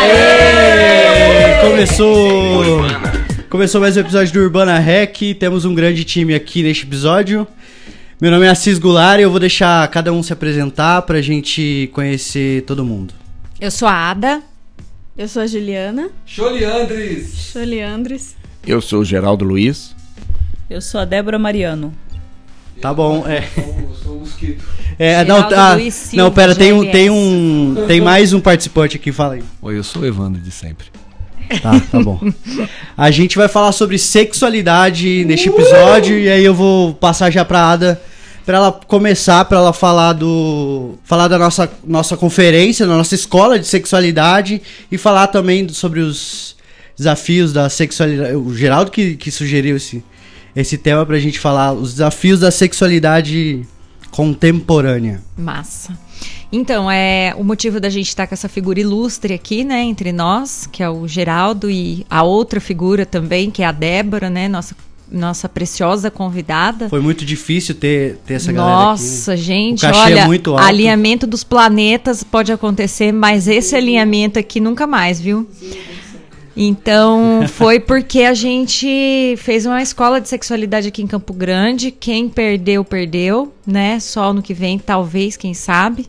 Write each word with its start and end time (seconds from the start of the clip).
Aê! 0.00 1.60
Começou. 1.60 2.80
Começou 3.50 3.82
mais 3.82 3.98
um 3.98 4.00
episódio 4.00 4.32
do 4.32 4.40
Urbana 4.40 4.78
Rec. 4.78 5.18
Temos 5.38 5.66
um 5.66 5.74
grande 5.74 6.04
time 6.04 6.34
aqui 6.34 6.62
neste 6.62 6.86
episódio. 6.86 7.46
Meu 8.18 8.30
nome 8.30 8.46
é 8.46 8.48
Assis 8.48 8.78
Goulart 8.78 9.20
e 9.20 9.24
eu 9.24 9.30
vou 9.30 9.38
deixar 9.38 9.86
cada 9.88 10.10
um 10.10 10.22
se 10.22 10.32
apresentar 10.32 11.02
pra 11.02 11.20
gente 11.20 11.90
conhecer 11.92 12.62
todo 12.62 12.82
mundo. 12.82 13.12
Eu 13.60 13.70
sou 13.70 13.86
a 13.86 14.10
Ada. 14.10 14.40
Eu 15.18 15.28
sou 15.28 15.42
a 15.42 15.46
Juliana. 15.46 16.08
Xoliandres. 16.24 17.34
Xoliandres. 17.52 18.36
Eu 18.66 18.80
sou 18.80 19.00
o 19.00 19.04
Geraldo 19.04 19.44
Luiz. 19.44 19.94
Eu 20.70 20.80
sou 20.80 20.98
a 20.98 21.04
Débora 21.04 21.38
Mariano. 21.38 21.92
Tá 22.80 22.94
bom, 22.94 23.24
é. 23.26 23.44
Eu 23.56 23.94
sou 24.02 24.16
o 24.16 24.20
mosquito. 24.20 24.64
É, 24.98 25.24
não, 25.24 25.48
tá, 25.48 25.78
não, 26.12 26.30
pera, 26.30 26.54
tem 26.54 26.72
um, 26.72 26.90
tem 26.90 27.08
um, 27.10 27.84
tem 27.86 28.00
mais 28.00 28.32
um 28.32 28.40
participante 28.40 28.96
aqui, 28.96 29.12
fala 29.12 29.34
aí. 29.34 29.42
Oi, 29.62 29.78
eu 29.78 29.84
sou 29.84 30.02
o 30.02 30.06
Evandro 30.06 30.40
de 30.40 30.50
sempre. 30.50 30.86
Tá, 31.62 31.80
tá 31.90 32.00
bom. 32.00 32.20
A 32.96 33.10
gente 33.10 33.36
vai 33.36 33.48
falar 33.48 33.72
sobre 33.72 33.98
sexualidade 33.98 35.24
neste 35.24 35.48
episódio 35.48 36.18
e 36.18 36.28
aí 36.28 36.44
eu 36.44 36.54
vou 36.54 36.94
passar 36.94 37.30
já 37.30 37.44
pra 37.44 37.72
Ada 37.72 38.00
pra 38.44 38.56
ela 38.56 38.72
começar, 38.72 39.44
pra 39.44 39.58
ela 39.58 39.72
falar 39.72 40.12
do 40.12 40.94
falar 41.04 41.28
da 41.28 41.38
nossa 41.38 41.70
nossa 41.84 42.16
conferência, 42.16 42.86
da 42.86 42.96
nossa 42.96 43.14
escola 43.14 43.58
de 43.58 43.66
sexualidade 43.66 44.60
e 44.90 44.98
falar 44.98 45.28
também 45.28 45.68
sobre 45.68 46.00
os 46.00 46.56
desafios 46.96 47.52
da 47.52 47.68
sexualidade. 47.68 48.34
O 48.34 48.54
Geraldo 48.54 48.90
que, 48.90 49.16
que 49.16 49.30
sugeriu 49.30 49.76
esse 49.76 50.02
esse 50.54 50.76
tema 50.78 51.04
pra 51.06 51.18
gente 51.18 51.38
falar 51.38 51.72
os 51.72 51.92
desafios 51.92 52.40
da 52.40 52.50
sexualidade 52.50 53.66
contemporânea. 54.10 55.22
Massa. 55.36 55.96
Então, 56.52 56.90
é 56.90 57.32
o 57.36 57.44
motivo 57.44 57.78
da 57.78 57.88
gente 57.88 58.08
estar 58.08 58.26
com 58.26 58.34
essa 58.34 58.48
figura 58.48 58.80
ilustre 58.80 59.32
aqui, 59.32 59.62
né, 59.62 59.82
entre 59.82 60.12
nós, 60.12 60.68
que 60.70 60.82
é 60.82 60.90
o 60.90 61.06
Geraldo 61.06 61.70
e 61.70 62.04
a 62.10 62.24
outra 62.24 62.60
figura 62.60 63.06
também, 63.06 63.50
que 63.50 63.62
é 63.62 63.66
a 63.66 63.72
Débora, 63.72 64.28
né, 64.28 64.48
nossa 64.48 64.74
nossa 65.12 65.48
preciosa 65.48 66.08
convidada. 66.08 66.88
Foi 66.88 67.00
muito 67.00 67.24
difícil 67.24 67.74
ter, 67.74 68.18
ter 68.24 68.34
essa 68.34 68.52
galera 68.52 68.74
aqui. 68.76 68.84
né? 68.84 68.90
Nossa, 68.90 69.36
gente, 69.36 69.84
é 69.84 69.90
olha, 69.90 70.26
muito 70.26 70.52
alto. 70.52 70.62
alinhamento 70.62 71.26
dos 71.26 71.42
planetas 71.42 72.22
pode 72.22 72.52
acontecer, 72.52 73.10
mas 73.10 73.48
esse 73.48 73.74
alinhamento 73.74 74.38
aqui 74.38 74.60
nunca 74.60 74.86
mais, 74.86 75.20
viu? 75.20 75.48
Então, 76.56 77.44
foi 77.48 77.78
porque 77.78 78.22
a 78.22 78.34
gente 78.34 79.34
fez 79.38 79.66
uma 79.66 79.80
escola 79.80 80.20
de 80.20 80.28
sexualidade 80.28 80.88
aqui 80.88 81.02
em 81.02 81.06
Campo 81.06 81.32
Grande. 81.32 81.90
Quem 81.90 82.28
perdeu, 82.28 82.84
perdeu, 82.84 83.52
né? 83.66 84.00
Só 84.00 84.32
no 84.32 84.42
que 84.42 84.52
vem, 84.52 84.78
talvez, 84.78 85.36
quem 85.36 85.54
sabe. 85.54 86.06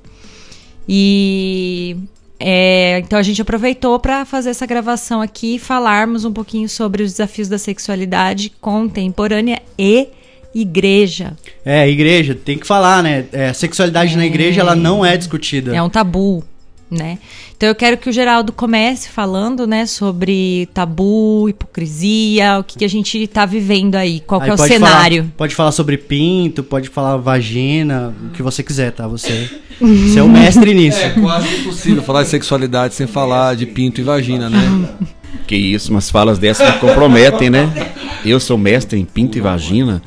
E 0.87 1.95
é, 2.43 2.97
então 2.99 3.19
a 3.19 3.21
gente 3.21 3.39
aproveitou 3.41 3.99
para 3.99 4.25
fazer 4.25 4.49
essa 4.49 4.65
gravação 4.65 5.21
aqui 5.21 5.55
e 5.55 5.59
falarmos 5.59 6.25
um 6.25 6.33
pouquinho 6.33 6.67
sobre 6.67 7.03
os 7.03 7.11
desafios 7.11 7.47
da 7.47 7.59
sexualidade 7.59 8.51
contemporânea 8.59 9.61
e 9.77 10.07
igreja. 10.53 11.37
É, 11.63 11.87
igreja, 11.87 12.35
tem 12.35 12.57
que 12.57 12.65
falar, 12.65 13.03
né? 13.03 13.25
É, 13.31 13.53
sexualidade 13.53 14.17
na 14.17 14.25
igreja, 14.25 14.59
ela 14.59 14.75
não 14.75 15.05
é 15.05 15.15
discutida. 15.15 15.75
É 15.75 15.81
um 15.81 15.89
tabu, 15.89 16.43
né? 16.91 17.17
Então 17.55 17.69
eu 17.69 17.73
quero 17.75 17.97
que 17.97 18.09
o 18.09 18.11
Geraldo 18.11 18.51
comece 18.51 19.07
falando, 19.07 19.65
né, 19.65 19.85
sobre 19.85 20.67
tabu, 20.73 21.47
hipocrisia, 21.47 22.59
o 22.59 22.63
que, 22.65 22.79
que 22.79 22.85
a 22.85 22.89
gente 22.89 23.25
tá 23.27 23.45
vivendo 23.45 23.95
aí, 23.95 24.19
qual 24.19 24.41
que 24.41 24.45
Aí 24.47 24.51
é 24.51 24.53
o 24.53 24.57
cenário. 24.57 25.23
falar- 25.23 25.33
pode 25.37 25.55
falar 25.55 25.71
sobre 25.71 25.97
pinto, 25.97 26.61
pode 26.63 26.89
falar 26.89 27.15
vagina, 27.17 28.13
o 28.25 28.29
que 28.31 28.43
você 28.43 28.61
quiser, 28.61 28.91
tá? 28.91 29.07
Você, 29.07 29.49
você 29.79 30.19
é 30.19 30.23
o 30.23 30.27
mestre 30.29 30.73
nisso. 30.73 30.99
É 30.99 31.09
quase 31.11 31.47
impossível 31.61 32.03
falar 32.03 32.23
de 32.23 32.29
sexualidade 32.29 32.93
sem 32.93 33.07
falar 33.07 33.55
de 33.55 33.65
pinto 33.65 34.01
e 34.01 34.03
vagina, 34.03 34.49
né? 34.49 34.89
Que 35.47 35.55
isso, 35.55 35.91
umas 35.91 36.09
falas 36.09 36.37
dessas 36.37 36.69
que 36.73 36.79
comprometem, 36.79 37.49
né? 37.49 37.93
Eu 38.25 38.39
sou 38.39 38.57
mestre 38.57 38.99
em 38.99 39.05
pinto 39.05 39.37
e 39.37 39.41
vagina. 39.41 40.01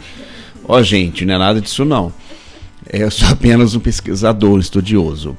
Ó, 0.68 0.82
gente, 0.82 1.24
não 1.24 1.34
é 1.34 1.38
nada 1.38 1.60
disso 1.60 1.84
não. 1.84 2.12
É, 2.90 3.02
Eu 3.02 3.10
sou 3.10 3.28
apenas 3.28 3.74
um 3.74 3.80
pesquisador, 3.80 4.58
estudioso. 4.60 5.36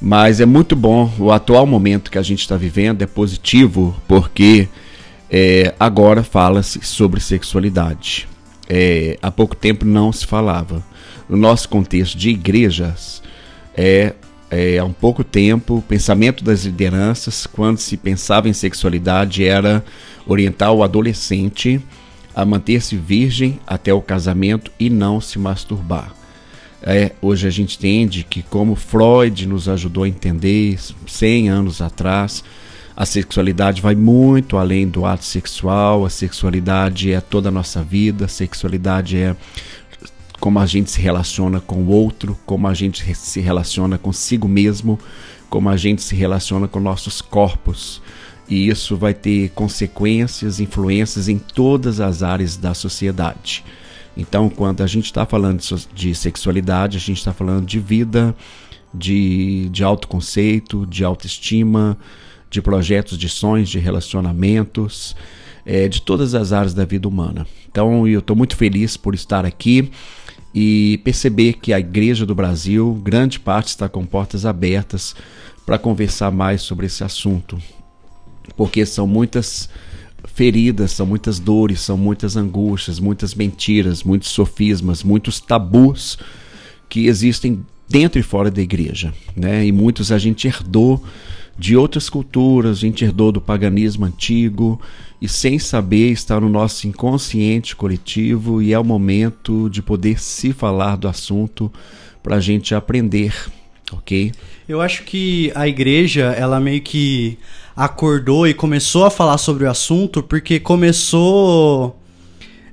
Mas 0.00 0.40
é 0.40 0.46
muito 0.46 0.74
bom, 0.74 1.12
o 1.18 1.30
atual 1.30 1.66
momento 1.66 2.10
que 2.10 2.16
a 2.16 2.22
gente 2.22 2.40
está 2.40 2.56
vivendo 2.56 3.02
é 3.02 3.06
positivo, 3.06 3.94
porque 4.08 4.66
é, 5.30 5.74
agora 5.78 6.22
fala-se 6.22 6.80
sobre 6.82 7.20
sexualidade. 7.20 8.26
É, 8.66 9.18
há 9.20 9.30
pouco 9.30 9.54
tempo 9.54 9.84
não 9.84 10.10
se 10.10 10.26
falava. 10.26 10.82
No 11.28 11.36
nosso 11.36 11.68
contexto 11.68 12.16
de 12.16 12.30
igrejas, 12.30 13.22
é, 13.76 14.14
é, 14.50 14.78
há 14.78 14.84
um 14.84 14.92
pouco 14.92 15.22
tempo, 15.22 15.76
o 15.76 15.82
pensamento 15.82 16.42
das 16.42 16.64
lideranças, 16.64 17.46
quando 17.46 17.78
se 17.78 17.96
pensava 17.96 18.48
em 18.48 18.52
sexualidade, 18.54 19.44
era 19.44 19.84
orientar 20.26 20.72
o 20.72 20.82
adolescente 20.82 21.80
a 22.34 22.44
manter-se 22.44 22.96
virgem 22.96 23.60
até 23.66 23.92
o 23.92 24.00
casamento 24.00 24.72
e 24.80 24.88
não 24.88 25.20
se 25.20 25.38
masturbar. 25.38 26.19
É, 26.82 27.12
hoje 27.20 27.46
a 27.46 27.50
gente 27.50 27.76
entende 27.76 28.24
que, 28.24 28.42
como 28.42 28.74
Freud 28.74 29.46
nos 29.46 29.68
ajudou 29.68 30.04
a 30.04 30.08
entender 30.08 30.78
100 31.06 31.48
anos 31.50 31.82
atrás, 31.82 32.42
a 32.96 33.04
sexualidade 33.04 33.82
vai 33.82 33.94
muito 33.94 34.56
além 34.56 34.88
do 34.88 35.04
ato 35.04 35.24
sexual, 35.24 36.04
a 36.04 36.10
sexualidade 36.10 37.12
é 37.12 37.20
toda 37.20 37.48
a 37.48 37.52
nossa 37.52 37.82
vida, 37.82 38.24
a 38.24 38.28
sexualidade 38.28 39.16
é 39.16 39.36
como 40.38 40.58
a 40.58 40.66
gente 40.66 40.90
se 40.90 41.00
relaciona 41.00 41.60
com 41.60 41.76
o 41.76 41.88
outro, 41.88 42.38
como 42.46 42.66
a 42.66 42.72
gente 42.72 43.14
se 43.14 43.40
relaciona 43.40 43.98
consigo 43.98 44.48
mesmo, 44.48 44.98
como 45.50 45.68
a 45.68 45.76
gente 45.76 46.02
se 46.02 46.16
relaciona 46.16 46.66
com 46.66 46.80
nossos 46.80 47.20
corpos. 47.20 48.00
E 48.48 48.68
isso 48.68 48.96
vai 48.96 49.14
ter 49.14 49.50
consequências, 49.50 50.58
influências 50.58 51.28
em 51.28 51.38
todas 51.38 52.00
as 52.00 52.22
áreas 52.22 52.56
da 52.56 52.72
sociedade. 52.72 53.62
Então, 54.16 54.50
quando 54.50 54.82
a 54.82 54.86
gente 54.86 55.06
está 55.06 55.24
falando 55.24 55.62
de 55.94 56.14
sexualidade, 56.14 56.96
a 56.96 57.00
gente 57.00 57.18
está 57.18 57.32
falando 57.32 57.64
de 57.64 57.78
vida, 57.78 58.34
de, 58.92 59.68
de 59.70 59.84
autoconceito, 59.84 60.86
de 60.86 61.04
autoestima, 61.04 61.96
de 62.50 62.60
projetos 62.60 63.16
de 63.16 63.28
sonhos, 63.28 63.68
de 63.68 63.78
relacionamentos, 63.78 65.14
é, 65.64 65.88
de 65.88 66.02
todas 66.02 66.34
as 66.34 66.52
áreas 66.52 66.74
da 66.74 66.84
vida 66.84 67.06
humana. 67.06 67.46
Então, 67.70 68.06
eu 68.06 68.18
estou 68.18 68.34
muito 68.34 68.56
feliz 68.56 68.96
por 68.96 69.14
estar 69.14 69.46
aqui 69.46 69.90
e 70.52 71.00
perceber 71.04 71.54
que 71.54 71.72
a 71.72 71.78
Igreja 71.78 72.26
do 72.26 72.34
Brasil, 72.34 73.00
grande 73.04 73.38
parte, 73.38 73.68
está 73.68 73.88
com 73.88 74.04
portas 74.04 74.44
abertas 74.44 75.14
para 75.64 75.78
conversar 75.78 76.32
mais 76.32 76.62
sobre 76.62 76.86
esse 76.86 77.04
assunto, 77.04 77.56
porque 78.56 78.84
são 78.84 79.06
muitas 79.06 79.68
feridas, 80.24 80.92
são 80.92 81.06
muitas 81.06 81.38
dores, 81.38 81.80
são 81.80 81.96
muitas 81.96 82.36
angústias, 82.36 82.98
muitas 82.98 83.34
mentiras, 83.34 84.02
muitos 84.02 84.30
sofismas, 84.30 85.02
muitos 85.02 85.40
tabus 85.40 86.18
que 86.88 87.06
existem 87.06 87.64
dentro 87.88 88.20
e 88.20 88.22
fora 88.22 88.50
da 88.50 88.62
igreja, 88.62 89.12
né? 89.36 89.66
E 89.66 89.72
muitos 89.72 90.12
a 90.12 90.18
gente 90.18 90.46
herdou 90.46 91.02
de 91.58 91.76
outras 91.76 92.08
culturas, 92.08 92.78
a 92.78 92.80
gente 92.80 93.04
herdou 93.04 93.30
do 93.30 93.40
paganismo 93.40 94.06
antigo 94.06 94.80
e 95.20 95.28
sem 95.28 95.58
saber 95.58 96.10
está 96.10 96.40
no 96.40 96.48
nosso 96.48 96.86
inconsciente 96.86 97.76
coletivo 97.76 98.62
e 98.62 98.72
é 98.72 98.78
o 98.78 98.84
momento 98.84 99.68
de 99.68 99.82
poder 99.82 100.20
se 100.20 100.52
falar 100.52 100.96
do 100.96 101.06
assunto 101.06 101.70
para 102.22 102.36
a 102.36 102.40
gente 102.40 102.74
aprender, 102.74 103.34
ok? 103.92 104.32
Eu 104.68 104.80
acho 104.80 105.02
que 105.02 105.52
a 105.54 105.66
igreja, 105.66 106.26
ela 106.38 106.60
meio 106.60 106.80
que 106.80 107.36
acordou 107.80 108.46
e 108.46 108.52
começou 108.52 109.06
a 109.06 109.10
falar 109.10 109.38
sobre 109.38 109.64
o 109.64 109.70
assunto 109.70 110.22
porque 110.22 110.60
começou. 110.60 111.96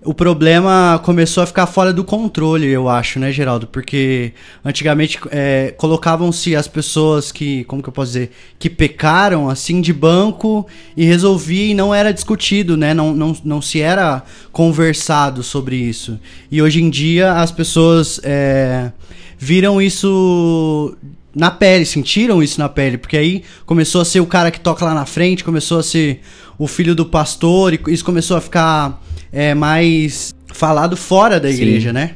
O 0.03 0.13
problema 0.13 1.01
começou 1.03 1.44
a 1.44 1.45
ficar 1.45 1.66
fora 1.66 1.91
do 1.91 2.03
controle, 2.03 2.68
eu 2.68 2.88
acho, 2.88 3.19
né, 3.19 3.31
Geraldo? 3.31 3.68
Porque 3.68 4.34
antigamente 4.63 5.19
é, 5.31 5.74
colocavam-se 5.77 6.56
as 6.56 6.68
pessoas 6.68 7.31
que, 7.31 7.63
como 7.65 7.81
que 7.81 7.89
eu 7.89 7.94
posso 7.94 8.12
dizer, 8.12 8.31
que 8.59 8.69
pecaram 8.69 9.50
assim 9.50 9.81
de 9.81 9.92
banco 9.92 10.65
e 10.95 11.04
resolvia 11.04 11.71
e 11.71 11.74
não 11.74 11.94
era 11.94 12.13
discutido, 12.13 12.77
né? 12.77 12.94
Não, 12.94 13.13
não, 13.13 13.36
não 13.44 13.62
se 13.62 13.81
era 13.81 14.24
conversado 14.51 15.42
sobre 15.42 15.75
isso. 15.77 16.19
E 16.51 16.62
hoje 16.62 16.81
em 16.81 16.89
dia 16.89 17.33
as 17.33 17.51
pessoas 17.51 18.19
é, 18.24 18.92
viram 19.38 19.81
isso 19.81 20.95
na 21.38 21.51
pele, 21.51 21.86
sentiram 21.86 22.42
isso 22.42 22.60
na 22.60 22.68
pele, 22.68 22.98
porque 22.98 23.16
aí 23.16 23.44
começou 23.66 24.01
a 24.01 24.06
ser 24.06 24.19
o 24.19 24.25
cara 24.25 24.50
que 24.50 24.60
toca 24.60 24.84
lá 24.84 24.94
na 24.94 25.06
frente, 25.06 25.44
começou 25.44 25.80
a 25.80 25.84
ser 25.84 26.22
o 26.57 26.68
filho 26.68 26.95
do 26.95 27.06
pastor, 27.06 27.74
e 27.74 27.80
isso 27.88 28.04
começou 28.04 28.36
a 28.36 28.42
ficar 28.42 29.00
é, 29.31 29.54
mais 29.54 30.34
falado 30.51 30.98
fora 30.98 31.39
da 31.39 31.48
Sim. 31.48 31.56
igreja, 31.56 31.94
né? 31.94 32.16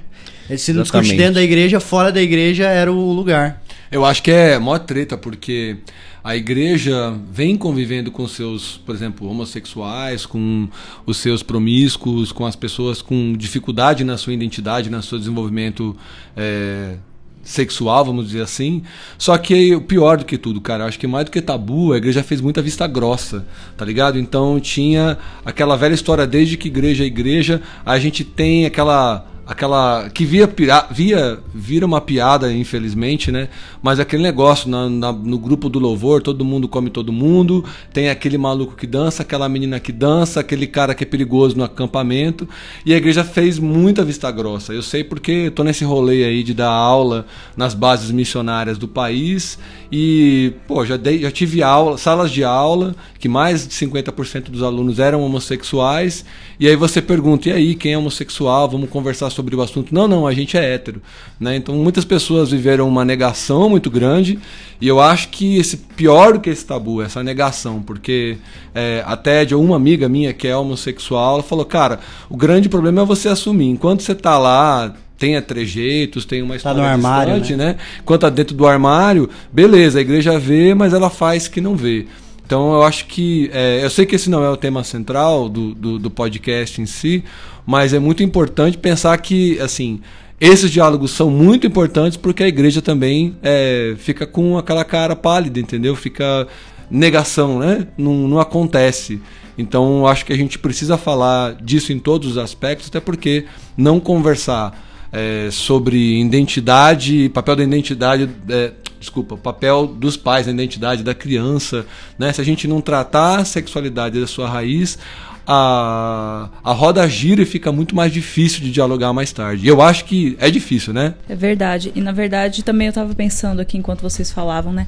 Ele 0.50 0.58
se 0.58 0.74
não 0.74 0.82
discute 0.82 1.16
dentro 1.16 1.36
da 1.36 1.44
igreja, 1.44 1.80
fora 1.80 2.12
da 2.12 2.22
igreja 2.22 2.66
era 2.66 2.92
o 2.92 3.14
lugar. 3.14 3.62
Eu 3.92 4.04
acho 4.04 4.24
que 4.24 4.32
é 4.32 4.58
mó 4.58 4.78
treta, 4.80 5.16
porque 5.16 5.78
a 6.24 6.36
igreja 6.36 7.14
vem 7.32 7.56
convivendo 7.56 8.12
com 8.12 8.28
seus, 8.28 8.82
por 8.86 8.96
exemplo, 8.96 9.30
homossexuais, 9.30 10.26
com 10.26 10.68
os 11.06 11.18
seus 11.18 11.44
promíscuos, 11.44 12.32
com 12.32 12.46
as 12.46 12.56
pessoas 12.56 13.02
com 13.02 13.34
dificuldade 13.38 14.04
na 14.04 14.18
sua 14.18 14.34
identidade, 14.34 14.90
no 14.90 15.02
seu 15.04 15.20
desenvolvimento 15.20 15.96
é, 16.36 16.96
sexual, 17.44 18.06
vamos 18.06 18.28
dizer 18.28 18.42
assim. 18.42 18.84
Só 19.18 19.38
que 19.38 19.76
o 19.76 19.82
pior 19.82 20.18
do 20.18 20.26
que 20.26 20.38
tudo, 20.38 20.62
cara, 20.62 20.86
acho 20.86 21.00
que 21.00 21.08
mais 21.08 21.26
do 21.26 21.32
que 21.32 21.42
tabu, 21.42 21.94
a 21.94 21.98
igreja 21.98 22.24
fez 22.24 22.42
muita 22.42 22.62
vista 22.62 22.88
grossa, 22.88 23.46
tá 23.76 23.86
ligado? 23.86 24.20
Então 24.20 24.60
tinha 24.60 25.18
aquela 25.46 25.76
velha 25.76 25.94
história 25.94 26.28
desde 26.28 26.58
que 26.58 26.68
igreja 26.68 27.04
é 27.04 27.08
igreja, 27.08 27.62
a 27.86 27.98
gente 28.00 28.24
tem 28.24 28.66
aquela 28.66 29.26
aquela 29.52 30.10
que 30.10 30.24
via 30.24 30.50
via 30.90 31.40
vira 31.54 31.86
uma 31.86 32.00
piada 32.00 32.52
infelizmente 32.54 33.32
né? 33.32 33.50
Mas 33.84 34.00
aquele 34.00 34.24
negócio 34.24 34.70
na, 34.70 34.90
na, 34.90 35.12
no 35.12 35.38
grupo 35.38 35.68
do 35.68 35.78
louvor 35.78 36.22
todo 36.22 36.46
mundo 36.46 36.70
come 36.70 36.90
todo 36.90 37.12
mundo 37.12 37.66
tem 37.92 38.10
aquele 38.10 38.38
maluco 38.38 38.76
que 38.76 38.88
dança 38.88 39.24
aquela 39.24 39.50
menina 39.50 39.78
que 39.80 39.92
dança 39.92 40.40
aquele 40.40 40.66
cara 40.66 40.96
que 40.96 41.04
é 41.04 41.08
perigoso 41.08 41.58
no 41.58 41.66
acampamento 41.66 42.48
e 42.86 42.94
a 42.94 42.98
igreja 42.98 43.26
fez 43.26 43.60
muita 43.60 44.06
vista 44.06 44.32
grossa. 44.32 44.74
Eu 44.74 44.82
sei 44.82 45.04
porque 45.04 45.52
tô 45.52 45.64
nesse 45.64 45.84
rolê 45.84 46.24
aí 46.24 46.44
de 46.44 46.54
dar 46.54 46.70
aula 46.70 47.26
nas 47.58 47.74
bases 47.74 48.10
missionárias 48.10 48.78
do 48.78 48.88
país 48.88 49.60
e 49.92 50.54
pô 50.66 50.86
já 50.86 50.96
dei 50.96 51.20
já 51.20 51.32
tive 51.32 51.62
aula 51.62 51.98
salas 51.98 52.32
de 52.32 52.44
aula 52.44 52.96
que 53.20 53.28
mais 53.28 53.68
de 53.68 53.74
50% 53.74 54.50
dos 54.50 54.64
alunos 54.64 54.98
eram 54.98 55.22
homossexuais 55.22 56.24
e 56.58 56.68
aí 56.68 56.76
você 56.76 57.02
pergunta 57.02 57.50
e 57.50 57.52
aí 57.52 57.76
quem 57.76 57.94
é 57.94 57.98
homossexual? 57.98 58.70
Vamos 58.70 58.90
conversar 58.90 59.30
sobre 59.32 59.41
sobre 59.42 59.56
o 59.56 59.62
assunto. 59.62 59.94
Não, 59.94 60.08
não, 60.08 60.28
a 60.28 60.34
gente 60.34 60.56
é 60.56 60.74
hétero. 60.74 61.02
Né? 61.40 61.56
Então 61.56 61.76
muitas 61.76 62.06
pessoas 62.06 62.52
viveram 62.52 62.88
uma 62.88 63.04
negação 63.04 63.70
muito 63.70 63.90
grande 63.90 64.40
e 64.80 64.88
eu 64.88 65.02
acho 65.02 65.30
que 65.30 65.58
esse 65.58 65.78
pior 65.78 66.34
do 66.34 66.40
que 66.40 66.50
esse 66.50 66.66
tabu, 66.66 67.02
essa 67.02 67.24
negação, 67.24 67.82
porque 67.82 68.38
é, 68.74 69.04
até 69.06 69.44
de 69.44 69.56
uma 69.56 69.76
amiga 69.76 70.08
minha 70.08 70.32
que 70.34 70.48
é 70.48 70.56
homossexual, 70.56 71.36
ela 71.36 71.44
falou, 71.44 71.66
cara, 71.66 72.00
o 72.30 72.38
grande 72.38 72.70
problema 72.70 73.02
é 73.02 73.06
você 73.06 73.28
assumir. 73.28 73.70
Enquanto 73.70 74.04
você 74.04 74.16
tá 74.16 74.38
lá 74.38 74.94
tem 75.18 75.40
trejeitos, 75.40 76.26
tem 76.26 76.42
uma 76.42 76.56
história 76.56 76.82
tá 76.82 76.84
no 76.84 76.92
armário, 76.92 77.34
distante, 77.34 77.56
né? 77.56 77.74
né? 77.74 77.78
Quanto 78.04 78.22
tá 78.22 78.30
dentro 78.30 78.56
do 78.56 78.66
armário, 78.66 79.30
beleza, 79.52 80.00
a 80.00 80.02
igreja 80.02 80.40
vê, 80.40 80.74
mas 80.74 80.94
ela 80.94 81.12
faz 81.12 81.48
que 81.48 81.62
não 81.62 81.76
vê. 81.76 82.08
Então 82.52 82.74
eu 82.74 82.84
acho 82.84 83.06
que. 83.06 83.50
É, 83.54 83.82
eu 83.82 83.90
sei 83.90 84.06
que 84.06 84.14
esse 84.14 84.30
não 84.30 84.44
é 84.44 84.50
o 84.50 84.58
tema 84.58 84.84
central 84.84 85.48
do, 85.48 85.74
do, 85.74 85.98
do, 85.98 86.12
podcast 86.12 86.82
em 86.82 86.86
si, 86.86 87.24
mas 87.66 87.94
é 87.94 88.00
muito 88.00 88.24
importante 88.24 88.78
pensar 88.78 89.18
que, 89.20 89.58
assim, 89.62 90.02
esses 90.38 90.70
diálogos 90.70 91.12
são 91.12 91.30
muito 91.30 91.66
importantes 91.66 92.18
porque 92.18 92.44
a 92.44 92.48
igreja 92.50 92.82
também 92.82 93.38
é, 93.42 93.96
fica 93.98 94.28
com 94.28 94.58
aquela 94.58 94.84
cara 94.84 95.16
pálida, 95.16 95.62
entendeu? 95.62 95.96
Fica 95.96 96.46
negação, 96.90 97.58
né? 97.58 97.88
Não, 97.98 98.28
não 98.28 98.38
acontece. 98.38 99.22
Então 99.58 100.06
acho 100.06 100.26
que 100.26 100.34
a 100.34 100.38
gente 100.38 100.60
precisa 100.60 100.98
falar 100.98 101.54
disso 101.54 101.94
em 101.94 102.00
todos 102.00 102.32
os 102.32 102.38
aspectos, 102.38 102.90
até 102.90 103.00
porque 103.00 103.46
não 103.78 103.98
conversar 103.98 104.91
é, 105.12 105.50
sobre 105.52 106.20
identidade, 106.20 107.30
papel 107.30 107.56
da 107.56 107.64
identidade, 107.64 108.30
é, 108.50 108.72
desculpa, 109.00 109.36
papel 109.36 109.88
dos 109.88 110.16
pais 110.16 110.46
na 110.48 110.54
identidade 110.54 111.04
da 111.04 111.14
criança, 111.14 111.86
né? 112.18 112.32
Se 112.32 112.40
a 112.40 112.44
gente 112.44 112.68
não 112.68 112.80
tratar 112.80 113.40
a 113.40 113.46
sexualidade 113.46 114.20
da 114.20 114.28
sua 114.28 114.48
raiz, 114.48 114.98
a, 115.46 116.50
a 116.64 116.72
roda 116.72 117.08
gira 117.10 117.42
e 117.42 117.46
fica 117.46 117.72
muito 117.72 117.96
mais 117.96 118.14
difícil 118.14 118.62
de 118.62 118.72
dialogar 118.72 119.12
mais 119.12 119.32
tarde. 119.32 119.66
E 119.66 119.68
eu 119.68 119.82
acho 119.82 120.06
que 120.06 120.38
é 120.40 120.50
difícil, 120.50 120.94
né? 120.94 121.16
É 121.28 121.36
verdade. 121.36 121.92
E 121.96 122.02
na 122.02 122.12
verdade 122.12 122.64
também 122.64 122.88
eu 122.88 122.92
estava 122.92 123.14
pensando 123.14 123.60
aqui 123.60 123.78
enquanto 123.78 124.02
vocês 124.02 124.32
falavam, 124.32 124.72
né? 124.72 124.88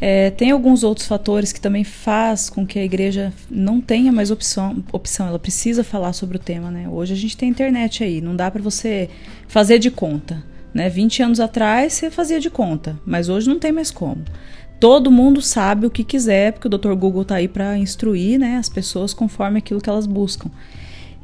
É, 0.00 0.30
tem 0.30 0.50
alguns 0.50 0.84
outros 0.84 1.06
fatores 1.06 1.52
que 1.52 1.60
também 1.60 1.82
faz 1.82 2.50
com 2.50 2.66
que 2.66 2.78
a 2.78 2.84
igreja 2.84 3.32
não 3.50 3.80
tenha 3.80 4.12
mais 4.12 4.30
opção, 4.30 4.84
opção. 4.92 5.26
Ela 5.26 5.38
precisa 5.38 5.82
falar 5.82 6.12
sobre 6.12 6.36
o 6.36 6.40
tema, 6.40 6.70
né? 6.70 6.88
Hoje 6.88 7.14
a 7.14 7.16
gente 7.16 7.36
tem 7.36 7.48
internet 7.48 8.04
aí, 8.04 8.20
não 8.20 8.36
dá 8.36 8.50
para 8.50 8.62
você 8.62 9.08
fazer 9.48 9.78
de 9.78 9.90
conta. 9.90 10.44
Né? 10.74 10.90
20 10.90 11.22
anos 11.22 11.40
atrás 11.40 11.94
você 11.94 12.10
fazia 12.10 12.38
de 12.38 12.50
conta, 12.50 12.98
mas 13.06 13.30
hoje 13.30 13.48
não 13.48 13.58
tem 13.58 13.72
mais 13.72 13.90
como. 13.90 14.22
Todo 14.78 15.10
mundo 15.10 15.40
sabe 15.40 15.86
o 15.86 15.90
que 15.90 16.04
quiser, 16.04 16.52
porque 16.52 16.68
o 16.68 16.70
Dr. 16.70 16.92
Google 16.92 17.22
está 17.22 17.36
aí 17.36 17.48
para 17.48 17.78
instruir 17.78 18.38
né, 18.38 18.58
as 18.58 18.68
pessoas 18.68 19.14
conforme 19.14 19.58
aquilo 19.58 19.80
que 19.80 19.88
elas 19.88 20.06
buscam. 20.06 20.50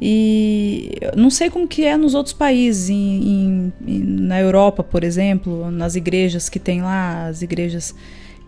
E 0.00 0.98
não 1.14 1.28
sei 1.28 1.50
como 1.50 1.68
que 1.68 1.84
é 1.84 1.96
nos 1.98 2.14
outros 2.14 2.32
países, 2.32 2.88
em, 2.88 3.72
em, 3.86 4.02
na 4.02 4.40
Europa, 4.40 4.82
por 4.82 5.04
exemplo, 5.04 5.70
nas 5.70 5.94
igrejas 5.94 6.48
que 6.48 6.58
tem 6.58 6.80
lá, 6.80 7.26
as 7.26 7.42
igrejas 7.42 7.94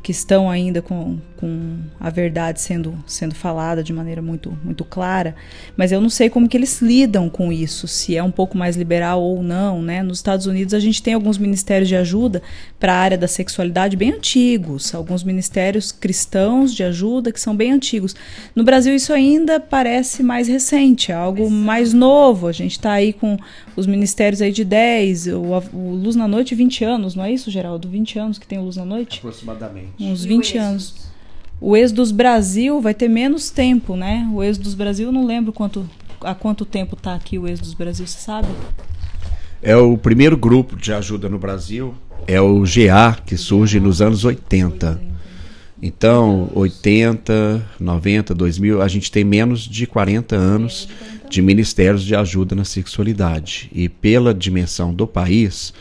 que 0.05 0.11
estão 0.11 0.51
ainda 0.51 0.83
com, 0.83 1.17
com 1.39 1.79
a 1.99 2.11
verdade 2.11 2.61
sendo, 2.61 2.95
sendo 3.07 3.35
falada 3.35 3.83
de 3.83 3.91
maneira 3.91 4.21
muito, 4.21 4.57
muito 4.63 4.85
clara, 4.85 5.35
mas 5.79 5.93
eu 5.93 6.01
não 6.01 6.11
sei 6.11 6.29
como 6.29 6.47
que 6.47 6.55
eles 6.55 6.83
lidam 6.83 7.31
com 7.31 7.51
isso, 7.51 7.89
se 7.89 8.15
é 8.15 8.23
um 8.23 8.31
pouco 8.31 8.57
mais 8.57 8.77
liberal 8.77 9.23
ou 9.23 9.43
não, 9.43 9.81
né? 9.81 10.03
Nos 10.03 10.19
Estados 10.19 10.45
Unidos 10.45 10.75
a 10.75 10.79
gente 10.79 11.03
tem 11.03 11.15
alguns 11.15 11.39
ministérios 11.39 11.89
de 11.89 11.97
ajuda 11.97 12.43
para 12.79 12.93
a 12.93 12.99
área 12.99 13.17
da 13.17 13.27
sexualidade 13.27 13.97
bem 13.97 14.13
antigos, 14.13 14.95
alguns 14.95 15.25
ministérios 15.25 15.91
cristãos 15.91 16.75
de 16.75 16.83
ajuda 16.85 17.33
que 17.33 17.41
são 17.41 17.57
bem 17.57 17.73
antigos. 17.73 18.15
No 18.55 18.63
Brasil 18.63 18.95
isso 18.95 19.11
ainda 19.11 19.59
parece 19.59 20.23
mais 20.23 20.49
recente, 20.49 21.13
é 21.13 21.15
algo 21.15 21.51
mais 21.51 21.95
novo. 21.95 22.47
A 22.47 22.53
gente 22.53 22.73
está 22.73 22.93
aí 22.93 23.15
com 23.15 23.39
os 23.75 23.87
ministérios 23.87 24.43
aí 24.43 24.53
de 24.53 24.67
10, 24.67 25.29
o, 25.29 25.41
o 25.73 25.95
Luz 25.95 26.15
na 26.15 26.29
Noite 26.29 26.55
20 26.55 26.85
anos, 26.85 27.15
não 27.15 27.25
é 27.25 27.33
isso, 27.33 27.51
Geraldo? 27.51 27.89
20 27.89 28.19
anos 28.19 28.39
que 28.39 28.47
tem 28.47 28.59
o 28.59 28.65
Luz 28.65 28.77
na 28.77 28.85
Noite? 28.85 29.17
Aproximadamente. 29.21 29.94
Uns 29.99 30.25
20 30.25 30.59
anos. 30.59 30.95
O 31.61 31.77
Êxodos 31.77 32.11
Brasil 32.11 32.81
vai 32.81 32.93
ter 32.93 33.09
menos 33.09 33.51
tempo, 33.51 33.97
né? 33.97 34.29
O 34.33 34.43
Êxodos 34.43 34.75
Brasil, 34.75 35.11
não 35.11 35.25
lembro 35.25 35.53
quanto, 35.53 35.89
há 36.21 36.35
quanto 36.35 36.65
tempo 36.65 36.95
está 36.95 37.15
aqui 37.15 37.39
o 37.39 37.49
Êxodos 37.49 37.75
Brasil, 37.75 38.07
você 38.07 38.19
sabe? 38.19 38.49
É 39.63 39.77
o 39.77 39.97
primeiro 39.97 40.37
grupo 40.37 40.77
de 40.77 40.93
ajuda 40.93 41.29
no 41.29 41.39
Brasil, 41.39 41.95
é 42.27 42.41
o 42.41 42.63
GA, 42.63 43.17
que 43.25 43.37
surge 43.37 43.81
nos 43.81 44.03
anos 44.03 44.25
80. 44.25 45.01
Então, 45.83 46.51
80, 46.55 47.67
90, 47.79 48.35
2000, 48.35 48.83
a 48.83 48.89
gente 48.89 49.11
tem 49.11 49.25
menos 49.25 49.61
de 49.61 49.87
40 49.87 50.37
anos 50.37 50.89
de 51.29 51.43
ministérios 51.43 52.03
de 52.03 52.15
ajuda 52.15 52.55
na 52.55 52.65
sexualidade. 52.65 53.71
E 53.73 53.89
pela 53.89 54.33
dimensão 54.33 54.95
do 54.95 55.07
país, 55.07 55.75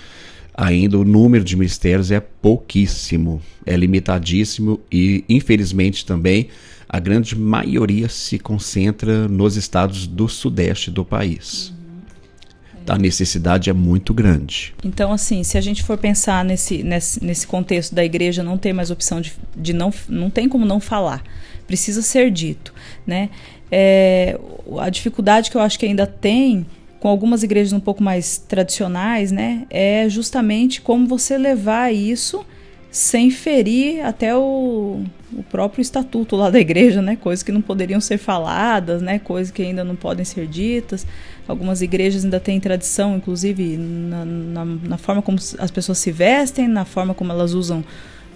ainda 0.53 0.97
o 0.97 1.03
número 1.03 1.43
de 1.43 1.55
ministérios 1.55 2.11
é 2.11 2.19
pouquíssimo, 2.19 3.41
é 3.65 3.75
limitadíssimo 3.75 4.79
e, 4.91 5.23
infelizmente, 5.27 6.05
também 6.05 6.49
a 6.87 6.99
grande 6.99 7.35
maioria 7.35 8.07
se 8.07 8.37
concentra 8.37 9.27
nos 9.27 9.55
estados 9.55 10.05
do 10.05 10.29
sudeste 10.29 10.91
do 10.91 11.03
país. 11.03 11.73
A 12.87 12.97
necessidade 12.97 13.69
é 13.69 13.73
muito 13.73 14.13
grande. 14.13 14.75
Então, 14.83 15.11
assim, 15.11 15.41
se 15.43 15.57
a 15.57 15.61
gente 15.61 15.81
for 15.81 15.97
pensar 15.97 16.43
nesse, 16.43 16.83
nesse, 16.83 17.23
nesse 17.23 17.47
contexto 17.47 17.95
da 17.95 18.03
igreja 18.03 18.43
não 18.43 18.57
ter 18.57 18.73
mais 18.73 18.91
opção 18.91 19.21
de, 19.21 19.33
de 19.55 19.73
não, 19.73 19.91
não 20.07 20.29
tem 20.29 20.49
como 20.49 20.65
não 20.65 20.79
falar, 20.79 21.23
precisa 21.65 22.01
ser 22.01 22.29
dito, 22.29 22.73
né? 23.07 23.29
É, 23.71 24.37
a 24.79 24.89
dificuldade 24.89 25.49
que 25.49 25.57
eu 25.57 25.61
acho 25.61 25.79
que 25.79 25.85
ainda 25.85 26.05
tem 26.05 26.65
com 27.03 27.09
algumas 27.09 27.43
igrejas 27.43 27.73
um 27.73 27.81
pouco 27.81 28.01
mais 28.01 28.37
tradicionais, 28.37 29.29
né, 29.29 29.67
é 29.69 30.07
justamente 30.07 30.79
como 30.79 31.05
você 31.05 31.37
levar 31.37 31.93
isso 31.93 32.45
sem 32.89 33.29
ferir 33.29 34.05
até 34.05 34.33
o, 34.33 35.01
o 35.33 35.43
próprio 35.43 35.81
estatuto 35.81 36.37
lá 36.37 36.49
da 36.49 36.61
igreja, 36.61 37.01
né, 37.01 37.17
coisas 37.17 37.43
que 37.43 37.51
não 37.51 37.61
poderiam 37.61 37.99
ser 37.99 38.17
faladas, 38.17 39.01
né, 39.01 39.19
coisas 39.19 39.51
que 39.51 39.61
ainda 39.61 39.83
não 39.83 39.97
podem 39.97 40.23
ser 40.23 40.47
ditas. 40.47 41.05
Algumas 41.45 41.81
igrejas 41.81 42.23
ainda 42.23 42.39
têm 42.39 42.57
tradição, 42.57 43.17
inclusive 43.17 43.75
na, 43.75 44.23
na, 44.23 44.65
na 44.65 44.97
forma 44.97 45.21
como 45.21 45.37
as 45.37 45.71
pessoas 45.71 45.97
se 45.97 46.09
vestem, 46.09 46.69
na 46.69 46.85
forma 46.85 47.13
como 47.13 47.33
elas 47.33 47.51
usam 47.51 47.83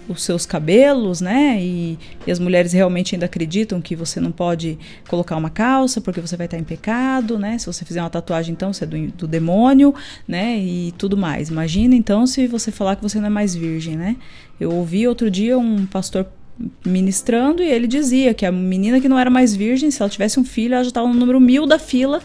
os 0.08 0.22
seus 0.22 0.46
cabelos, 0.46 1.20
né? 1.20 1.58
E, 1.60 1.98
e, 2.26 2.30
as 2.30 2.38
mulheres 2.38 2.72
realmente 2.72 3.14
ainda 3.14 3.26
acreditam 3.26 3.80
que 3.80 3.94
você 3.94 4.18
não 4.20 4.32
pode 4.32 4.78
colocar 5.08 5.36
uma 5.36 5.50
calça 5.50 6.00
porque 6.00 6.20
você 6.20 6.36
vai 6.36 6.46
estar 6.46 6.58
em 6.58 6.64
pecado, 6.64 7.38
né? 7.38 7.58
Se 7.58 7.66
você 7.66 7.84
fizer 7.84 8.00
uma 8.00 8.10
tatuagem, 8.10 8.52
então 8.52 8.72
você 8.72 8.84
é 8.84 8.86
do, 8.86 9.06
do 9.08 9.26
demônio, 9.26 9.94
né? 10.26 10.58
E 10.58 10.92
tudo 10.96 11.16
mais. 11.16 11.50
Imagina 11.50 11.94
então 11.94 12.26
se 12.26 12.46
você 12.46 12.70
falar 12.70 12.96
que 12.96 13.02
você 13.02 13.18
não 13.18 13.26
é 13.26 13.30
mais 13.30 13.54
virgem, 13.54 13.96
né? 13.96 14.16
Eu 14.58 14.72
ouvi 14.72 15.06
outro 15.06 15.30
dia 15.30 15.58
um 15.58 15.86
pastor 15.86 16.26
ministrando 16.84 17.62
e 17.62 17.70
ele 17.70 17.86
dizia 17.86 18.34
que 18.34 18.44
a 18.44 18.50
menina 18.50 19.00
que 19.00 19.08
não 19.08 19.18
era 19.18 19.30
mais 19.30 19.54
virgem, 19.54 19.90
se 19.90 20.02
ela 20.02 20.10
tivesse 20.10 20.40
um 20.40 20.44
filho, 20.44 20.74
ela 20.74 20.82
já 20.82 20.88
estava 20.88 21.06
no 21.06 21.14
número 21.14 21.38
mil 21.38 21.66
da 21.66 21.78
fila 21.78 22.20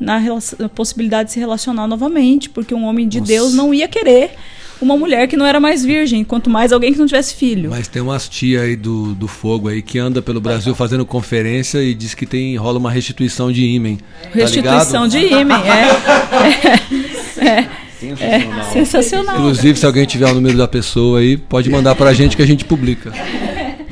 na, 0.00 0.20
na 0.58 0.68
possibilidade 0.68 1.28
de 1.28 1.32
se 1.34 1.40
relacionar 1.40 1.86
novamente, 1.86 2.50
porque 2.50 2.74
um 2.74 2.84
homem 2.84 3.08
de 3.08 3.20
Nossa. 3.20 3.32
Deus 3.32 3.54
não 3.54 3.72
ia 3.72 3.88
querer 3.88 4.32
uma 4.80 4.96
mulher 4.96 5.26
que 5.26 5.36
não 5.36 5.44
era 5.46 5.58
mais 5.60 5.84
virgem, 5.84 6.24
quanto 6.24 6.48
mais 6.48 6.72
alguém 6.72 6.92
que 6.92 6.98
não 6.98 7.06
tivesse 7.06 7.34
filho. 7.34 7.70
Mas 7.70 7.88
tem 7.88 8.00
umas 8.00 8.28
tia 8.28 8.62
aí 8.62 8.76
do, 8.76 9.14
do 9.14 9.26
fogo 9.26 9.68
aí 9.68 9.82
que 9.82 9.98
anda 9.98 10.22
pelo 10.22 10.40
Brasil 10.40 10.74
fazendo 10.74 11.04
conferência 11.04 11.82
e 11.82 11.94
diz 11.94 12.14
que 12.14 12.26
tem 12.26 12.56
rola 12.56 12.78
uma 12.78 12.90
restituição 12.90 13.50
de 13.50 13.64
ímen. 13.64 13.96
Tá 13.96 14.30
restituição 14.32 15.02
tá 15.02 15.08
de 15.08 15.18
ímen, 15.18 15.56
é. 15.56 17.44
é, 17.44 17.48
é. 17.48 17.68
Sensacional. 17.98 18.60
É, 18.60 18.72
sensacional. 18.72 19.36
Inclusive, 19.36 19.78
se 19.78 19.86
alguém 19.86 20.06
tiver 20.06 20.30
o 20.30 20.34
número 20.34 20.56
da 20.56 20.68
pessoa 20.68 21.18
aí, 21.18 21.36
pode 21.36 21.68
mandar 21.68 21.96
para 21.96 22.10
a 22.10 22.14
gente 22.14 22.36
que 22.36 22.42
a 22.42 22.46
gente 22.46 22.64
publica. 22.64 23.12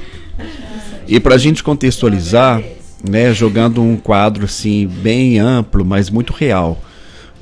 E 1.09 1.21
para 1.21 1.37
a 1.37 1.39
gente 1.39 1.63
contextualizar, 1.63 2.61
né, 3.09 3.33
jogando 3.33 3.81
um 3.81 3.97
quadro 3.97 4.45
assim 4.45 4.89
bem 4.89 5.39
amplo, 5.39 5.85
mas 5.85 6.11
muito 6.11 6.33
real. 6.33 6.83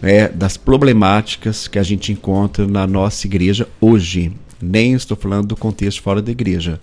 É, 0.04 0.28
das 0.28 0.58
problemáticas 0.58 1.66
que 1.66 1.78
a 1.78 1.82
gente 1.82 2.12
encontra 2.12 2.66
na 2.66 2.86
nossa 2.86 3.26
igreja 3.26 3.66
hoje. 3.80 4.30
Nem 4.60 4.92
estou 4.92 5.16
falando 5.16 5.48
do 5.48 5.56
contexto 5.56 6.02
fora 6.02 6.20
da 6.20 6.30
igreja. 6.30 6.78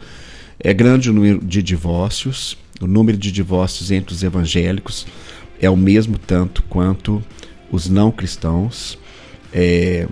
É 0.59 0.73
grande 0.73 1.09
o 1.09 1.13
número 1.13 1.39
de 1.39 1.61
divórcios, 1.61 2.57
o 2.81 2.87
número 2.87 3.17
de 3.17 3.31
divórcios 3.31 3.91
entre 3.91 4.13
os 4.13 4.23
evangélicos 4.23 5.05
é 5.59 5.69
o 5.69 5.77
mesmo 5.77 6.17
tanto 6.17 6.63
quanto 6.63 7.23
os 7.71 7.87
não 7.87 8.11
cristãos. 8.11 8.97
É, 9.53 10.07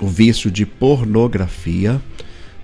o 0.00 0.06
vício 0.06 0.50
de 0.50 0.64
pornografia, 0.64 2.00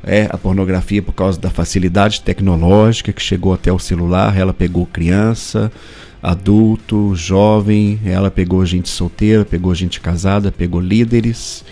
é 0.07 0.29
a 0.31 0.37
pornografia 0.37 1.03
por 1.03 1.13
causa 1.13 1.39
da 1.41 1.51
facilidade 1.51 2.21
tecnológica 2.21 3.13
que 3.13 3.23
chegou 3.23 3.53
até 3.53 3.73
o 3.73 3.79
celular, 3.79 4.37
ela 4.37 4.53
pegou 4.53 4.87
criança, 4.87 5.73
adulto, 6.23 7.15
jovem, 7.15 7.99
ela 8.05 8.31
pegou 8.31 8.65
gente 8.65 8.89
solteira, 8.89 9.45
pegou 9.45 9.75
gente 9.75 10.01
casada, 10.01 10.53
pegou 10.53 10.81
líderes. 10.81 11.65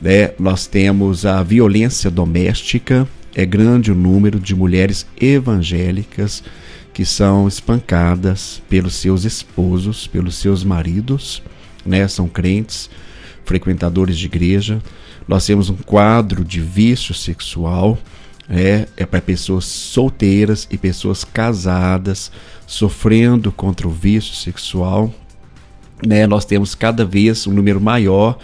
Né? 0.00 0.30
Nós 0.38 0.66
temos 0.66 1.26
a 1.26 1.42
violência 1.42 2.10
doméstica, 2.10 3.06
é 3.34 3.44
grande 3.44 3.90
o 3.90 3.94
número 3.94 4.38
de 4.38 4.54
mulheres 4.54 5.06
evangélicas 5.20 6.42
que 6.92 7.04
são 7.04 7.48
espancadas 7.48 8.62
pelos 8.68 8.94
seus 8.94 9.24
esposos, 9.24 10.06
pelos 10.06 10.36
seus 10.36 10.62
maridos, 10.62 11.42
né? 11.84 12.06
São 12.06 12.28
crentes, 12.28 12.88
frequentadores 13.44 14.16
de 14.16 14.26
igreja. 14.26 14.80
Nós 15.26 15.46
temos 15.46 15.70
um 15.70 15.76
quadro 15.76 16.44
de 16.44 16.60
vício 16.60 17.14
sexual, 17.14 17.98
é, 18.48 18.86
é 18.96 19.06
para 19.06 19.22
pessoas 19.22 19.64
solteiras 19.64 20.68
e 20.70 20.76
pessoas 20.76 21.24
casadas 21.24 22.30
sofrendo 22.66 23.50
contra 23.50 23.88
o 23.88 23.90
vício 23.90 24.34
sexual. 24.34 25.12
Né? 26.06 26.26
Nós 26.26 26.44
temos 26.44 26.74
cada 26.74 27.04
vez 27.04 27.46
um 27.46 27.52
número 27.52 27.80
maior 27.80 28.38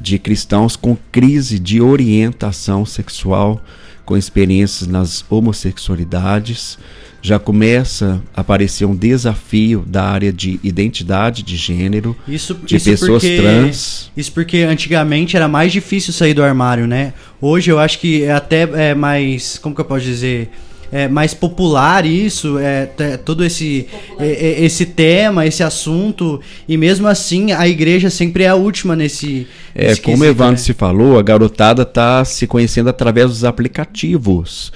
de 0.00 0.18
cristãos 0.18 0.76
com 0.76 0.96
crise 1.10 1.58
de 1.58 1.80
orientação 1.80 2.84
sexual, 2.84 3.60
com 4.04 4.16
experiências 4.16 4.86
nas 4.86 5.24
homossexualidades 5.28 6.78
já 7.20 7.38
começa 7.38 8.22
a 8.34 8.40
aparecer 8.40 8.84
um 8.84 8.94
desafio 8.94 9.84
da 9.86 10.04
área 10.04 10.32
de 10.32 10.60
identidade 10.62 11.42
de 11.42 11.56
gênero, 11.56 12.16
isso, 12.26 12.54
de 12.54 12.76
isso 12.76 12.90
pessoas 12.90 13.22
porque, 13.22 13.36
trans. 13.36 14.10
Isso 14.16 14.32
porque 14.32 14.58
antigamente 14.58 15.36
era 15.36 15.48
mais 15.48 15.72
difícil 15.72 16.12
sair 16.12 16.34
do 16.34 16.42
armário, 16.42 16.86
né? 16.86 17.12
Hoje 17.40 17.70
eu 17.70 17.78
acho 17.78 17.98
que 17.98 18.22
é 18.22 18.32
até 18.32 18.68
é 18.90 18.94
mais, 18.94 19.58
como 19.58 19.74
que 19.74 19.80
eu 19.80 19.84
posso 19.84 20.04
dizer, 20.04 20.50
é 20.90 21.06
mais 21.06 21.34
popular 21.34 22.06
isso, 22.06 22.58
é, 22.58 22.86
todo 23.24 23.44
esse, 23.44 23.86
é, 24.18 24.26
é, 24.26 24.64
esse 24.64 24.86
tema, 24.86 25.46
esse 25.46 25.62
assunto, 25.62 26.40
e 26.66 26.76
mesmo 26.76 27.06
assim 27.06 27.52
a 27.52 27.68
igreja 27.68 28.08
sempre 28.10 28.44
é 28.44 28.48
a 28.48 28.54
última 28.54 28.96
nesse. 28.96 29.46
É, 29.74 29.88
nesse 29.88 30.00
como 30.00 30.22
o 30.22 30.26
Evandro 30.26 30.52
né? 30.52 30.58
se 30.58 30.72
falou, 30.72 31.18
a 31.18 31.22
garotada 31.22 31.82
está 31.82 32.24
se 32.24 32.46
conhecendo 32.46 32.88
através 32.88 33.28
dos 33.28 33.44
aplicativos. 33.44 34.72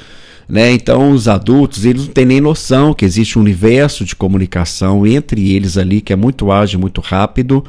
Né? 0.53 0.71
Então, 0.71 1.13
os 1.13 1.29
adultos 1.29 1.87
eles 1.87 2.09
não 2.09 2.13
têm 2.13 2.27
nem 2.27 2.39
noção 2.39 2.93
que 2.93 3.07
existe 3.07 3.39
um 3.39 3.41
universo 3.41 4.05
de 4.05 4.15
comunicação 4.15 5.07
entre 5.07 5.51
eles 5.51 5.79
ali 5.79 6.03
que 6.03 6.13
é 6.13 6.17
muito 6.17 6.53
ágil, 6.53 6.79
muito 6.79 7.01
rápido, 7.01 7.65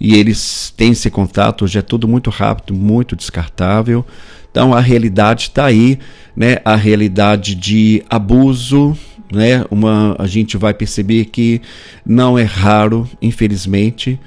e 0.00 0.16
eles 0.16 0.74
têm 0.76 0.90
esse 0.90 1.08
contato. 1.10 1.64
Hoje 1.64 1.78
é 1.78 1.82
tudo 1.82 2.08
muito 2.08 2.30
rápido, 2.30 2.74
muito 2.74 3.14
descartável. 3.14 4.04
Então, 4.50 4.74
a 4.74 4.80
realidade 4.80 5.42
está 5.42 5.66
aí, 5.66 5.96
né? 6.36 6.56
a 6.64 6.74
realidade 6.74 7.54
de 7.54 8.02
abuso. 8.10 8.98
Né? 9.32 9.64
Uma, 9.70 10.16
a 10.18 10.26
gente 10.26 10.56
vai 10.56 10.74
perceber 10.74 11.26
que 11.26 11.62
não 12.04 12.36
é 12.36 12.42
raro, 12.42 13.08
infelizmente, 13.22 14.18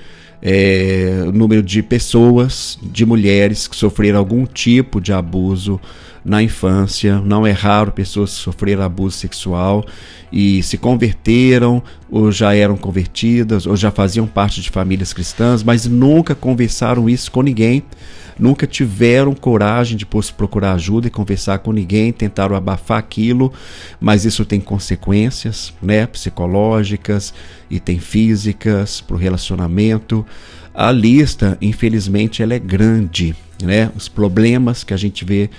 é, 0.42 1.26
o 1.28 1.34
número 1.34 1.62
de 1.62 1.84
pessoas, 1.84 2.80
de 2.82 3.06
mulheres 3.06 3.68
que 3.68 3.76
sofreram 3.76 4.18
algum 4.18 4.46
tipo 4.46 5.02
de 5.02 5.12
abuso 5.12 5.78
na 6.28 6.44
infância. 6.44 7.22
Não 7.22 7.48
é 7.48 7.52
raro 7.52 7.94
pessoas 7.94 8.36
que 8.36 8.42
sofreram 8.42 8.84
abuso 8.84 9.18
sexual 9.18 9.86
e 10.32 10.62
se 10.62 10.78
converteram, 10.78 11.82
ou 12.12 12.32
já 12.34 12.54
eram 12.54 12.76
convertidas, 12.76 13.66
ou 13.66 13.78
já 13.78 13.90
faziam 13.90 14.28
parte 14.28 14.62
de 14.62 14.70
famílias 14.70 15.14
cristãs, 15.14 15.64
mas 15.64 15.86
nunca 15.86 16.36
conversaram 16.36 17.10
isso 17.10 17.32
com 17.32 17.42
ninguém. 17.42 17.82
Nunca 18.38 18.68
tiveram 18.68 19.34
coragem 19.34 19.98
de 19.98 20.06
procurar 20.06 20.74
ajuda 20.74 21.08
e 21.08 21.10
conversar 21.10 21.58
com 21.60 21.72
ninguém, 21.72 22.12
tentaram 22.12 22.56
abafar 22.56 23.00
aquilo, 23.00 23.52
mas 24.00 24.26
isso 24.26 24.46
tem 24.46 24.60
consequências 24.60 25.74
né, 25.82 26.06
psicológicas 26.06 27.34
e 27.68 27.80
tem 27.80 27.98
físicas 27.98 29.02
para 29.02 29.16
o 29.16 29.20
relacionamento. 29.20 30.24
A 30.72 30.92
lista, 30.92 31.58
infelizmente, 31.60 32.44
ela 32.44 32.54
é 32.54 32.60
grande. 32.60 33.36
Né? 33.64 33.92
Os 33.96 34.08
problemas 34.08 34.84
que 34.84 34.94
a 34.94 34.98
gente 34.98 35.26
vê 35.26 35.50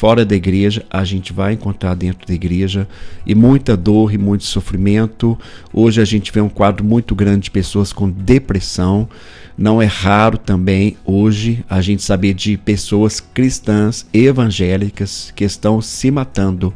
fora 0.00 0.24
da 0.24 0.34
igreja, 0.34 0.82
a 0.88 1.04
gente 1.04 1.30
vai 1.30 1.52
encontrar 1.52 1.94
dentro 1.94 2.26
da 2.26 2.32
igreja 2.32 2.88
e 3.26 3.34
muita 3.34 3.76
dor 3.76 4.14
e 4.14 4.16
muito 4.16 4.44
sofrimento. 4.44 5.38
Hoje 5.74 6.00
a 6.00 6.06
gente 6.06 6.32
vê 6.32 6.40
um 6.40 6.48
quadro 6.48 6.82
muito 6.82 7.14
grande 7.14 7.40
de 7.40 7.50
pessoas 7.50 7.92
com 7.92 8.08
depressão. 8.08 9.06
Não 9.58 9.82
é 9.82 9.84
raro 9.84 10.38
também 10.38 10.96
hoje 11.04 11.62
a 11.68 11.82
gente 11.82 12.02
saber 12.02 12.32
de 12.32 12.56
pessoas 12.56 13.20
cristãs 13.20 14.06
evangélicas 14.10 15.34
que 15.36 15.44
estão 15.44 15.82
se 15.82 16.10
matando 16.10 16.72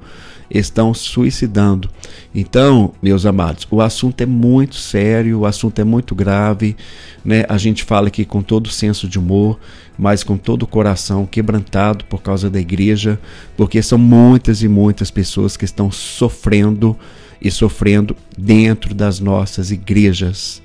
estão 0.55 0.95
suicidando. 0.95 1.91
Então, 2.35 2.93
meus 3.03 3.27
amados, 3.27 3.67
o 3.71 3.81
assunto 3.81 4.21
é 4.21 4.27
muito 4.27 4.77
sério, 4.77 5.41
o 5.41 5.47
assunto 5.47 5.81
é 5.81 5.85
muito 5.85 6.15
grave, 6.15 6.77
né? 7.25 7.45
A 7.49 7.59
gente 7.59 7.83
fala 7.83 8.09
aqui 8.09 8.25
com 8.25 8.43
todo 8.43 8.69
senso 8.69 9.09
de 9.09 9.19
humor, 9.19 9.59
mas 9.99 10.23
com 10.23 10.37
todo 10.37 10.63
o 10.63 10.67
coração 10.67 11.27
quebrantado 11.27 12.05
por 12.05 12.23
causa 12.23 12.49
da 12.49 12.61
igreja, 12.61 13.19
porque 13.57 13.83
são 13.83 13.99
muitas 13.99 14.63
e 14.63 14.69
muitas 14.69 15.11
pessoas 15.11 15.57
que 15.57 15.65
estão 15.65 15.91
sofrendo 15.91 16.97
e 17.41 17.51
sofrendo 17.51 18.17
dentro 18.39 18.95
das 18.95 19.21
nossas 19.21 19.71
igrejas. 19.71 20.63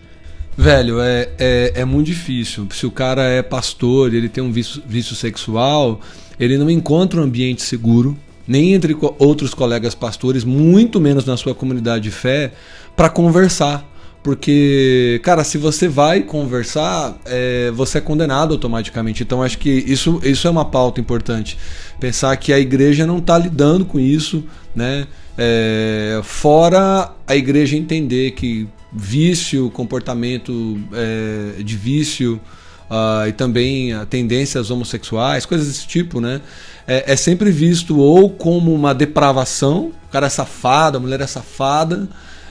Velho, 0.58 1.00
é, 1.00 1.29
é, 1.39 1.72
é 1.75 1.86
muito 1.86 2.08
difícil. 2.08 2.67
Se 2.72 2.86
o 2.86 2.91
cara 2.91 3.24
é 3.24 3.41
pastor, 3.41 4.13
ele 4.13 4.27
tem 4.27 4.43
um 4.43 4.51
vício, 4.51 4.84
vício 4.86 5.15
sexual, 5.15 6.01
ele 6.39 6.58
não 6.58 6.69
encontra 6.69 7.19
um 7.19 7.24
ambiente 7.24 7.62
seguro 7.62 8.17
nem 8.50 8.74
entre 8.74 8.98
outros 9.20 9.53
colegas 9.53 9.94
pastores, 9.94 10.44
muito 10.44 11.00
menos 11.00 11.24
na 11.24 11.38
sua 11.38 11.53
comunidade 11.53 12.06
de 12.06 12.12
fé, 12.12 12.51
para 12.96 13.08
conversar. 13.08 13.88
Porque, 14.24 15.22
cara, 15.24 15.44
se 15.44 15.58
você 15.58 15.88
vai 15.88 16.22
conversar, 16.22 17.15
é, 17.25 17.72
você 17.72 18.00
é 18.00 18.01
condenado 18.01 18.53
automaticamente. 18.53 19.22
Então, 19.22 19.44
acho 19.44 19.60
que 19.60 19.70
isso, 19.70 20.20
isso 20.24 20.48
é 20.48 20.50
uma 20.50 20.65
pauta 20.65 21.00
importante. 21.00 21.58
Pensar 22.00 22.36
que 22.38 22.51
a 22.51 22.60
igreja 22.60 23.06
não 23.06 23.20
está 23.20 23.38
lidando 23.38 23.86
com 23.86 24.00
isso, 24.00 24.44
né? 24.75 25.08
É, 25.38 26.20
fora 26.24 27.13
a 27.25 27.36
igreja 27.36 27.77
entender 27.77 28.32
que 28.32 28.68
vício, 28.91 29.70
comportamento 29.70 30.77
é, 30.91 31.63
de 31.63 31.77
vício 31.77 32.41
uh, 32.89 33.27
e 33.27 33.34
também 33.34 33.93
tendências 34.08 34.72
homossexuais, 34.72 35.46
coisas 35.46 35.67
desse 35.67 35.88
tipo, 35.88 36.19
né? 36.19 36.41
é, 36.89 37.13
é 37.13 37.15
sempre 37.15 37.51
visto 37.51 38.00
ou 38.00 38.31
como 38.31 38.74
uma 38.74 38.96
depravação, 38.96 39.91
o 40.08 40.12
cara 40.12 40.25
é 40.25 40.29
safado, 40.29 40.98
a 40.98 41.00
mulher 41.00 41.22
é 41.22 41.27
safada, 41.27 42.10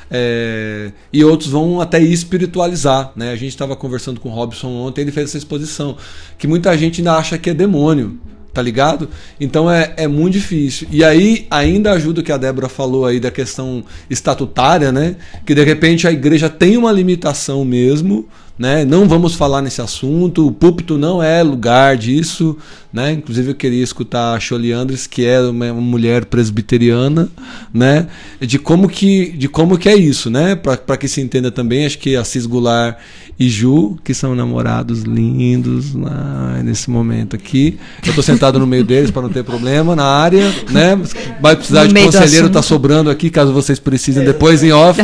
é, 0.09 0.93
e 1.13 1.25
outros 1.25 1.51
vão 1.51 1.81
até 1.81 2.01
espiritualizar. 2.01 3.13
Né? 3.17 3.33
A 3.33 3.37
gente 3.37 3.49
estava 3.49 3.75
conversando 3.75 4.21
com 4.21 4.29
o 4.29 4.33
Robson 4.33 4.69
ontem, 4.69 5.01
ele 5.01 5.11
fez 5.11 5.31
essa 5.31 5.39
exposição, 5.39 5.97
que 6.39 6.47
muita 6.47 6.79
gente 6.79 7.01
ainda 7.01 7.15
acha 7.15 7.37
que 7.37 7.51
é 7.51 7.55
demônio. 7.55 8.17
Tá 8.51 8.63
ligado? 8.63 9.09
Então 9.39 9.71
é, 9.71 9.93
é 9.97 10.09
muito 10.09 10.33
difícil. 10.33 10.89
E 10.91 11.05
aí 11.05 11.47
ainda 11.49 11.93
ajuda 11.93 12.23
o 12.23 12.25
que 12.25 12.33
a 12.33 12.37
Débora 12.37 12.69
falou 12.69 13.07
aí 13.07 13.21
da 13.21 13.31
questão 13.31 13.85
estatutária, 14.11 14.91
né? 14.91 15.15
Que 15.47 15.55
de 15.55 15.63
repente 15.63 16.09
a 16.09 16.11
igreja 16.11 16.49
tem 16.49 16.77
uma 16.77 16.91
limitação 16.91 17.65
mesmo, 17.65 18.27
né? 18.59 18.85
Não 18.85 19.07
vamos 19.07 19.35
falar 19.35 19.63
nesse 19.63 19.81
assunto, 19.81 20.47
o 20.47 20.53
púlpito 20.53 20.99
não 20.99 21.23
é 21.23 21.43
lugar 21.43 21.97
disso, 21.97 22.57
né? 22.93 23.13
Inclusive 23.13 23.51
eu 23.51 23.55
queria 23.55 23.85
escutar 23.85 24.35
a 24.35 24.41
Choli 24.41 24.73
Andres, 24.73 25.07
que 25.07 25.25
é 25.25 25.41
uma 25.41 25.73
mulher 25.75 26.25
presbiteriana, 26.25 27.29
né? 27.73 28.09
De 28.41 28.59
como 28.59 28.89
que, 28.89 29.31
de 29.31 29.49
como 29.49 29.79
que 29.79 29.89
é 29.89 29.95
isso, 29.95 30.29
né? 30.29 30.57
Para 30.57 30.97
que 30.97 31.07
se 31.07 31.21
entenda 31.21 31.51
também, 31.51 31.87
acho 31.87 31.99
que 31.99 32.17
Assis 32.17 32.47
Goulart 32.47 32.97
e 33.39 33.49
Ju, 33.49 33.97
que 34.03 34.13
são 34.13 34.35
namorados 34.35 35.03
lindos 35.03 35.95
né? 35.95 36.63
nesse 36.65 36.91
momento 36.91 37.37
aqui. 37.37 37.79
Eu 38.03 38.09
estou 38.09 38.25
sentado 38.25 38.59
no 38.59 38.67
meio 38.67 38.83
deles 38.83 39.13
para 39.13 39.23
não 39.23 39.29
ter 39.29 39.45
problema 39.45 39.95
na 39.95 40.05
área, 40.05 40.53
né? 40.71 40.99
Vai 41.41 41.55
precisar 41.55 41.85
no 41.85 41.95
de 41.95 42.03
conselheiro, 42.03 42.51
tá 42.51 42.63
sobrando 42.63 43.09
aqui, 43.09 43.31
caso 43.31 43.53
vocês 43.53 43.79
precisem 43.79 44.25
depois 44.25 44.65
em 44.65 44.73
off 44.73 45.01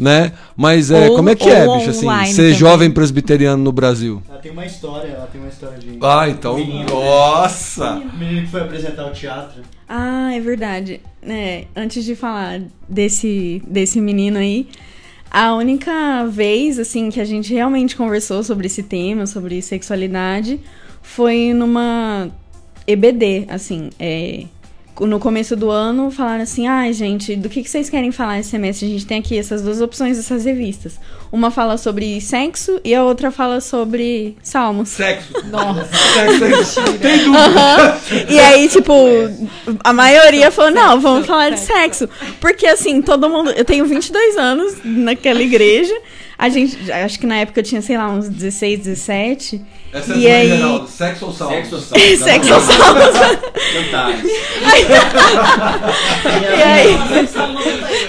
né? 0.00 0.32
Mas 0.56 0.90
é, 0.90 1.10
ou, 1.10 1.16
como 1.16 1.28
é 1.28 1.34
que 1.34 1.48
é, 1.48 1.66
bicho, 1.76 1.90
assim, 1.90 2.32
ser 2.32 2.42
também. 2.42 2.54
jovem 2.54 2.90
presbiteriano 2.90 3.62
no 3.62 3.70
Brasil? 3.70 4.22
Ela 4.28 4.38
tem 4.38 4.50
uma 4.50 4.64
história, 4.64 5.08
ela 5.08 5.26
tem 5.26 5.40
uma 5.40 5.50
história 5.50 5.78
de. 5.78 5.98
Ah, 6.00 6.28
então. 6.28 6.56
Menino, 6.56 6.88
nossa! 6.88 7.96
Né? 7.96 8.10
Menino 8.18 8.40
que 8.42 8.50
foi 8.50 8.62
apresentar 8.62 9.06
o 9.06 9.12
teatro. 9.12 9.62
Ah, 9.86 10.34
é 10.34 10.40
verdade. 10.40 11.00
É, 11.22 11.66
antes 11.76 12.04
de 12.04 12.14
falar 12.16 12.62
desse, 12.88 13.62
desse 13.66 14.00
menino 14.00 14.38
aí, 14.38 14.66
A 15.30 15.54
única 15.54 16.26
vez, 16.26 16.78
assim, 16.78 17.08
que 17.08 17.20
a 17.20 17.24
gente 17.24 17.54
realmente 17.54 17.94
conversou 17.94 18.42
sobre 18.42 18.66
esse 18.66 18.82
tema, 18.82 19.26
sobre 19.26 19.62
sexualidade, 19.62 20.58
foi 21.02 21.52
numa 21.54 22.28
EBD, 22.84 23.46
assim, 23.48 23.90
é, 23.98 24.44
no 25.06 25.18
começo 25.18 25.56
do 25.56 25.70
ano 25.70 26.10
falaram 26.10 26.42
assim: 26.42 26.66
ai, 26.66 26.90
ah, 26.90 26.92
gente, 26.92 27.34
do 27.36 27.48
que, 27.48 27.62
que 27.62 27.70
vocês 27.70 27.88
querem 27.88 28.12
falar 28.12 28.38
esse 28.38 28.50
semestre? 28.50 28.86
A 28.86 28.90
gente 28.90 29.06
tem 29.06 29.18
aqui 29.18 29.38
essas 29.38 29.62
duas 29.62 29.80
opções 29.80 30.16
dessas 30.16 30.44
revistas. 30.44 30.98
Uma 31.32 31.50
fala 31.50 31.76
sobre 31.76 32.20
sexo 32.20 32.80
e 32.84 32.94
a 32.94 33.04
outra 33.04 33.30
fala 33.30 33.60
sobre 33.60 34.36
salmos. 34.42 34.90
Sexo. 34.90 35.32
Nossa. 35.48 35.88
Sexo, 35.92 36.98
Tem 36.98 37.24
dúvida. 37.24 37.98
Uhum. 38.10 38.26
E 38.28 38.38
aí, 38.38 38.68
tipo, 38.68 38.92
a 39.82 39.92
maioria 39.92 40.50
falou: 40.50 40.70
não, 40.70 41.00
vamos 41.00 41.26
falar 41.26 41.50
de 41.50 41.60
sexo. 41.60 42.08
Porque, 42.40 42.66
assim, 42.66 43.00
todo 43.00 43.28
mundo. 43.28 43.50
Eu 43.50 43.64
tenho 43.64 43.86
22 43.86 44.36
anos 44.36 44.74
naquela 44.84 45.42
igreja. 45.42 45.94
A 46.36 46.48
gente, 46.48 46.90
acho 46.90 47.18
que 47.18 47.26
na 47.26 47.36
época 47.36 47.60
eu 47.60 47.64
tinha, 47.64 47.82
sei 47.82 47.96
lá, 47.96 48.08
uns 48.08 48.28
16, 48.28 48.80
17. 48.80 49.60
Essa 49.92 50.14
e 50.14 50.26
é 50.26 50.36
aí... 50.36 50.48
Geraldo, 50.48 50.88
sexo 50.88 51.26
ou 51.26 51.32
salmo? 51.32 51.56
Sexo 51.56 51.74
ou 51.74 51.80
salmo? 51.80 52.16
Sexo 52.16 52.54
ou. 52.54 52.60
Cantares. 53.72 54.20
E 56.56 56.62
aí... 56.62 56.96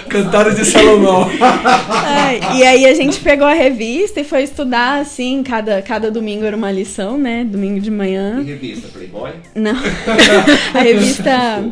Cantares 0.09 0.55
de 0.55 0.65
Salomão. 0.65 1.29
É, 1.31 2.57
e 2.57 2.63
aí 2.63 2.85
a 2.85 2.93
gente 2.93 3.19
pegou 3.19 3.47
a 3.47 3.53
revista 3.53 4.19
e 4.19 4.23
foi 4.23 4.43
estudar, 4.43 4.99
assim, 4.99 5.41
cada, 5.41 5.81
cada 5.81 6.11
domingo 6.11 6.45
era 6.45 6.55
uma 6.55 6.71
lição, 6.71 7.17
né? 7.17 7.43
Domingo 7.43 7.79
de 7.79 7.89
manhã. 7.89 8.43
Que 8.43 8.51
revista? 8.51 8.87
Playboy? 8.89 9.31
Não. 9.55 9.71
A 10.73 10.79
revista. 10.79 11.63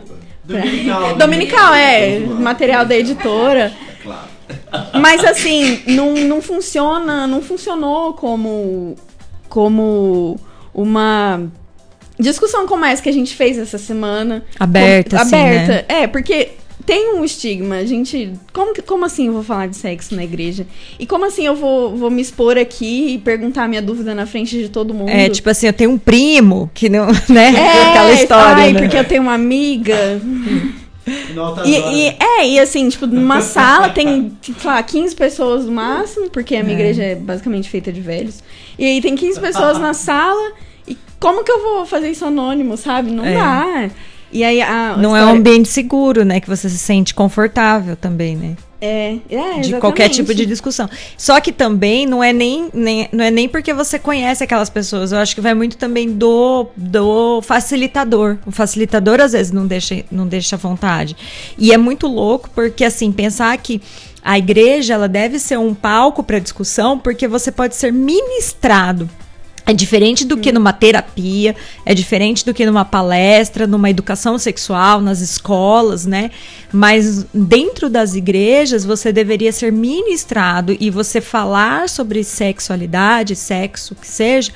Dominical. 0.43 1.15
Dominical, 1.17 1.73
é. 1.75 2.19
Material 2.19 2.85
da 2.85 2.95
editora. 2.95 3.71
Claro. 4.01 4.27
Mas 4.99 5.23
assim, 5.23 5.81
não, 5.85 6.13
não 6.13 6.41
funciona, 6.41 7.27
não 7.27 7.41
funcionou 7.41 8.13
como 8.13 8.95
como 9.49 10.39
uma 10.73 11.41
discussão 12.19 12.67
como 12.67 12.85
essa 12.85 13.01
que 13.01 13.09
a 13.09 13.13
gente 13.13 13.35
fez 13.35 13.57
essa 13.57 13.77
semana. 13.77 14.43
Aberta, 14.59 15.17
Com- 15.17 15.21
assim, 15.23 15.35
Aberta. 15.35 15.73
né? 15.73 15.85
É, 15.87 16.07
porque 16.07 16.49
tem 16.85 17.13
um 17.15 17.23
estigma. 17.23 17.75
A 17.75 17.85
gente. 17.85 18.31
Como, 18.53 18.73
como 18.83 19.05
assim 19.05 19.27
eu 19.27 19.33
vou 19.33 19.43
falar 19.43 19.67
de 19.67 19.75
sexo 19.75 20.15
na 20.15 20.23
igreja? 20.23 20.65
E 20.97 21.05
como 21.05 21.25
assim 21.25 21.45
eu 21.45 21.55
vou, 21.55 21.95
vou 21.95 22.09
me 22.09 22.21
expor 22.21 22.57
aqui 22.57 23.13
e 23.13 23.17
perguntar 23.17 23.67
minha 23.67 23.81
dúvida 23.81 24.15
na 24.15 24.25
frente 24.25 24.57
de 24.57 24.69
todo 24.69 24.93
mundo? 24.93 25.09
É, 25.09 25.29
tipo 25.29 25.49
assim, 25.49 25.67
eu 25.67 25.73
tenho 25.73 25.91
um 25.91 25.97
primo 25.97 26.69
que 26.73 26.89
não, 26.89 27.07
né? 27.29 27.53
É, 27.55 27.89
Aquela 27.89 28.13
história, 28.13 28.63
ai, 28.63 28.73
né? 28.73 28.79
porque 28.81 28.97
eu 28.97 29.05
tenho 29.05 29.21
uma 29.21 29.33
amiga. 29.33 30.19
Nota 31.33 31.65
E, 31.67 31.75
e- 32.09 32.15
é, 32.19 32.47
e 32.47 32.59
assim, 32.59 32.87
tipo, 32.89 33.07
numa 33.07 33.41
sala 33.41 33.89
tem, 33.89 34.35
tipo, 34.41 34.59
sei 34.59 34.69
lá, 34.69 34.81
15 34.83 35.15
pessoas 35.15 35.65
no 35.65 35.71
máximo, 35.71 36.29
porque 36.29 36.55
a 36.55 36.63
minha 36.63 36.75
É. 36.75 36.79
igreja 36.79 37.03
é 37.03 37.15
basicamente 37.15 37.69
feita 37.69 37.91
de 37.91 38.01
velhos. 38.01 38.43
E 38.77 38.85
aí 38.85 39.01
tem 39.01 39.15
15 39.15 39.39
pessoas 39.39 39.77
na 39.79 39.93
sala, 39.93 40.51
e 40.87 40.97
como 41.19 41.43
que 41.43 41.51
eu 41.51 41.61
vou 41.61 41.85
fazer 41.85 42.11
isso 42.11 42.25
anônimo, 42.25 42.77
sabe? 42.77 43.11
Não 43.11 43.25
É. 43.25 43.33
dá. 43.33 43.89
E 44.31 44.43
aí 44.43 44.61
a. 44.61 44.95
Não 44.97 45.15
é 45.15 45.19
um 45.19 45.23
história- 45.23 45.39
ambiente 45.39 45.69
seguro, 45.69 46.23
né? 46.23 46.39
Que 46.39 46.47
você 46.49 46.69
se 46.69 46.77
sente 46.77 47.13
confortável 47.13 47.95
também, 47.95 48.35
né? 48.35 48.55
É, 48.81 49.17
é, 49.29 49.59
de 49.59 49.73
qualquer 49.77 50.07
tipo 50.07 50.33
de 50.33 50.45
discussão. 50.45 50.89
Só 51.17 51.41
que 51.41 51.51
também 51.51 52.05
não 52.05 52.23
é 52.23 52.31
nem, 52.31 52.69
nem- 52.73 53.09
não 53.11 53.25
é 53.25 53.29
nem 53.29 53.49
porque 53.49 53.73
você 53.73 53.99
conhece 53.99 54.41
aquelas 54.41 54.69
pessoas. 54.69 55.11
Eu 55.11 55.17
acho 55.17 55.35
que 55.35 55.41
vai 55.41 55.53
muito 55.53 55.75
também 55.77 56.09
do, 56.13 56.65
do 56.77 57.41
facilitador. 57.41 58.37
O 58.45 58.51
facilitador 58.51 59.19
às 59.19 59.33
vezes 59.33 59.51
não 59.51 59.67
deixa 59.67 60.05
não 60.09 60.25
deixa 60.25 60.55
à 60.55 60.59
vontade. 60.59 61.17
E 61.57 61.73
é 61.73 61.77
muito 61.77 62.07
louco 62.07 62.49
porque 62.55 62.85
assim 62.85 63.11
pensar 63.11 63.57
que 63.57 63.81
a 64.23 64.37
igreja 64.37 64.93
ela 64.93 65.09
deve 65.09 65.39
ser 65.39 65.57
um 65.59 65.73
palco 65.73 66.23
para 66.23 66.39
discussão 66.39 66.97
porque 66.97 67.27
você 67.27 67.51
pode 67.51 67.75
ser 67.75 67.91
ministrado. 67.91 69.09
É 69.69 69.73
diferente 69.73 70.25
do 70.25 70.35
que 70.35 70.51
numa 70.51 70.73
terapia, 70.73 71.55
é 71.85 71.93
diferente 71.93 72.43
do 72.43 72.55
que 72.55 72.65
numa 72.65 72.83
palestra, 72.83 73.67
numa 73.67 73.87
educação 73.87 74.35
sexual, 74.39 74.99
nas 74.99 75.21
escolas, 75.21 76.07
né? 76.07 76.31
Mas 76.73 77.27
dentro 77.31 77.87
das 77.87 78.15
igrejas 78.15 78.83
você 78.83 79.13
deveria 79.13 79.51
ser 79.51 79.71
ministrado 79.71 80.75
e 80.79 80.89
você 80.89 81.21
falar 81.21 81.87
sobre 81.87 82.23
sexualidade, 82.23 83.35
sexo, 83.35 83.93
que 83.93 84.07
seja, 84.07 84.51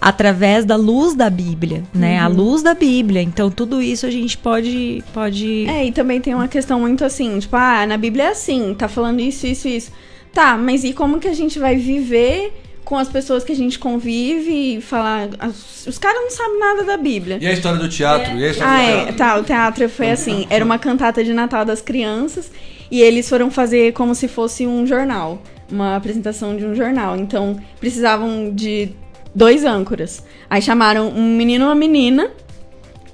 através 0.00 0.64
da 0.64 0.76
luz 0.76 1.16
da 1.16 1.28
Bíblia, 1.28 1.82
né? 1.92 2.20
A 2.20 2.28
luz 2.28 2.62
da 2.62 2.72
Bíblia. 2.72 3.20
Então 3.20 3.50
tudo 3.50 3.82
isso 3.82 4.06
a 4.06 4.10
gente 4.12 4.38
pode 4.38 5.02
pode 5.12 5.66
É, 5.68 5.86
e 5.86 5.90
também 5.90 6.20
tem 6.20 6.36
uma 6.36 6.46
questão 6.46 6.78
muito 6.78 7.04
assim, 7.04 7.36
tipo, 7.40 7.56
ah, 7.56 7.84
na 7.84 7.96
Bíblia 7.96 8.26
é 8.26 8.28
assim, 8.28 8.76
tá 8.78 8.86
falando 8.86 9.18
isso, 9.18 9.44
isso, 9.44 9.66
isso. 9.66 9.90
Tá, 10.32 10.56
mas 10.56 10.84
e 10.84 10.92
como 10.92 11.18
que 11.18 11.26
a 11.26 11.34
gente 11.34 11.58
vai 11.58 11.74
viver 11.74 12.52
com 12.92 12.98
as 12.98 13.08
pessoas 13.08 13.42
que 13.42 13.52
a 13.52 13.56
gente 13.56 13.78
convive 13.78 14.76
e 14.76 14.80
falar. 14.82 15.30
as- 15.38 15.86
Os 15.86 15.96
caras 15.96 16.20
não 16.20 16.30
sabem 16.30 16.58
nada 16.58 16.84
da 16.84 16.98
Bíblia. 16.98 17.38
E 17.40 17.46
a 17.46 17.52
história 17.54 17.78
do 17.78 17.88
teatro? 17.88 18.36
E 18.36 18.44
a 18.44 18.50
história 18.50 18.70
Ah, 18.70 18.76
do 18.76 18.82
é, 18.82 18.96
teatro? 18.96 19.14
tá, 19.16 19.36
o 19.38 19.42
teatro 19.44 19.88
foi 19.88 20.10
assim, 20.10 20.46
era 20.50 20.62
uma 20.62 20.78
cantata 20.78 21.24
de 21.24 21.32
Natal 21.32 21.64
das 21.64 21.80
crianças 21.80 22.52
e 22.90 23.00
eles 23.00 23.26
foram 23.30 23.50
fazer 23.50 23.94
como 23.94 24.14
se 24.14 24.28
fosse 24.28 24.66
um 24.66 24.86
jornal, 24.86 25.42
uma 25.70 25.96
apresentação 25.96 26.54
de 26.54 26.66
um 26.66 26.74
jornal. 26.74 27.16
Então, 27.16 27.56
precisavam 27.80 28.50
de 28.54 28.90
dois 29.34 29.64
âncoras. 29.64 30.22
Aí 30.50 30.60
chamaram 30.60 31.08
um 31.08 31.34
menino 31.34 31.64
e 31.64 31.66
uma 31.68 31.74
menina 31.74 32.30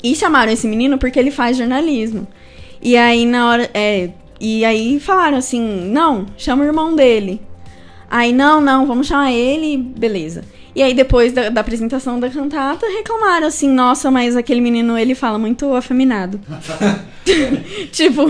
e 0.02 0.12
chamaram 0.16 0.50
esse 0.52 0.66
menino 0.66 0.98
porque 0.98 1.20
ele 1.20 1.30
faz 1.30 1.56
jornalismo. 1.56 2.26
E 2.82 2.96
aí 2.96 3.24
na 3.24 3.48
hora, 3.48 3.70
é, 3.72 4.10
e 4.40 4.64
aí 4.64 4.98
falaram 4.98 5.36
assim: 5.38 5.88
"Não, 5.88 6.26
chama 6.36 6.64
o 6.64 6.66
irmão 6.66 6.96
dele". 6.96 7.40
Aí, 8.10 8.32
não, 8.32 8.60
não, 8.60 8.86
vamos 8.86 9.06
chamar 9.06 9.32
ele, 9.32 9.76
beleza. 9.76 10.44
E 10.74 10.82
aí, 10.82 10.94
depois 10.94 11.32
da, 11.32 11.48
da 11.48 11.60
apresentação 11.60 12.20
da 12.20 12.30
cantata, 12.30 12.86
reclamaram 12.86 13.46
assim, 13.48 13.68
nossa, 13.68 14.10
mas 14.10 14.36
aquele 14.36 14.60
menino, 14.60 14.96
ele 14.96 15.14
fala 15.14 15.36
muito 15.38 15.74
afeminado. 15.74 16.40
tipo, 17.92 18.22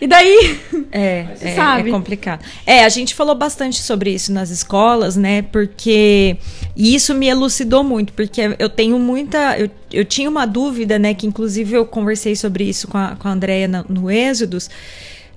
e 0.00 0.06
daí? 0.06 0.58
É, 0.90 1.26
Você 1.34 1.48
é, 1.48 1.54
sabe. 1.56 1.88
é 1.88 1.92
complicado. 1.92 2.44
É, 2.64 2.84
a 2.84 2.88
gente 2.88 3.14
falou 3.14 3.34
bastante 3.34 3.82
sobre 3.82 4.10
isso 4.10 4.32
nas 4.32 4.50
escolas, 4.50 5.16
né? 5.16 5.42
Porque 5.42 6.36
e 6.76 6.94
isso 6.94 7.14
me 7.14 7.26
elucidou 7.28 7.82
muito, 7.82 8.12
porque 8.12 8.40
eu 8.58 8.68
tenho 8.68 8.98
muita. 8.98 9.58
Eu, 9.58 9.70
eu 9.92 10.04
tinha 10.04 10.28
uma 10.30 10.46
dúvida, 10.46 10.98
né? 10.98 11.14
Que 11.14 11.26
inclusive 11.26 11.74
eu 11.74 11.84
conversei 11.84 12.36
sobre 12.36 12.64
isso 12.64 12.88
com 12.88 12.98
a, 12.98 13.16
com 13.16 13.28
a 13.28 13.32
Andrea 13.32 13.66
na- 13.68 13.84
no 13.88 14.10
Êxodos, 14.10 14.70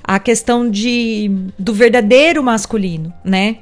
a 0.08 0.20
questão 0.20 0.70
de 0.70 1.32
do 1.58 1.74
verdadeiro 1.74 2.44
masculino, 2.44 3.12
né? 3.24 3.58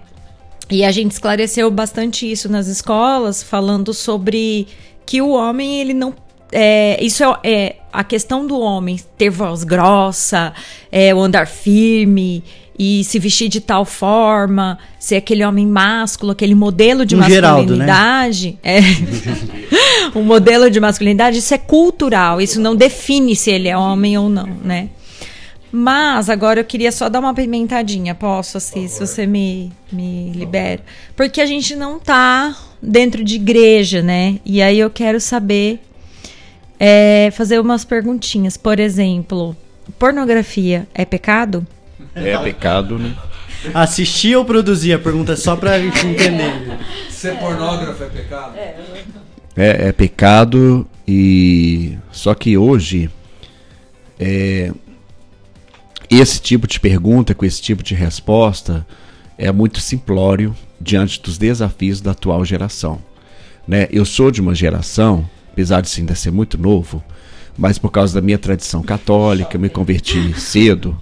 E 0.70 0.84
a 0.84 0.92
gente 0.92 1.12
esclareceu 1.12 1.70
bastante 1.72 2.30
isso 2.30 2.50
nas 2.50 2.68
escolas, 2.68 3.42
falando 3.42 3.94
sobre 3.94 4.68
que 5.06 5.22
o 5.22 5.30
homem, 5.30 5.80
ele 5.80 5.94
não. 5.94 6.14
É, 6.52 7.04
isso 7.04 7.24
é, 7.24 7.38
é 7.44 7.76
a 7.92 8.04
questão 8.04 8.46
do 8.46 8.60
homem 8.60 9.00
ter 9.18 9.30
voz 9.30 9.64
grossa, 9.64 10.54
é, 10.92 11.14
o 11.14 11.20
andar 11.20 11.48
firme 11.48 12.44
e 12.78 13.04
se 13.04 13.20
vestir 13.20 13.50
de 13.50 13.62
tal 13.62 13.86
forma, 13.86 14.78
ser 15.00 15.18
aquele 15.18 15.44
homem 15.46 15.66
másculo, 15.66 16.32
aquele 16.32 16.56
modelo 16.56 17.06
de 17.06 17.16
Um 17.16 17.24
Geraldo, 17.24 17.76
né? 17.76 17.86
masculinidade. 17.86 18.60
É. 18.64 18.80
um 20.18 20.24
modelo 20.24 20.70
de 20.70 20.80
masculinidade, 20.80 21.38
isso 21.38 21.54
é 21.54 21.58
cultural, 21.58 22.42
isso 22.42 22.60
não 22.60 22.76
define 22.76 23.36
se 23.36 23.52
ele 23.52 23.68
é 23.68 23.78
homem 23.78 24.18
ou 24.18 24.30
não, 24.30 24.48
né? 24.64 24.90
Mas 25.76 26.30
agora 26.30 26.60
eu 26.60 26.64
queria 26.64 26.92
só 26.92 27.10
dar 27.10 27.20
uma 27.20 27.34
pimentadinha, 27.34 28.14
posso, 28.14 28.58
assim, 28.58 28.88
se 28.88 29.00
você 29.00 29.26
me, 29.26 29.72
me 29.92 30.30
libera. 30.30 30.82
Porque 31.16 31.42
a 31.42 31.48
gente 31.48 31.76
não 31.76 32.00
tá 32.00 32.56
dentro 32.80 33.24
de 33.24 33.38
igreja, 33.38 34.00
né? 34.04 34.40
E 34.46 34.62
aí 34.62 34.78
eu 34.78 34.92
quero 34.92 35.20
saber, 35.20 35.80
é, 36.80 37.32
fazer 37.32 37.60
umas 37.60 37.84
perguntinhas. 37.84 38.56
Por 38.56 38.80
exemplo, 38.80 39.58
pornografia 39.98 40.88
é 40.94 41.06
pecado? 41.06 41.66
É 42.14 42.38
pecado, 42.38 43.00
né? 43.00 43.16
Assistir 43.74 44.36
ou 44.36 44.46
produzir? 44.46 44.94
A 44.94 45.00
pergunta 45.00 45.34
é 45.34 45.36
só 45.36 45.56
pra 45.56 45.80
gente 45.80 46.06
entender. 46.06 46.78
Ser 47.10 47.36
pornógrafo 47.40 48.04
é 48.04 48.10
pecado? 48.10 48.54
É, 49.58 49.88
é 49.88 49.92
pecado 49.92 50.88
e 51.08 51.98
só 52.12 52.36
que 52.36 52.56
hoje 52.60 53.10
é, 54.20 54.72
esse 56.20 56.42
tipo 56.42 56.68
de 56.68 56.80
pergunta 56.80 57.34
com 57.34 57.46
esse 57.46 57.62
tipo 57.62 57.82
de 57.82 57.96
resposta 57.96 58.86
é 59.38 59.52
muito 59.52 59.80
simplório 59.80 60.56
diante 60.80 61.22
dos 61.22 61.38
desafios 61.38 62.02
da 62.02 62.12
atual 62.12 62.44
geração. 62.46 63.00
Né? 63.68 63.88
Eu 63.92 64.06
sou 64.06 64.30
de 64.30 64.42
uma 64.42 64.54
geração, 64.54 65.28
apesar 65.52 65.82
de 65.82 65.90
ainda 66.00 66.16
ser 66.16 66.32
muito 66.32 66.58
novo, 66.58 67.04
mas 67.58 67.78
por 67.78 67.92
causa 67.92 68.14
da 68.14 68.22
minha 68.22 68.38
tradição 68.38 68.84
católica, 68.84 69.56
eu 69.56 69.62
me 69.62 69.70
converti 69.70 70.40
cedo, 70.40 70.98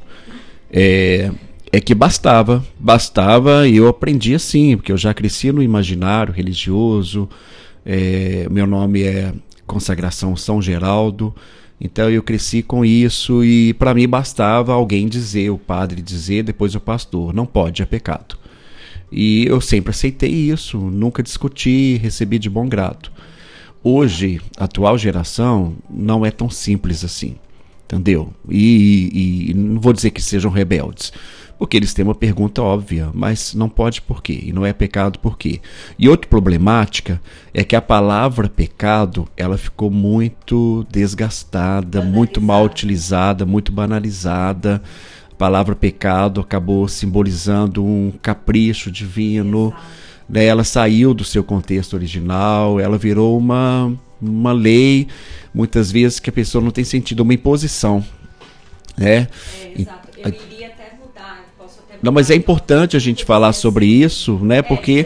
é, 0.71 1.31
é 1.71 1.79
que 1.79 1.95
bastava, 1.95 2.63
bastava 2.79 3.67
e 3.67 3.77
eu 3.77 3.87
aprendi 3.87 4.35
assim, 4.35 4.75
porque 4.75 4.91
eu 4.91 4.97
já 4.97 5.13
cresci 5.13 5.51
no 5.51 5.63
imaginário 5.63 6.33
religioso, 6.33 7.27
é, 7.85 8.47
meu 8.51 8.67
nome 8.67 9.03
é 9.03 9.33
Consagração 9.65 10.35
São 10.35 10.61
Geraldo, 10.61 11.33
Então 11.83 12.07
eu 12.11 12.21
cresci 12.21 12.61
com 12.61 12.85
isso 12.85 13.43
e 13.43 13.73
para 13.73 13.95
mim 13.95 14.07
bastava 14.07 14.71
alguém 14.71 15.07
dizer, 15.07 15.49
o 15.49 15.57
padre 15.57 15.99
dizer, 15.99 16.43
depois 16.43 16.75
o 16.75 16.79
pastor, 16.79 17.33
não 17.33 17.47
pode, 17.47 17.81
é 17.81 17.85
pecado. 17.87 18.37
E 19.11 19.45
eu 19.47 19.59
sempre 19.59 19.89
aceitei 19.89 20.29
isso, 20.29 20.77
nunca 20.77 21.23
discuti, 21.23 21.99
recebi 22.01 22.37
de 22.37 22.51
bom 22.51 22.69
grado. 22.69 23.11
Hoje, 23.83 24.39
a 24.57 24.65
atual 24.65 24.95
geração 24.95 25.75
não 25.89 26.23
é 26.23 26.29
tão 26.29 26.51
simples 26.51 27.03
assim, 27.03 27.35
entendeu? 27.83 28.31
E, 28.47 29.09
e, 29.11 29.51
e 29.51 29.53
não 29.55 29.81
vou 29.81 29.91
dizer 29.91 30.11
que 30.11 30.21
sejam 30.21 30.51
rebeldes, 30.51 31.11
porque 31.61 31.77
eles 31.77 31.93
têm 31.93 32.03
uma 32.03 32.15
pergunta 32.15 32.59
óbvia, 32.59 33.11
mas 33.13 33.53
não 33.53 33.69
pode 33.69 34.01
por 34.01 34.23
quê? 34.23 34.45
E 34.45 34.51
não 34.51 34.65
é 34.65 34.73
pecado 34.73 35.19
por 35.19 35.37
quê? 35.37 35.61
E 35.97 36.09
outra 36.09 36.27
problemática 36.27 37.21
é 37.53 37.63
que 37.63 37.75
a 37.75 37.81
palavra 37.81 38.49
pecado, 38.49 39.27
ela 39.37 39.59
ficou 39.59 39.91
muito 39.91 40.83
desgastada, 40.89 42.01
muito 42.01 42.41
mal 42.41 42.65
utilizada, 42.65 43.45
muito 43.45 43.71
banalizada. 43.71 44.81
A 45.31 45.35
palavra 45.35 45.75
pecado 45.75 46.41
acabou 46.41 46.87
simbolizando 46.87 47.85
um 47.85 48.11
capricho 48.23 48.89
divino. 48.89 49.71
Né? 50.27 50.45
Ela 50.45 50.63
saiu 50.63 51.13
do 51.13 51.23
seu 51.23 51.43
contexto 51.43 51.93
original, 51.93 52.79
ela 52.79 52.97
virou 52.97 53.37
uma, 53.37 53.93
uma 54.19 54.51
lei, 54.51 55.07
muitas 55.53 55.91
vezes 55.91 56.19
que 56.19 56.31
a 56.31 56.33
pessoa 56.33 56.63
não 56.63 56.71
tem 56.71 56.83
sentido, 56.83 57.19
uma 57.19 57.35
imposição. 57.35 58.03
Né? 58.97 59.27
É, 59.63 59.71
exato. 59.77 60.01
Eu 60.17 60.33
iria 60.51 60.67
até 60.67 60.93
mudar, 61.03 61.45
posso 61.57 61.79
até 61.79 61.90
Não, 62.01 62.11
mas 62.11 62.31
é 62.31 62.35
importante 62.35 62.97
a 62.97 62.99
gente 62.99 63.23
falar 63.23 63.53
sobre 63.53 63.85
isso, 63.85 64.37
né? 64.41 64.61
Porque 64.61 65.05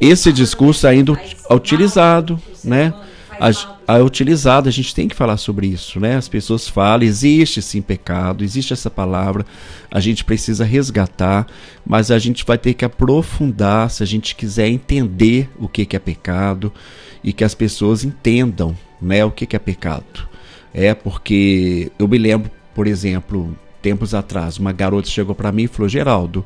esse 0.00 0.32
discurso 0.32 0.86
ainda 0.86 1.12
é 1.48 1.54
utilizado, 1.54 2.40
né? 2.62 2.92
A, 3.40 3.94
a 3.94 3.98
utilizado, 3.98 4.68
a 4.68 4.72
gente 4.72 4.94
tem 4.94 5.08
que 5.08 5.14
falar 5.16 5.36
sobre 5.36 5.66
isso, 5.66 5.98
né? 5.98 6.16
As 6.16 6.28
pessoas 6.28 6.68
falam, 6.68 7.06
existe 7.06 7.60
sim 7.62 7.82
pecado, 7.82 8.44
existe 8.44 8.72
essa 8.72 8.90
palavra, 8.90 9.44
a 9.90 10.00
gente 10.00 10.24
precisa 10.24 10.64
resgatar, 10.64 11.46
mas 11.84 12.10
a 12.10 12.18
gente 12.18 12.44
vai 12.44 12.58
ter 12.58 12.74
que 12.74 12.84
aprofundar 12.84 13.90
se 13.90 14.02
a 14.02 14.06
gente 14.06 14.36
quiser 14.36 14.68
entender 14.68 15.48
o 15.58 15.68
que, 15.68 15.84
que 15.84 15.96
é 15.96 15.98
pecado 15.98 16.72
e 17.22 17.32
que 17.32 17.42
as 17.42 17.54
pessoas 17.54 18.04
entendam, 18.04 18.76
né? 19.00 19.24
O 19.24 19.30
que, 19.30 19.46
que 19.46 19.56
é 19.56 19.58
pecado. 19.58 20.28
É 20.72 20.92
porque 20.94 21.90
eu 21.98 22.06
me 22.06 22.18
lembro, 22.18 22.50
por 22.74 22.86
exemplo, 22.86 23.56
tempos 23.84 24.14
atrás, 24.14 24.56
uma 24.56 24.72
garota 24.72 25.10
chegou 25.10 25.34
para 25.34 25.52
mim 25.52 25.64
e 25.64 25.68
falou: 25.68 25.90
Geraldo, 25.90 26.42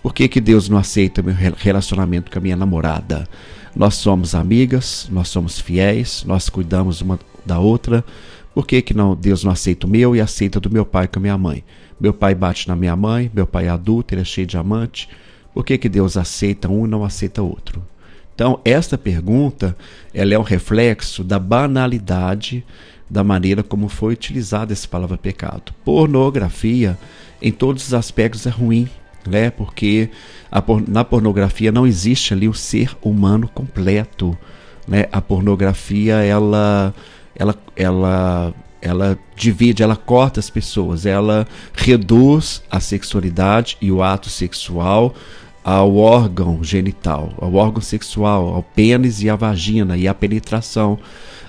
por 0.00 0.14
que, 0.14 0.28
que 0.28 0.40
Deus 0.40 0.68
não 0.68 0.78
aceita 0.78 1.20
meu 1.20 1.34
relacionamento 1.34 2.30
com 2.30 2.38
a 2.38 2.40
minha 2.40 2.56
namorada? 2.56 3.28
Nós 3.74 3.96
somos 3.96 4.32
amigas, 4.32 5.08
nós 5.10 5.28
somos 5.28 5.58
fiéis, 5.58 6.22
nós 6.24 6.48
cuidamos 6.48 7.00
uma 7.00 7.18
da 7.44 7.58
outra. 7.58 8.04
Por 8.54 8.64
que, 8.64 8.80
que 8.80 8.94
não, 8.94 9.16
Deus 9.16 9.42
não 9.42 9.50
aceita 9.50 9.88
o 9.88 9.90
meu 9.90 10.14
e 10.14 10.20
aceita 10.20 10.60
do 10.60 10.70
meu 10.70 10.86
pai 10.86 11.08
com 11.08 11.18
a 11.18 11.22
minha 11.22 11.36
mãe? 11.36 11.64
Meu 12.00 12.14
pai 12.14 12.32
bate 12.32 12.68
na 12.68 12.76
minha 12.76 12.94
mãe, 12.94 13.28
meu 13.34 13.46
pai 13.46 13.66
é 13.66 13.70
adulto, 13.70 14.14
ele 14.14 14.22
é 14.22 14.24
cheio 14.24 14.46
de 14.46 14.56
amante. 14.56 15.08
Por 15.52 15.64
que, 15.64 15.76
que 15.76 15.88
Deus 15.88 16.16
aceita 16.16 16.68
um 16.68 16.86
e 16.86 16.88
não 16.88 17.04
aceita 17.04 17.42
outro? 17.42 17.84
Então, 18.34 18.60
esta 18.64 18.96
pergunta 18.96 19.76
ela 20.14 20.32
é 20.32 20.38
um 20.38 20.42
reflexo 20.42 21.24
da 21.24 21.40
banalidade 21.40 22.64
da 23.08 23.24
maneira 23.24 23.62
como 23.62 23.88
foi 23.88 24.12
utilizada 24.12 24.72
essa 24.72 24.86
palavra 24.86 25.16
pecado. 25.16 25.72
Pornografia, 25.84 26.98
em 27.40 27.50
todos 27.52 27.86
os 27.86 27.94
aspectos, 27.94 28.46
é 28.46 28.50
ruim, 28.50 28.88
né? 29.26 29.50
Porque 29.50 30.10
por, 30.66 30.86
na 30.88 31.04
pornografia 31.04 31.72
não 31.72 31.86
existe 31.86 32.34
ali 32.34 32.48
o 32.48 32.54
ser 32.54 32.96
humano 33.02 33.48
completo, 33.48 34.36
né? 34.86 35.06
A 35.12 35.20
pornografia 35.20 36.16
ela, 36.16 36.94
ela, 37.34 37.54
ela, 37.76 38.54
ela 38.80 39.18
divide, 39.34 39.82
ela 39.82 39.96
corta 39.96 40.40
as 40.40 40.50
pessoas, 40.50 41.06
ela 41.06 41.46
reduz 41.74 42.62
a 42.70 42.80
sexualidade 42.80 43.76
e 43.80 43.90
o 43.90 44.02
ato 44.02 44.28
sexual 44.28 45.14
ao 45.64 45.96
órgão 45.96 46.62
genital, 46.62 47.32
ao 47.38 47.54
órgão 47.54 47.80
sexual, 47.82 48.54
ao 48.54 48.62
pênis 48.62 49.22
e 49.22 49.28
à 49.28 49.36
vagina 49.36 49.96
e 49.96 50.08
à 50.08 50.14
penetração. 50.14 50.98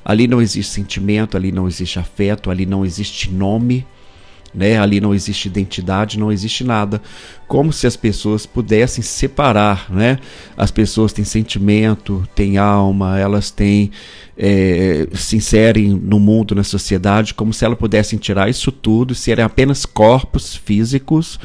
Ali 0.03 0.27
não 0.27 0.41
existe 0.41 0.73
sentimento, 0.73 1.37
ali 1.37 1.51
não 1.51 1.67
existe 1.67 1.99
afeto, 1.99 2.49
ali 2.49 2.65
não 2.65 2.85
existe 2.85 3.31
nome, 3.31 3.85
né? 4.53 4.79
Ali 4.79 4.99
não 4.99 5.13
existe 5.13 5.47
identidade, 5.47 6.19
não 6.19 6.31
existe 6.31 6.63
nada. 6.63 7.01
Como 7.47 7.71
se 7.71 7.87
as 7.87 7.95
pessoas 7.95 8.45
pudessem 8.45 9.03
separar, 9.03 9.87
né? 9.89 10.19
As 10.57 10.71
pessoas 10.71 11.13
têm 11.13 11.25
sentimento, 11.25 12.27
têm 12.35 12.57
alma, 12.57 13.19
elas 13.19 13.51
têm 13.51 13.91
é, 14.37 15.07
se 15.13 15.35
inserem 15.35 15.89
no 15.89 16.19
mundo, 16.19 16.55
na 16.55 16.63
sociedade, 16.63 17.33
como 17.33 17.53
se 17.53 17.65
elas 17.65 17.77
pudessem 17.77 18.17
tirar 18.17 18.49
isso 18.49 18.71
tudo, 18.71 19.13
serem 19.13 19.43
apenas 19.43 19.85
corpos 19.85 20.55
físicos, 20.55 21.39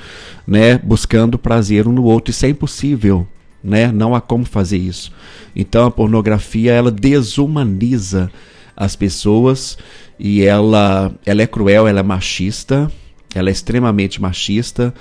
né? 0.47 0.79
Buscando 0.79 1.39
prazer 1.39 1.89
um 1.89 1.93
no 1.93 2.05
outro. 2.05 2.31
Isso 2.31 2.47
é 2.47 2.49
impossível, 2.49 3.27
né? 3.63 3.91
Não 3.91 4.15
há 4.15 4.21
como 4.21 4.45
fazer 4.45 4.79
isso. 4.79 5.13
Então 5.55 5.87
a 5.87 5.91
pornografia 5.91 6.73
ela 6.73 6.91
desumaniza 6.91 8.31
as 8.77 8.97
pessoas 8.97 9.79
e 10.19 10.43
ela, 10.43 11.13
ela 11.25 11.43
é 11.43 11.47
cruel, 11.47 11.89
ela 11.89 12.01
é 12.01 12.03
machista, 12.03 12.91
ela 13.35 13.49
é 13.49 13.53
extremamente 13.53 14.21
machista 14.21 14.95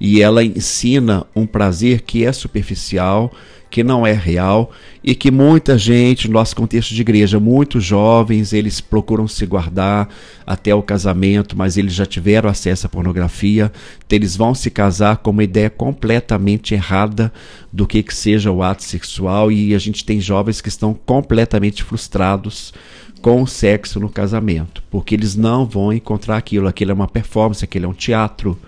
e 0.00 0.22
ela 0.22 0.42
ensina 0.44 1.26
um 1.34 1.46
prazer 1.46 2.02
que 2.02 2.24
é 2.24 2.32
superficial, 2.32 3.32
que 3.70 3.84
não 3.84 4.06
é 4.06 4.12
real 4.12 4.72
e 5.02 5.14
que 5.14 5.30
muita 5.30 5.78
gente, 5.78 6.26
no 6.26 6.34
nosso 6.34 6.56
contexto 6.56 6.94
de 6.94 7.00
igreja, 7.00 7.38
muitos 7.38 7.84
jovens, 7.84 8.52
eles 8.52 8.80
procuram 8.80 9.28
se 9.28 9.46
guardar 9.46 10.08
até 10.46 10.74
o 10.74 10.82
casamento, 10.82 11.56
mas 11.56 11.76
eles 11.76 11.94
já 11.94 12.04
tiveram 12.04 12.50
acesso 12.50 12.86
à 12.86 12.88
pornografia, 12.88 13.70
então 14.04 14.16
eles 14.16 14.36
vão 14.36 14.54
se 14.54 14.70
casar 14.70 15.18
com 15.18 15.30
uma 15.30 15.44
ideia 15.44 15.70
completamente 15.70 16.74
errada 16.74 17.32
do 17.72 17.86
que, 17.86 18.02
que 18.02 18.14
seja 18.14 18.50
o 18.50 18.62
ato 18.62 18.82
sexual 18.82 19.52
e 19.52 19.74
a 19.74 19.78
gente 19.78 20.04
tem 20.04 20.20
jovens 20.20 20.60
que 20.60 20.68
estão 20.68 20.92
completamente 20.92 21.84
frustrados 21.84 22.72
com 23.20 23.42
o 23.42 23.46
sexo 23.46 24.00
no 24.00 24.08
casamento, 24.08 24.82
porque 24.90 25.14
eles 25.14 25.36
não 25.36 25.66
vão 25.66 25.92
encontrar 25.92 26.36
aquilo, 26.36 26.68
aquilo 26.68 26.90
é 26.90 26.94
uma 26.94 27.08
performance, 27.08 27.64
aquilo 27.64 27.86
é 27.86 27.88
um 27.88 27.94
teatro, 27.94 28.58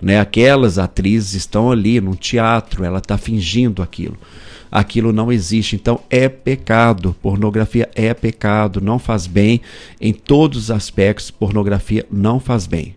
né? 0.00 0.20
Aquelas 0.20 0.78
atrizes 0.78 1.34
estão 1.34 1.70
ali 1.70 2.00
num 2.00 2.14
teatro, 2.14 2.84
ela 2.84 2.98
está 2.98 3.16
fingindo 3.16 3.82
aquilo. 3.82 4.16
Aquilo 4.70 5.12
não 5.12 5.30
existe, 5.30 5.76
então 5.76 6.00
é 6.10 6.28
pecado. 6.28 7.14
Pornografia 7.22 7.88
é 7.94 8.12
pecado, 8.12 8.80
não 8.80 8.98
faz 8.98 9.26
bem 9.26 9.60
em 10.00 10.12
todos 10.12 10.64
os 10.64 10.70
aspectos. 10.70 11.30
Pornografia 11.30 12.04
não 12.10 12.40
faz 12.40 12.66
bem. 12.66 12.96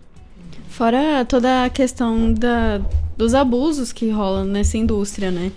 Fora 0.70 1.24
toda 1.24 1.66
a 1.66 1.70
questão 1.70 2.34
da, 2.34 2.82
dos 3.16 3.34
abusos 3.34 3.94
que 3.94 4.10
rolam 4.10 4.46
nessa 4.46 4.78
indústria, 4.78 5.30
né? 5.30 5.52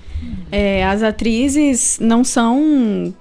É, 0.52 0.84
as 0.84 1.02
atrizes 1.02 1.98
não 2.00 2.22
são 2.22 3.14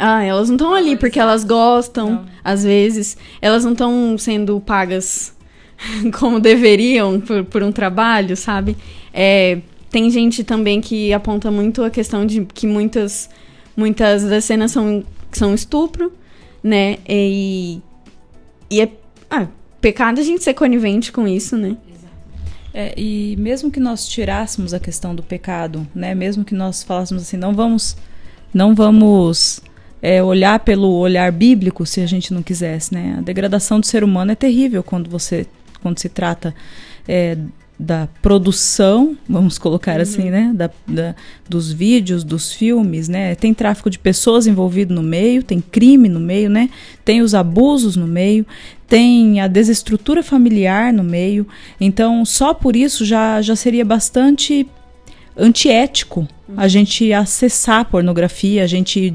ah, 0.00 0.24
elas 0.24 0.48
não 0.48 0.56
estão 0.56 0.72
ali 0.72 0.96
porque 0.96 1.20
elas 1.20 1.44
gostam, 1.44 2.10
não. 2.10 2.26
às 2.42 2.64
vezes. 2.64 3.18
Elas 3.40 3.64
não 3.64 3.72
estão 3.72 4.16
sendo 4.16 4.58
pagas 4.58 5.34
como 6.18 6.40
deveriam 6.40 7.20
por, 7.20 7.44
por 7.44 7.62
um 7.62 7.70
trabalho, 7.70 8.34
sabe? 8.34 8.76
É, 9.12 9.58
tem 9.90 10.10
gente 10.10 10.42
também 10.42 10.80
que 10.80 11.12
aponta 11.12 11.50
muito 11.50 11.84
a 11.84 11.90
questão 11.90 12.24
de 12.24 12.46
que 12.46 12.66
muitas, 12.66 13.28
muitas 13.76 14.24
das 14.24 14.44
cenas 14.44 14.72
são, 14.72 15.04
são 15.30 15.54
estupro, 15.54 16.10
né? 16.64 16.96
E, 17.06 17.80
e 18.70 18.80
é 18.80 18.88
ah, 19.30 19.48
pecado 19.82 20.18
a 20.18 20.24
gente 20.24 20.42
ser 20.42 20.54
conivente 20.54 21.12
com 21.12 21.28
isso, 21.28 21.58
né? 21.58 21.76
É, 22.72 22.94
e 22.96 23.36
mesmo 23.36 23.70
que 23.70 23.80
nós 23.80 24.08
tirássemos 24.08 24.72
a 24.72 24.80
questão 24.80 25.14
do 25.14 25.22
pecado, 25.22 25.86
né? 25.94 26.14
Mesmo 26.14 26.42
que 26.42 26.54
nós 26.54 26.82
falássemos 26.82 27.24
assim, 27.24 27.36
não 27.36 27.52
vamos, 27.52 27.98
não 28.54 28.74
vamos 28.74 29.60
é, 30.02 30.22
olhar 30.22 30.60
pelo 30.60 30.90
olhar 30.92 31.30
bíblico, 31.30 31.84
se 31.84 32.00
a 32.00 32.06
gente 32.06 32.32
não 32.32 32.42
quisesse, 32.42 32.92
né? 32.94 33.16
A 33.18 33.20
degradação 33.20 33.80
do 33.80 33.86
ser 33.86 34.02
humano 34.02 34.32
é 34.32 34.34
terrível 34.34 34.82
quando 34.82 35.10
você, 35.10 35.46
quando 35.82 35.98
se 35.98 36.08
trata 36.08 36.54
é, 37.06 37.36
da 37.78 38.06
produção, 38.20 39.16
vamos 39.26 39.58
colocar 39.58 39.96
uhum. 39.96 40.02
assim, 40.02 40.30
né? 40.30 40.52
Da, 40.54 40.70
da, 40.86 41.14
dos 41.48 41.72
vídeos, 41.72 42.22
dos 42.22 42.52
filmes, 42.52 43.08
né? 43.08 43.34
Tem 43.34 43.54
tráfico 43.54 43.88
de 43.88 43.98
pessoas 43.98 44.46
envolvido 44.46 44.94
no 44.94 45.02
meio, 45.02 45.42
tem 45.42 45.60
crime 45.60 46.08
no 46.08 46.20
meio, 46.20 46.50
né? 46.50 46.68
Tem 47.04 47.22
os 47.22 47.34
abusos 47.34 47.96
no 47.96 48.06
meio, 48.06 48.46
tem 48.86 49.40
a 49.40 49.46
desestrutura 49.46 50.22
familiar 50.22 50.92
no 50.92 51.02
meio. 51.02 51.46
Então, 51.80 52.22
só 52.24 52.52
por 52.52 52.76
isso 52.76 53.04
já, 53.04 53.40
já 53.40 53.56
seria 53.56 53.84
bastante 53.84 54.66
antiético 55.34 56.28
a 56.56 56.68
gente 56.68 57.12
acessar 57.12 57.80
a 57.80 57.84
pornografia, 57.84 58.62
a 58.64 58.66
gente 58.66 59.14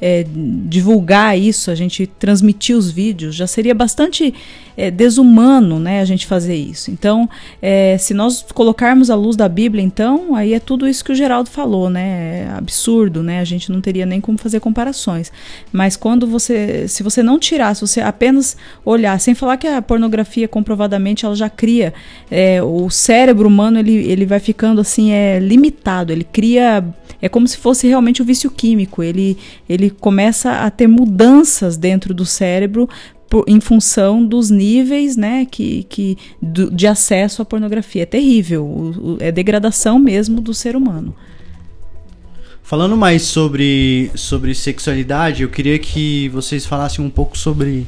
é, 0.00 0.24
divulgar 0.66 1.38
isso, 1.38 1.70
a 1.70 1.74
gente 1.74 2.06
transmitir 2.06 2.76
os 2.76 2.90
vídeos, 2.90 3.34
já 3.34 3.46
seria 3.46 3.74
bastante 3.74 4.34
é, 4.76 4.90
desumano 4.90 5.80
né, 5.80 6.00
a 6.00 6.04
gente 6.04 6.26
fazer 6.26 6.54
isso. 6.54 6.90
Então, 6.90 7.28
é, 7.62 7.96
se 7.98 8.12
nós 8.12 8.44
colocarmos 8.54 9.10
a 9.10 9.14
luz 9.14 9.34
da 9.34 9.48
Bíblia, 9.48 9.82
então, 9.82 10.34
aí 10.34 10.52
é 10.52 10.60
tudo 10.60 10.86
isso 10.86 11.04
que 11.04 11.12
o 11.12 11.14
Geraldo 11.14 11.48
falou, 11.48 11.88
né? 11.88 12.46
É 12.46 12.48
absurdo, 12.56 13.22
né? 13.22 13.40
A 13.40 13.44
gente 13.44 13.72
não 13.72 13.80
teria 13.80 14.04
nem 14.04 14.20
como 14.20 14.36
fazer 14.36 14.60
comparações. 14.60 15.32
Mas 15.72 15.96
quando 15.96 16.26
você, 16.26 16.86
se 16.88 17.02
você 17.02 17.22
não 17.22 17.38
tirar, 17.38 17.74
se 17.74 17.80
você 17.80 18.00
apenas 18.00 18.56
olhar, 18.84 19.18
sem 19.18 19.34
falar 19.34 19.56
que 19.56 19.66
a 19.66 19.80
pornografia 19.80 20.46
comprovadamente 20.46 21.24
ela 21.24 21.34
já 21.34 21.48
cria, 21.48 21.94
é, 22.30 22.62
o 22.62 22.90
cérebro 22.90 23.48
humano 23.48 23.78
ele, 23.78 23.94
ele 23.94 24.26
vai 24.26 24.40
ficando 24.40 24.80
assim, 24.80 25.12
é 25.12 25.38
limitado, 25.38 26.12
ele 26.12 26.24
cria 26.24 26.75
é 27.20 27.28
como 27.28 27.46
se 27.46 27.56
fosse 27.56 27.86
realmente 27.86 28.20
o 28.20 28.24
um 28.24 28.26
vício 28.26 28.50
químico. 28.50 29.02
Ele, 29.02 29.36
ele 29.68 29.90
começa 29.90 30.60
a 30.60 30.70
ter 30.70 30.86
mudanças 30.86 31.76
dentro 31.76 32.14
do 32.14 32.24
cérebro 32.24 32.88
por, 33.28 33.44
em 33.46 33.60
função 33.60 34.24
dos 34.24 34.50
níveis 34.50 35.16
né, 35.16 35.46
que, 35.50 35.84
que, 35.84 36.16
do, 36.40 36.70
de 36.70 36.86
acesso 36.86 37.42
à 37.42 37.44
pornografia. 37.44 38.02
É 38.02 38.06
terrível, 38.06 38.64
o, 38.64 39.14
o, 39.14 39.16
é 39.20 39.30
degradação 39.30 39.98
mesmo 39.98 40.40
do 40.40 40.54
ser 40.54 40.76
humano. 40.76 41.14
Falando 42.62 42.96
mais 42.96 43.22
sobre, 43.22 44.10
sobre 44.16 44.52
sexualidade, 44.52 45.44
eu 45.44 45.48
queria 45.48 45.78
que 45.78 46.28
vocês 46.30 46.66
falassem 46.66 47.04
um 47.04 47.08
pouco 47.08 47.38
sobre, 47.38 47.86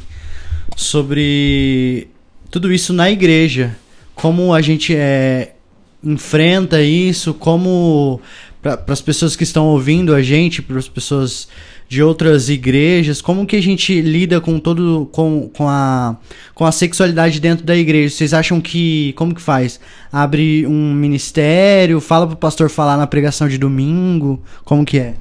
sobre 0.76 2.06
tudo 2.48 2.72
isso 2.72 2.92
na 2.92 3.10
igreja. 3.10 3.76
Como 4.14 4.54
a 4.54 4.60
gente 4.60 4.94
é, 4.94 5.54
enfrenta 6.02 6.80
isso, 6.80 7.34
como 7.34 8.20
para 8.62 8.82
as 8.88 9.00
pessoas 9.00 9.36
que 9.36 9.44
estão 9.44 9.66
ouvindo 9.66 10.14
a 10.14 10.22
gente, 10.22 10.60
para 10.60 10.78
as 10.78 10.88
pessoas 10.88 11.48
de 11.88 12.02
outras 12.02 12.50
igrejas, 12.50 13.22
como 13.22 13.46
que 13.46 13.56
a 13.56 13.62
gente 13.62 14.00
lida 14.00 14.40
com 14.40 14.58
todo 14.58 15.08
com, 15.10 15.48
com 15.54 15.68
a 15.68 16.16
com 16.54 16.66
a 16.66 16.72
sexualidade 16.72 17.40
dentro 17.40 17.64
da 17.64 17.74
igreja? 17.74 18.14
Vocês 18.14 18.34
acham 18.34 18.60
que 18.60 19.14
como 19.14 19.34
que 19.34 19.40
faz? 19.40 19.80
Abre 20.12 20.66
um 20.66 20.92
ministério, 20.92 22.00
fala 22.00 22.26
pro 22.26 22.36
pastor 22.36 22.68
falar 22.68 22.96
na 22.96 23.06
pregação 23.06 23.48
de 23.48 23.56
domingo, 23.56 24.42
como 24.64 24.84
que 24.84 24.98
é? 24.98 25.14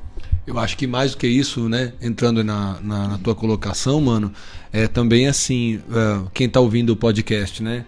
Eu 0.46 0.58
acho 0.58 0.78
que 0.78 0.88
mais 0.88 1.12
do 1.12 1.18
que 1.18 1.28
isso, 1.28 1.68
né, 1.68 1.92
entrando 2.02 2.42
na, 2.42 2.78
na, 2.82 3.08
na 3.10 3.18
tua 3.18 3.36
colocação, 3.36 4.00
mano, 4.00 4.32
é 4.72 4.88
também 4.88 5.28
assim, 5.28 5.76
uh, 5.90 6.30
quem 6.34 6.48
tá 6.48 6.62
ouvindo 6.62 6.92
o 6.92 6.96
podcast, 6.96 7.62
né? 7.62 7.84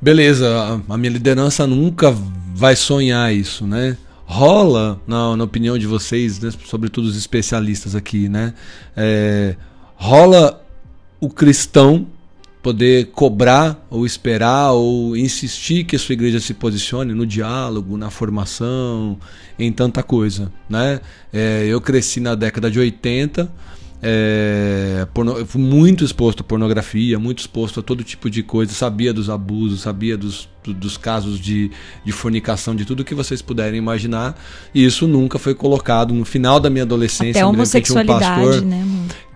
Beleza, 0.00 0.48
a, 0.88 0.94
a 0.94 0.96
minha 0.96 1.12
liderança 1.12 1.66
nunca 1.66 2.10
vai 2.54 2.74
sonhar 2.74 3.34
isso, 3.34 3.66
né? 3.66 3.98
Rola, 4.26 5.00
na, 5.06 5.36
na 5.36 5.44
opinião 5.44 5.78
de 5.78 5.86
vocês, 5.86 6.40
né, 6.40 6.50
sobretudo 6.66 7.06
os 7.06 7.16
especialistas 7.16 7.94
aqui, 7.94 8.28
né? 8.28 8.54
É, 8.96 9.56
rola 9.96 10.64
o 11.20 11.28
cristão 11.28 12.06
poder 12.62 13.10
cobrar 13.12 13.86
ou 13.90 14.06
esperar 14.06 14.72
ou 14.72 15.14
insistir 15.14 15.84
que 15.84 15.96
a 15.96 15.98
sua 15.98 16.14
igreja 16.14 16.40
se 16.40 16.54
posicione 16.54 17.12
no 17.12 17.26
diálogo, 17.26 17.96
na 17.98 18.08
formação, 18.08 19.18
em 19.58 19.70
tanta 19.70 20.02
coisa, 20.02 20.50
né? 20.68 21.00
É, 21.30 21.66
eu 21.66 21.80
cresci 21.80 22.20
na 22.20 22.34
década 22.34 22.70
de 22.70 22.78
80 22.78 23.52
é, 24.06 25.06
porno, 25.14 25.46
fui 25.46 25.62
muito 25.62 26.04
exposto 26.04 26.40
à 26.40 26.44
pornografia, 26.44 27.18
muito 27.18 27.38
exposto 27.38 27.80
a 27.80 27.82
todo 27.82 28.04
tipo 28.04 28.28
de 28.28 28.42
coisa, 28.42 28.70
sabia 28.74 29.14
dos 29.14 29.30
abusos, 29.30 29.80
sabia 29.80 30.14
dos, 30.14 30.46
dos 30.62 30.98
casos 30.98 31.40
de, 31.40 31.70
de 32.04 32.12
fornicação, 32.12 32.76
de 32.76 32.84
tudo 32.84 33.02
que 33.02 33.14
vocês 33.14 33.40
puderem 33.40 33.78
imaginar, 33.78 34.38
e 34.74 34.84
isso 34.84 35.08
nunca 35.08 35.38
foi 35.38 35.54
colocado 35.54 36.12
no 36.12 36.26
final 36.26 36.60
da 36.60 36.68
minha 36.68 36.82
adolescência. 36.82 37.40
Até 37.40 37.46
homossexualidade, 37.46 38.40
um 38.42 38.44
pastor, 38.44 38.62
né? 38.62 38.86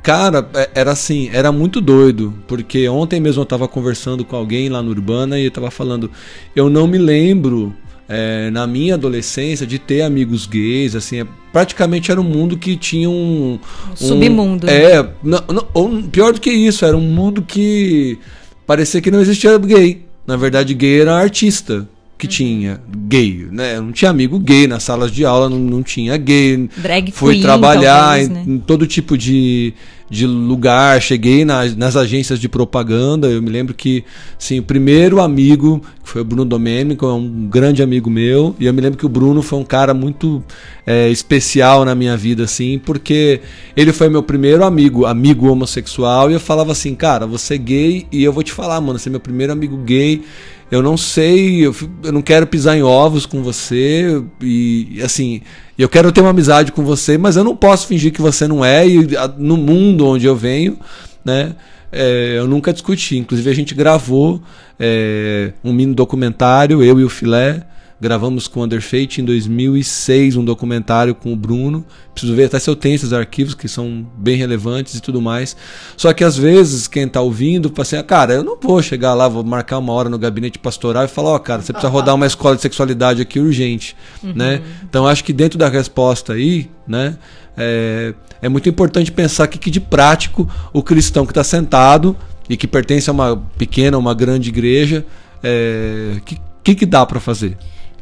Cara, 0.03 0.47
é, 0.53 0.71
era 0.75 0.93
assim, 0.93 1.31
era 1.33 1.51
muito 1.51 1.81
doido, 1.81 2.35
porque 2.47 2.87
ontem 2.91 3.21
mesmo 3.21 3.41
eu 3.41 3.45
estava 3.45 3.67
conversando 3.67 4.23
com 4.23 4.37
alguém 4.37 4.69
lá 4.69 4.83
no 4.83 4.91
Urbana 4.91 5.39
e 5.39 5.45
eu 5.45 5.49
estava 5.49 5.71
falando, 5.71 6.11
eu 6.55 6.69
não 6.69 6.87
me 6.87 6.99
lembro 6.99 7.75
é, 8.09 8.51
na 8.51 8.67
minha 8.67 8.95
adolescência 8.95 9.67
de 9.67 9.79
ter 9.79 10.03
amigos 10.03 10.47
gays, 10.47 10.97
assim, 10.97 11.21
é, 11.21 11.27
praticamente 11.53 12.11
era 12.11 12.21
um 12.21 12.25
mundo 12.25 12.57
que 12.57 12.77
tinha 12.77 13.09
um, 13.11 13.59
um 13.91 13.97
submundo. 13.97 14.69
É, 14.69 15.07
não, 15.23 15.45
não, 15.49 15.67
ou 15.75 16.03
pior 16.05 16.33
do 16.33 16.41
que 16.41 16.51
isso, 16.51 16.85
era 16.85 16.97
um 16.97 17.01
mundo 17.01 17.43
que 17.43 18.19
parecia 18.67 19.01
que 19.01 19.11
não 19.11 19.21
existia 19.21 19.57
gay. 19.59 20.05
Na 20.27 20.37
verdade, 20.37 20.75
gay 20.75 21.01
era 21.01 21.15
artista 21.15 21.89
que 22.19 22.27
uhum. 22.27 22.31
tinha 22.31 22.81
gay, 23.07 23.47
né? 23.53 23.81
Não 23.81 23.93
tinha 23.93 24.11
amigo 24.11 24.41
gay 24.41 24.67
nas 24.67 24.83
salas 24.83 25.13
de 25.13 25.25
aula, 25.25 25.49
não, 25.49 25.59
não 25.59 25.83
tinha 25.85 26.17
gay. 26.17 26.69
Drag 26.77 27.13
Fui 27.13 27.35
queen, 27.35 27.43
trabalhar 27.43 28.09
talvez, 28.09 28.29
em, 28.29 28.33
né? 28.33 28.45
em 28.45 28.59
todo 28.59 28.89
tipo 28.89 29.17
de, 29.17 29.73
de 30.11 30.27
lugar, 30.27 31.01
cheguei 31.01 31.45
nas, 31.45 31.77
nas 31.77 31.95
agências 31.95 32.41
de 32.41 32.49
propaganda. 32.49 33.29
Eu 33.29 33.41
me 33.41 33.49
lembro 33.49 33.73
que, 33.73 34.05
sim, 34.37 34.59
o 34.59 34.65
primeiro 34.65 35.21
amigo, 35.21 35.81
foi 36.03 36.23
o 36.23 36.25
Bruno 36.25 36.45
Domênico, 36.45 37.07
é 37.07 37.13
um 37.13 37.47
grande 37.49 37.85
amigo 37.85 38.11
meu, 38.11 38.57
e 38.59 38.67
eu 38.67 38.75
me 38.75 38.81
lembro 38.81 38.99
que 38.99 39.07
o 39.07 39.09
Bruno 39.09 39.41
foi 39.41 39.61
um 39.61 39.65
cara 39.65 39.95
muito 39.95 40.43
é, 40.85 41.09
especial 41.09 41.85
na 41.85 41.95
minha 41.95 42.17
vida, 42.17 42.43
assim, 42.43 42.81
porque 42.85 43.41
ele 43.77 43.93
foi 43.93 44.09
meu 44.09 44.25
primeiro 44.25 44.65
amigo, 44.65 45.07
amigo 45.07 45.49
homossexual, 45.49 46.33
e 46.33 46.35
eu 46.35 46.41
falava 46.41 46.73
assim, 46.73 46.97
cara, 46.97 47.29
você 47.29 47.55
é 47.55 47.59
gay, 47.59 48.07
e 48.11 48.25
eu 48.25 48.33
vou 48.33 48.43
te 48.43 48.51
falar, 48.51 48.81
mano, 48.81 48.99
você 48.99 49.09
é 49.09 49.13
meu 49.13 49.21
primeiro 49.21 49.53
amigo 49.53 49.77
gay 49.77 50.23
eu 50.71 50.83
não 50.83 50.97
sei, 50.97 51.67
eu, 51.67 51.75
eu, 52.03 52.13
não 52.13 52.21
quero 52.21 52.47
pisar 52.47 52.77
em 52.77 52.83
ovos 52.83 53.25
com 53.25 53.43
você 53.43 54.23
e 54.41 55.01
assim, 55.03 55.41
eu 55.79 55.89
quero 55.89 56.13
ter 56.13 56.21
uma 56.21 56.31
amizade 56.31 56.73
com 56.73 56.85
você, 56.85 57.17
mas 57.17 57.37
eu 57.37 57.45
não 57.45 57.57
posso 57.57 57.87
fingir 57.87 58.13
que 58.13 58.21
você 58.21 58.47
não 58.47 58.65
é 58.65 58.87
e 58.87 59.09
no 59.39 59.57
mundo 59.57 60.07
onde 60.07 60.27
eu 60.27 60.37
venho, 60.37 60.79
né? 61.25 61.55
É, 61.91 62.35
eu 62.37 62.47
nunca 62.47 62.73
discuti. 62.73 63.17
Inclusive 63.17 63.51
a 63.51 63.55
gente 63.55 63.75
gravou 63.75 64.43
é, 64.79 65.53
um 65.65 65.73
mini 65.73 65.95
documentário, 65.95 66.83
eu 66.83 67.01
e 67.01 67.05
o 67.05 67.09
Filé, 67.09 67.63
Gravamos 68.01 68.47
com 68.47 68.61
o 68.61 68.65
Underfate 68.65 69.21
em 69.21 69.25
2006 69.25 70.37
um 70.37 70.45
documentário 70.45 71.17
com 71.17 71.33
o 71.33 71.37
Bruno. 71.37 71.85
Preciso 72.15 72.33
ver 72.33 72.45
até 72.45 72.59
se 72.61 72.71
eu 72.71 72.77
tenho 72.77 72.95
esses 72.95 73.13
arquivos 73.13 73.55
que 73.55 73.67
são 73.67 74.07
bem 74.17 74.37
relevantes 74.37 74.95
e 74.95 75.03
tudo 75.03 75.21
mais. 75.21 75.57
Só 75.97 76.13
que 76.13 76.23
às 76.23 76.37
vezes 76.37 76.87
quem 76.87 77.05
está 77.05 77.21
ouvindo 77.21 77.69
fala 77.71 77.83
assim: 77.83 77.97
ah, 77.97 78.03
cara, 78.05 78.35
eu 78.35 78.45
não 78.45 78.57
vou 78.61 78.81
chegar 78.81 79.15
lá, 79.15 79.27
vou 79.27 79.43
marcar 79.43 79.79
uma 79.79 79.93
hora 79.93 80.09
no 80.09 80.17
gabinete 80.17 80.61
pastoral 80.61 81.05
e 81.07 81.09
falar: 81.09 81.31
ó, 81.31 81.37
oh, 81.37 81.41
cara, 81.41 81.61
você 81.61 81.73
precisa 81.73 81.93
rodar 81.93 82.15
uma 82.15 82.27
escola 82.29 82.55
de 82.55 82.63
sexualidade 82.63 83.21
aqui 83.21 83.41
urgente, 83.41 83.97
uhum. 84.23 84.33
né? 84.33 84.63
Então 84.89 85.05
acho 85.05 85.25
que 85.25 85.33
dentro 85.33 85.59
da 85.59 85.69
resposta 85.69 86.35
aí, 86.35 86.71
né? 86.87 87.19
É, 87.57 88.15
é 88.41 88.49
muito 88.49 88.69
importante 88.69 89.11
pensar 89.11 89.49
que, 89.49 89.59
que 89.59 89.71
de 89.71 89.81
prático 89.81 90.49
o 90.73 90.85
cristão 90.85 91.27
que 91.27 91.33
está 91.33 91.43
sentado 91.43 92.17
e 92.49 92.57
que 92.57 92.69
pertence 92.69 93.11
a 93.11 93.13
uma 93.13 93.37
pequena, 93.59 93.99
uma 93.99 94.15
grande 94.15 94.51
igreja, 94.51 95.05
é, 95.43 96.21
que, 96.25 96.39
que, 96.63 96.75
que 96.77 96.87
dá 96.87 97.05
para 97.05 97.19
fazer? 97.19 97.59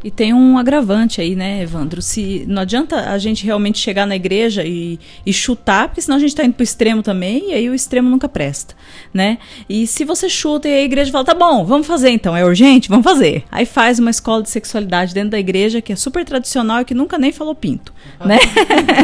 E 0.06 0.10
tem 0.12 0.32
um 0.32 0.56
agravante 0.56 1.20
aí, 1.20 1.34
né, 1.34 1.60
Evandro? 1.60 2.00
Se 2.00 2.44
não 2.46 2.62
adianta 2.62 3.10
a 3.10 3.18
gente 3.18 3.44
realmente 3.44 3.80
chegar 3.80 4.06
na 4.06 4.14
igreja 4.14 4.62
e, 4.64 5.00
e 5.26 5.32
chutar, 5.32 5.88
porque 5.88 6.00
senão 6.00 6.16
a 6.16 6.20
gente 6.20 6.28
está 6.28 6.44
indo 6.44 6.54
para 6.54 6.62
o 6.62 6.62
extremo 6.62 7.02
também, 7.02 7.50
e 7.50 7.54
aí 7.54 7.68
o 7.68 7.74
extremo 7.74 8.08
nunca 8.08 8.28
presta, 8.28 8.76
né? 9.12 9.38
E 9.68 9.84
se 9.84 10.04
você 10.04 10.28
chuta 10.28 10.68
e 10.68 10.72
a 10.72 10.82
igreja 10.82 11.10
fala, 11.10 11.24
tá 11.24 11.34
bom, 11.34 11.64
vamos 11.64 11.88
fazer 11.88 12.10
então, 12.10 12.36
é 12.36 12.44
urgente, 12.44 12.88
vamos 12.88 13.02
fazer. 13.02 13.42
Aí 13.50 13.66
faz 13.66 13.98
uma 13.98 14.10
escola 14.12 14.44
de 14.44 14.48
sexualidade 14.48 15.12
dentro 15.12 15.30
da 15.30 15.40
igreja 15.40 15.80
que 15.80 15.92
é 15.92 15.96
super 15.96 16.24
tradicional 16.24 16.82
e 16.82 16.84
que 16.84 16.94
nunca 16.94 17.18
nem 17.18 17.32
falou 17.32 17.56
pinto, 17.56 17.92
né? 18.24 18.38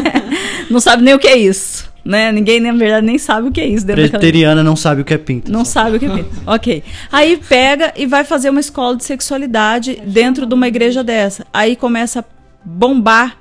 não 0.71 0.79
sabe 0.79 1.03
nem 1.03 1.13
o 1.13 1.19
que 1.19 1.27
é 1.27 1.35
isso 1.37 1.91
né? 2.03 2.31
Ninguém, 2.31 2.59
na 2.59 2.73
verdade, 2.73 3.05
nem 3.05 3.17
sabe 3.17 3.47
o 3.47 3.51
que 3.51 3.61
é 3.61 3.67
isso. 3.67 3.85
Preteriana 3.85 4.55
daquela... 4.55 4.63
não 4.63 4.75
sabe 4.75 5.01
o 5.01 5.05
que 5.05 5.13
é 5.13 5.17
pinto. 5.17 5.51
Não 5.51 5.63
só. 5.63 5.83
sabe 5.83 5.97
o 5.97 5.99
que 5.99 6.05
é 6.05 6.09
pinto. 6.09 6.29
ok. 6.45 6.83
Aí 7.11 7.37
pega 7.37 7.93
e 7.95 8.05
vai 8.05 8.23
fazer 8.23 8.49
uma 8.49 8.59
escola 8.59 8.95
de 8.95 9.03
sexualidade 9.03 10.01
dentro 10.05 10.45
de 10.45 10.53
uma 10.53 10.67
igreja 10.67 11.03
dessa. 11.03 11.45
Aí 11.53 11.75
começa 11.75 12.19
a 12.19 12.23
bombar 12.65 13.37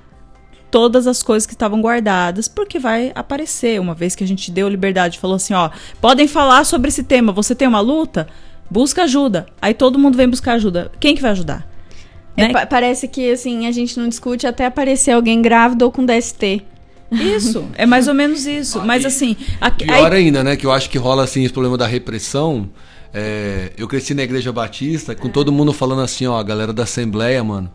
todas 0.70 1.06
as 1.06 1.22
coisas 1.22 1.46
que 1.46 1.52
estavam 1.52 1.82
guardadas, 1.82 2.48
porque 2.48 2.78
vai 2.78 3.12
aparecer, 3.14 3.78
uma 3.78 3.94
vez 3.94 4.14
que 4.14 4.24
a 4.24 4.26
gente 4.26 4.50
deu 4.50 4.68
liberdade, 4.68 5.18
falou 5.18 5.36
assim, 5.36 5.52
ó, 5.52 5.68
podem 6.00 6.26
falar 6.26 6.64
sobre 6.64 6.88
esse 6.88 7.04
tema, 7.04 7.30
você 7.30 7.54
tem 7.54 7.68
uma 7.68 7.80
luta? 7.80 8.26
Busca 8.70 9.02
ajuda. 9.02 9.44
Aí 9.60 9.74
todo 9.74 9.98
mundo 9.98 10.16
vem 10.16 10.26
buscar 10.26 10.54
ajuda. 10.54 10.90
Quem 10.98 11.14
que 11.14 11.20
vai 11.20 11.32
ajudar? 11.32 11.70
É, 12.34 12.48
né? 12.48 12.64
parece 12.64 13.06
que 13.06 13.30
assim, 13.30 13.66
a 13.66 13.70
gente 13.70 14.00
não 14.00 14.08
discute 14.08 14.46
até 14.46 14.64
aparecer 14.64 15.10
alguém 15.10 15.42
grávido 15.42 15.84
ou 15.84 15.92
com 15.92 16.06
DST. 16.06 16.64
Isso, 17.12 17.68
é 17.74 17.84
mais 17.84 18.08
ou 18.08 18.14
menos 18.14 18.46
isso. 18.46 18.80
Mas 18.80 19.04
assim. 19.04 19.36
Pior 19.78 20.12
aí... 20.12 20.24
ainda, 20.24 20.42
né? 20.42 20.56
Que 20.56 20.66
eu 20.66 20.72
acho 20.72 20.88
que 20.88 20.98
rola 20.98 21.24
assim 21.24 21.44
esse 21.44 21.52
problema 21.52 21.76
da 21.76 21.86
repressão. 21.86 22.70
É, 23.14 23.72
eu 23.76 23.86
cresci 23.86 24.14
na 24.14 24.22
igreja 24.22 24.50
batista, 24.52 25.14
com 25.14 25.28
todo 25.28 25.52
mundo 25.52 25.72
falando 25.72 26.00
assim, 26.00 26.26
ó, 26.26 26.38
a 26.38 26.42
galera 26.42 26.72
da 26.72 26.84
Assembleia, 26.84 27.44
mano. 27.44 27.70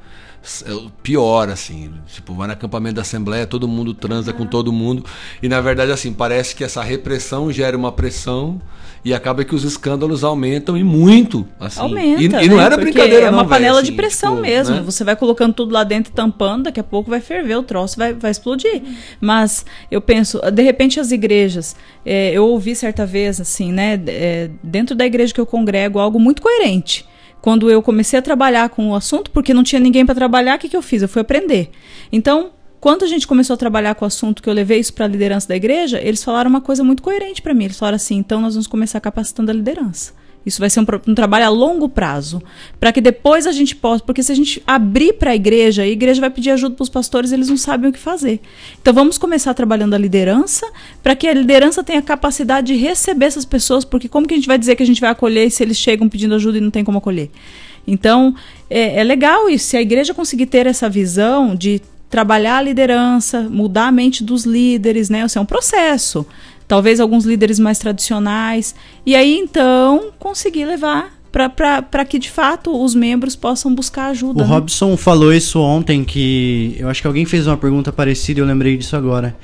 é 0.66 0.90
Pior, 1.04 1.50
assim. 1.50 1.94
Tipo, 2.08 2.34
vai 2.34 2.48
no 2.48 2.54
acampamento 2.54 2.96
da 2.96 3.04
Assembleia, 3.04 3.46
todo 3.46 3.68
mundo 3.68 3.94
transa 3.94 4.34
com 4.34 4.46
todo 4.46 4.74
mundo. 4.74 5.06
E 5.42 5.48
na 5.48 5.62
verdade, 5.62 5.92
assim, 5.92 6.12
parece 6.12 6.56
que 6.56 6.64
essa 6.64 6.82
repressão 6.82 7.52
gera 7.52 7.78
uma 7.78 7.92
pressão 7.92 8.60
e 9.08 9.14
acaba 9.14 9.46
que 9.46 9.56
os 9.56 9.64
escândalos 9.64 10.22
aumentam 10.22 10.78
e 10.78 10.84
muito. 10.84 11.48
Assim. 11.58 11.80
Aumenta. 11.80 12.22
E, 12.22 12.26
e 12.26 12.50
não 12.50 12.58
né? 12.58 12.64
era 12.66 12.76
Porque 12.78 12.92
brincadeira, 12.92 13.28
É 13.28 13.32
não, 13.32 13.38
uma 13.38 13.44
velho, 13.46 13.50
panela 13.50 13.80
assim, 13.80 13.92
de 13.92 13.96
pressão 13.96 14.32
tipo, 14.32 14.42
mesmo. 14.42 14.76
né? 14.76 14.82
Você 14.82 15.02
vai 15.06 15.16
colocando 15.16 15.54
tudo 15.54 15.72
lá 15.72 15.86
dentro 15.86 16.12
e 16.12 16.14
tampando, 16.14 16.64
daqui 16.64 16.82
a 16.82 16.84
pouco 16.84 17.10
vai 17.10 17.22
ferver 17.22 17.56
o 17.56 17.64
troço, 17.64 17.98
vai, 17.98 18.14
vai 18.14 18.32
explodir. 18.32 18.82
Mas 19.22 19.66
eu 19.90 20.02
penso, 20.02 20.42
de 20.52 20.62
repente 20.62 21.00
as 21.00 21.12
igrejas, 21.14 21.74
é, 22.06 22.34
eu 22.34 22.46
ouvi 22.48 22.76
certa 22.76 23.06
vez, 23.06 23.40
assim, 23.40 23.72
né, 23.72 23.98
é, 24.08 24.50
dentro 24.62 24.94
da 24.94 25.06
igreja 25.06 25.34
que 25.34 25.40
eu 25.40 25.46
congrego, 25.46 26.00
algo 26.00 26.20
muito 26.20 26.42
coerente. 26.42 27.06
Quando 27.42 27.72
eu 27.72 27.82
comecei 27.82 28.20
a 28.20 28.22
trabalhar 28.22 28.68
com 28.68 28.90
o 28.90 28.96
assunto, 28.96 29.32
porque 29.32 29.54
não 29.54 29.64
tinha 29.64 29.80
ninguém 29.80 30.06
para 30.06 30.16
trabalhar, 30.16 30.58
o 30.58 30.60
que, 30.60 30.68
que 30.68 30.76
eu 30.76 30.82
fiz? 30.82 31.02
Eu 31.02 31.08
fui 31.08 31.22
aprender. 31.22 31.70
Então, 32.12 32.50
quando 32.80 33.04
a 33.04 33.08
gente 33.08 33.28
começou 33.28 33.54
a 33.56 33.58
trabalhar 33.58 33.96
com 33.96 34.06
o 34.06 34.08
assunto 34.08 34.42
que 34.42 34.50
eu 34.50 34.54
levei 34.54 34.80
isso 34.80 34.94
para 34.94 35.06
a 35.06 35.08
liderança 35.08 35.48
da 35.48 35.56
igreja, 35.56 36.00
eles 36.02 36.24
falaram 36.24 36.50
uma 36.50 36.62
coisa 36.62 36.84
muito 36.84 37.02
coerente 37.02 37.42
para 37.42 37.54
mim. 37.54 37.66
Eles 37.66 37.78
falaram 37.78 37.96
assim: 37.96 38.18
então 38.18 38.40
nós 38.40 38.54
vamos 38.54 38.68
começar 38.68 39.00
capacitando 39.00 39.52
a 39.52 39.54
liderança. 39.54 40.14
Isso 40.46 40.62
vai 40.62 40.70
ser 40.70 40.80
um, 40.80 40.86
um 41.08 41.14
trabalho 41.14 41.46
a 41.46 41.50
longo 41.50 41.90
prazo, 41.90 42.42
para 42.80 42.94
que 42.94 43.02
depois 43.02 43.46
a 43.46 43.52
gente 43.52 43.76
possa, 43.76 44.02
porque 44.02 44.24
se 44.24 44.32
a 44.32 44.36
gente 44.36 44.64
abrir 44.66 45.12
para 45.14 45.32
a 45.32 45.36
igreja, 45.36 45.82
a 45.82 45.88
igreja 45.88 46.22
vai 46.22 46.30
pedir 46.30 46.52
ajuda 46.52 46.74
para 46.74 46.84
os 46.84 46.90
pastores, 46.90 47.34
eles 47.34 47.50
não 47.50 47.58
sabem 47.58 47.90
o 47.90 47.94
que 47.94 48.00
fazer. 48.00 48.40
Então 48.82 48.94
vamos 48.94 49.18
começar 49.18 49.54
trabalhando 49.54 49.94
a 49.94 49.98
liderança, 49.98 50.66
para 51.04 51.18
que 51.18 51.28
a 51.28 51.34
liderança 51.34 51.84
tenha 51.84 52.02
capacidade 52.02 52.68
de 52.68 52.80
receber 52.80 53.26
essas 53.26 53.44
pessoas, 53.44 53.84
porque 53.84 54.08
como 54.08 54.26
que 54.26 54.36
a 54.36 54.38
gente 54.38 54.48
vai 54.48 54.58
dizer 54.58 54.78
que 54.78 54.84
a 54.84 54.86
gente 54.86 55.02
vai 55.02 55.10
acolher 55.10 55.52
se 55.52 55.62
eles 55.64 55.76
chegam 55.76 56.08
pedindo 56.08 56.36
ajuda 56.36 56.60
e 56.60 56.62
não 56.62 56.72
tem 56.72 56.86
como 56.86 57.00
acolher? 57.00 57.30
Então, 57.86 58.34
é, 58.70 59.02
é 59.02 59.04
legal 59.04 59.50
isso. 59.50 59.66
Se 59.66 59.76
a 59.76 59.82
igreja 59.82 60.14
conseguir 60.14 60.46
ter 60.46 60.66
essa 60.66 60.90
visão 60.90 61.56
de 61.56 61.82
trabalhar 62.10 62.58
a 62.58 62.62
liderança, 62.62 63.42
mudar 63.50 63.88
a 63.88 63.92
mente 63.92 64.24
dos 64.24 64.46
líderes, 64.46 65.10
né? 65.10 65.26
Isso 65.26 65.38
é 65.38 65.42
um 65.42 65.46
processo. 65.46 66.26
Talvez 66.68 67.00
alguns 67.00 67.26
líderes 67.26 67.60
mais 67.60 67.80
tradicionais. 67.80 68.76
E 69.06 69.16
aí, 69.16 69.38
então, 69.38 70.12
conseguir 70.20 70.66
levar 70.66 71.18
para 71.32 72.04
que, 72.04 72.18
de 72.18 72.30
fato, 72.30 72.84
os 72.84 72.96
membros 72.96 73.36
possam 73.36 73.74
buscar 73.74 74.08
ajuda. 74.08 74.44
O 74.44 74.48
né? 74.48 74.54
Robson 74.54 74.98
falou 74.98 75.34
isso 75.34 75.60
ontem, 75.60 76.04
que 76.04 76.76
eu 76.80 76.90
acho 76.90 77.02
que 77.02 77.08
alguém 77.08 77.26
fez 77.26 77.46
uma 77.46 77.58
pergunta 77.58 77.92
parecida 77.92 78.40
e 78.40 78.42
eu 78.42 78.48
lembrei 78.48 78.76
disso 78.76 78.96
agora. 78.96 79.36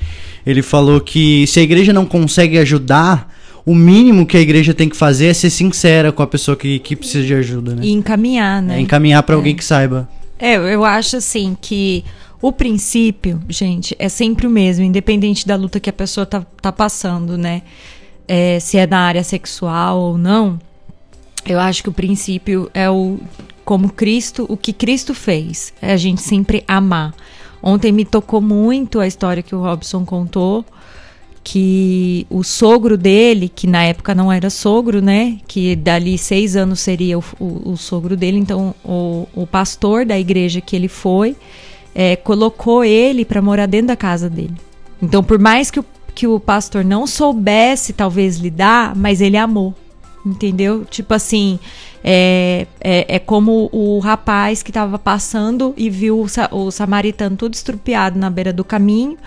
Ele 0.44 0.60
falou 0.60 1.00
que 1.00 1.46
se 1.46 1.60
a 1.60 1.62
igreja 1.62 1.92
não 1.92 2.04
consegue 2.04 2.58
ajudar, 2.58 3.32
o 3.64 3.74
mínimo 3.74 4.26
que 4.26 4.36
a 4.36 4.40
igreja 4.40 4.74
tem 4.74 4.88
que 4.88 4.96
fazer 4.96 5.26
é 5.26 5.34
ser 5.34 5.50
sincera 5.50 6.10
com 6.10 6.22
a 6.22 6.26
pessoa 6.26 6.56
que, 6.56 6.78
que 6.80 6.96
precisa 6.96 7.24
de 7.24 7.34
ajuda, 7.34 7.74
né? 7.74 7.82
E 7.84 7.92
encaminhar, 7.92 8.60
né? 8.60 8.76
É 8.76 8.80
encaminhar 8.80 9.22
pra 9.22 9.36
alguém 9.36 9.54
que 9.54 9.64
saiba. 9.64 10.08
É, 10.38 10.56
eu 10.56 10.84
acho 10.84 11.16
assim 11.16 11.56
que 11.60 12.04
o 12.48 12.52
princípio, 12.52 13.40
gente, 13.48 13.96
é 13.98 14.08
sempre 14.08 14.46
o 14.46 14.50
mesmo, 14.50 14.84
independente 14.84 15.46
da 15.46 15.56
luta 15.56 15.80
que 15.80 15.88
a 15.88 15.92
pessoa 15.92 16.26
tá, 16.26 16.44
tá 16.60 16.70
passando, 16.70 17.38
né? 17.38 17.62
É, 18.28 18.58
se 18.60 18.76
é 18.78 18.86
na 18.86 18.98
área 19.00 19.24
sexual 19.24 19.98
ou 19.98 20.18
não. 20.18 20.58
Eu 21.46 21.58
acho 21.60 21.82
que 21.82 21.88
o 21.88 21.92
princípio 21.92 22.70
é 22.74 22.88
o 22.90 23.18
como 23.64 23.90
Cristo, 23.90 24.44
o 24.48 24.56
que 24.58 24.72
Cristo 24.72 25.14
fez, 25.14 25.72
é 25.80 25.92
a 25.92 25.96
gente 25.96 26.20
sempre 26.20 26.62
amar. 26.68 27.14
Ontem 27.62 27.90
me 27.92 28.04
tocou 28.04 28.40
muito 28.42 29.00
a 29.00 29.06
história 29.06 29.42
que 29.42 29.54
o 29.54 29.60
Robson 29.62 30.04
contou, 30.04 30.64
que 31.42 32.26
o 32.30 32.42
sogro 32.42 32.96
dele, 32.96 33.48
que 33.48 33.66
na 33.66 33.84
época 33.84 34.14
não 34.14 34.30
era 34.32 34.50
sogro, 34.50 35.00
né? 35.02 35.38
Que 35.46 35.74
dali 35.76 36.16
seis 36.18 36.56
anos 36.56 36.80
seria 36.80 37.18
o, 37.18 37.24
o- 37.40 37.70
o 37.72 37.76
sogro 37.76 38.16
dele, 38.16 38.38
então 38.38 38.74
o, 38.84 39.26
o 39.34 39.46
pastor 39.46 40.04
da 40.06 40.18
igreja 40.18 40.60
que 40.60 40.74
ele 40.76 40.88
foi 40.88 41.36
é, 41.94 42.16
colocou 42.16 42.84
ele 42.84 43.24
para 43.24 43.40
morar 43.40 43.66
dentro 43.66 43.88
da 43.88 43.96
casa 43.96 44.28
dele. 44.28 44.54
Então, 45.00 45.22
por 45.22 45.38
mais 45.38 45.70
que 45.70 45.80
o, 45.80 45.84
que 46.14 46.26
o 46.26 46.40
pastor 46.40 46.84
não 46.84 47.06
soubesse 47.06 47.92
talvez 47.92 48.38
lidar, 48.38 48.94
mas 48.96 49.20
ele 49.20 49.36
amou. 49.36 49.74
Entendeu? 50.24 50.86
Tipo 50.86 51.12
assim, 51.12 51.58
é, 52.02 52.66
é, 52.80 53.16
é 53.16 53.18
como 53.18 53.68
o 53.70 53.98
rapaz 53.98 54.62
que 54.62 54.70
estava 54.70 54.98
passando 54.98 55.74
e 55.76 55.90
viu 55.90 56.18
o, 56.20 56.26
o 56.56 56.70
samaritano 56.70 57.36
todo 57.36 57.52
estrupiado 57.52 58.18
na 58.18 58.30
beira 58.30 58.52
do 58.52 58.64
caminho. 58.64 59.18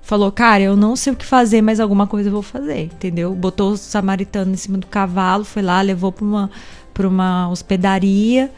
Falou, 0.00 0.30
cara, 0.30 0.62
eu 0.62 0.76
não 0.76 0.94
sei 0.94 1.12
o 1.12 1.16
que 1.16 1.26
fazer, 1.26 1.60
mas 1.60 1.80
alguma 1.80 2.06
coisa 2.06 2.28
eu 2.28 2.32
vou 2.32 2.42
fazer, 2.42 2.84
entendeu? 2.84 3.34
Botou 3.34 3.72
o 3.72 3.76
samaritano 3.76 4.52
em 4.52 4.56
cima 4.56 4.78
do 4.78 4.86
cavalo, 4.86 5.44
foi 5.44 5.62
lá, 5.62 5.80
levou 5.82 6.12
para 6.12 6.24
uma, 6.24 6.50
pra 6.94 7.08
uma 7.08 7.48
hospedaria, 7.50 8.50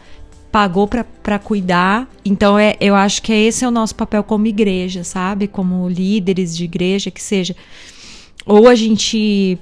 pagou 0.50 0.88
pra 0.88 1.38
cuidar. 1.38 2.08
Então, 2.24 2.58
é, 2.58 2.76
eu 2.80 2.94
acho 2.94 3.22
que 3.22 3.32
esse 3.32 3.64
é 3.64 3.68
o 3.68 3.70
nosso 3.70 3.94
papel 3.94 4.22
como 4.24 4.46
igreja, 4.46 5.04
sabe? 5.04 5.46
Como 5.46 5.88
líderes 5.88 6.56
de 6.56 6.64
igreja, 6.64 7.10
que 7.10 7.22
seja. 7.22 7.54
Ou 8.46 8.68
a 8.68 8.74
gente 8.74 9.58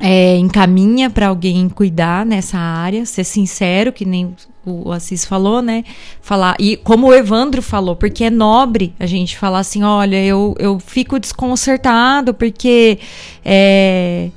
é, 0.00 0.36
encaminha 0.36 1.10
para 1.10 1.28
alguém 1.28 1.68
cuidar 1.68 2.24
nessa 2.26 2.58
área, 2.58 3.04
ser 3.06 3.24
sincero, 3.24 3.92
que 3.92 4.04
nem 4.04 4.34
o 4.66 4.90
Assis 4.92 5.24
falou, 5.24 5.60
né? 5.60 5.84
Falar, 6.20 6.56
e 6.58 6.76
como 6.76 7.08
o 7.08 7.14
Evandro 7.14 7.60
falou, 7.60 7.94
porque 7.94 8.24
é 8.24 8.30
nobre 8.30 8.94
a 8.98 9.06
gente 9.06 9.36
falar 9.36 9.60
assim: 9.60 9.82
olha, 9.82 10.22
eu, 10.24 10.54
eu 10.58 10.78
fico 10.78 11.18
desconcertado 11.18 12.32
porque 12.32 12.98
é, 13.44 14.30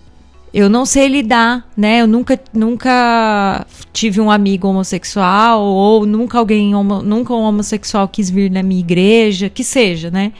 eu 0.57 0.71
não 0.71 0.87
sei 0.87 1.07
lidar, 1.07 1.69
né? 1.77 2.01
Eu 2.01 2.07
nunca, 2.07 2.39
nunca 2.51 3.63
tive 3.93 4.19
um 4.19 4.31
amigo 4.31 4.67
homossexual, 4.67 5.61
ou 5.61 6.03
nunca 6.03 6.39
alguém, 6.39 6.73
homo, 6.73 7.03
nunca 7.03 7.31
um 7.31 7.43
homossexual 7.43 8.07
quis 8.07 8.27
vir 8.27 8.49
na 8.49 8.63
minha 8.63 8.79
igreja, 8.79 9.51
que 9.51 9.63
seja, 9.63 10.09
né? 10.09 10.33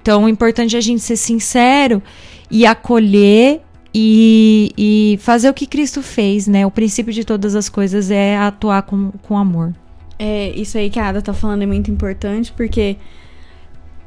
Então, 0.00 0.22
o 0.22 0.28
importante 0.28 0.76
é 0.76 0.78
a 0.78 0.80
gente 0.80 1.00
ser 1.00 1.16
sincero 1.16 2.00
e 2.48 2.64
acolher 2.64 3.62
e, 3.92 4.72
e 4.78 5.18
fazer 5.20 5.50
o 5.50 5.54
que 5.54 5.66
Cristo 5.66 6.02
fez, 6.02 6.46
né? 6.46 6.64
O 6.64 6.70
princípio 6.70 7.12
de 7.12 7.24
todas 7.24 7.56
as 7.56 7.68
coisas 7.68 8.12
é 8.12 8.38
atuar 8.38 8.82
com, 8.82 9.10
com 9.22 9.36
amor. 9.36 9.74
É, 10.16 10.50
isso 10.50 10.78
aí 10.78 10.88
que 10.88 11.00
a 11.00 11.08
Ada 11.08 11.20
tá 11.20 11.34
falando 11.34 11.62
é 11.62 11.66
muito 11.66 11.90
importante, 11.90 12.52
porque 12.52 12.96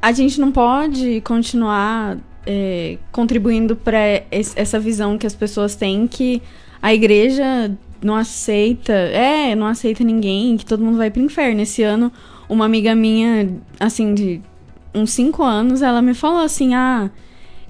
a 0.00 0.12
gente 0.12 0.40
não 0.40 0.50
pode 0.50 1.20
continuar 1.20 2.16
é, 2.50 2.96
contribuindo 3.12 3.76
para 3.76 3.98
essa 4.30 4.80
visão 4.80 5.18
que 5.18 5.26
as 5.26 5.34
pessoas 5.34 5.76
têm 5.76 6.06
que 6.08 6.40
a 6.80 6.94
igreja 6.94 7.70
não 8.02 8.14
aceita, 8.16 8.92
é, 8.92 9.54
não 9.54 9.66
aceita 9.66 10.02
ninguém, 10.02 10.56
que 10.56 10.64
todo 10.64 10.82
mundo 10.82 10.96
vai 10.96 11.10
pro 11.10 11.20
inferno. 11.22 11.60
Esse 11.60 11.82
ano, 11.82 12.10
uma 12.48 12.64
amiga 12.64 12.94
minha, 12.94 13.50
assim, 13.78 14.14
de 14.14 14.40
uns 14.94 15.10
cinco 15.10 15.42
anos, 15.42 15.82
ela 15.82 16.00
me 16.00 16.14
falou 16.14 16.40
assim, 16.40 16.74
ah, 16.74 17.10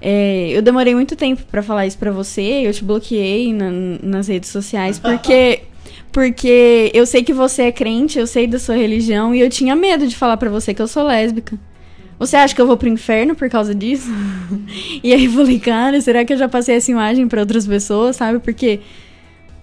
é, 0.01 0.49
eu 0.51 0.61
demorei 0.61 0.95
muito 0.95 1.15
tempo 1.15 1.41
pra 1.51 1.61
falar 1.61 1.85
isso 1.85 1.97
pra 1.97 2.11
você, 2.11 2.41
eu 2.65 2.71
te 2.73 2.83
bloqueei 2.85 3.51
na- 3.51 3.71
nas 4.01 4.27
redes 4.29 4.49
sociais, 4.49 4.97
porque 4.97 5.63
porque 6.11 6.89
eu 6.93 7.05
sei 7.05 7.21
que 7.23 7.33
você 7.33 7.63
é 7.63 7.71
crente, 7.71 8.17
eu 8.17 8.25
sei 8.25 8.47
da 8.47 8.57
sua 8.57 8.75
religião 8.75 9.33
e 9.35 9.39
eu 9.41 9.49
tinha 9.49 9.75
medo 9.75 10.07
de 10.07 10.15
falar 10.15 10.37
pra 10.37 10.49
você 10.49 10.73
que 10.73 10.81
eu 10.81 10.87
sou 10.87 11.03
lésbica. 11.03 11.57
Você 12.19 12.35
acha 12.35 12.53
que 12.53 12.61
eu 12.61 12.67
vou 12.67 12.75
pro 12.75 12.89
inferno 12.89 13.33
por 13.33 13.49
causa 13.49 13.73
disso? 13.73 14.11
e 15.01 15.13
aí 15.13 15.25
eu 15.25 15.31
falei, 15.31 15.57
cara, 15.57 16.01
será 16.01 16.25
que 16.25 16.33
eu 16.33 16.37
já 16.37 16.49
passei 16.49 16.75
essa 16.75 16.91
imagem 16.91 17.27
pra 17.29 17.39
outras 17.39 17.65
pessoas, 17.65 18.17
sabe? 18.17 18.39
Porque 18.39 18.81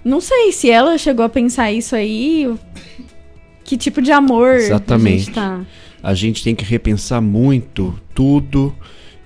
não 0.02 0.20
sei 0.22 0.50
se 0.52 0.70
ela 0.70 0.96
chegou 0.96 1.24
a 1.24 1.28
pensar 1.28 1.70
isso 1.70 1.94
aí, 1.94 2.50
que 3.62 3.76
tipo 3.76 4.00
de 4.00 4.10
amor 4.10 4.52
a 4.52 4.56
Exatamente. 4.56 5.24
gente 5.24 5.34
tá. 5.34 5.60
A 6.02 6.14
gente 6.14 6.42
tem 6.42 6.54
que 6.54 6.64
repensar 6.64 7.20
muito 7.20 7.94
tudo 8.14 8.74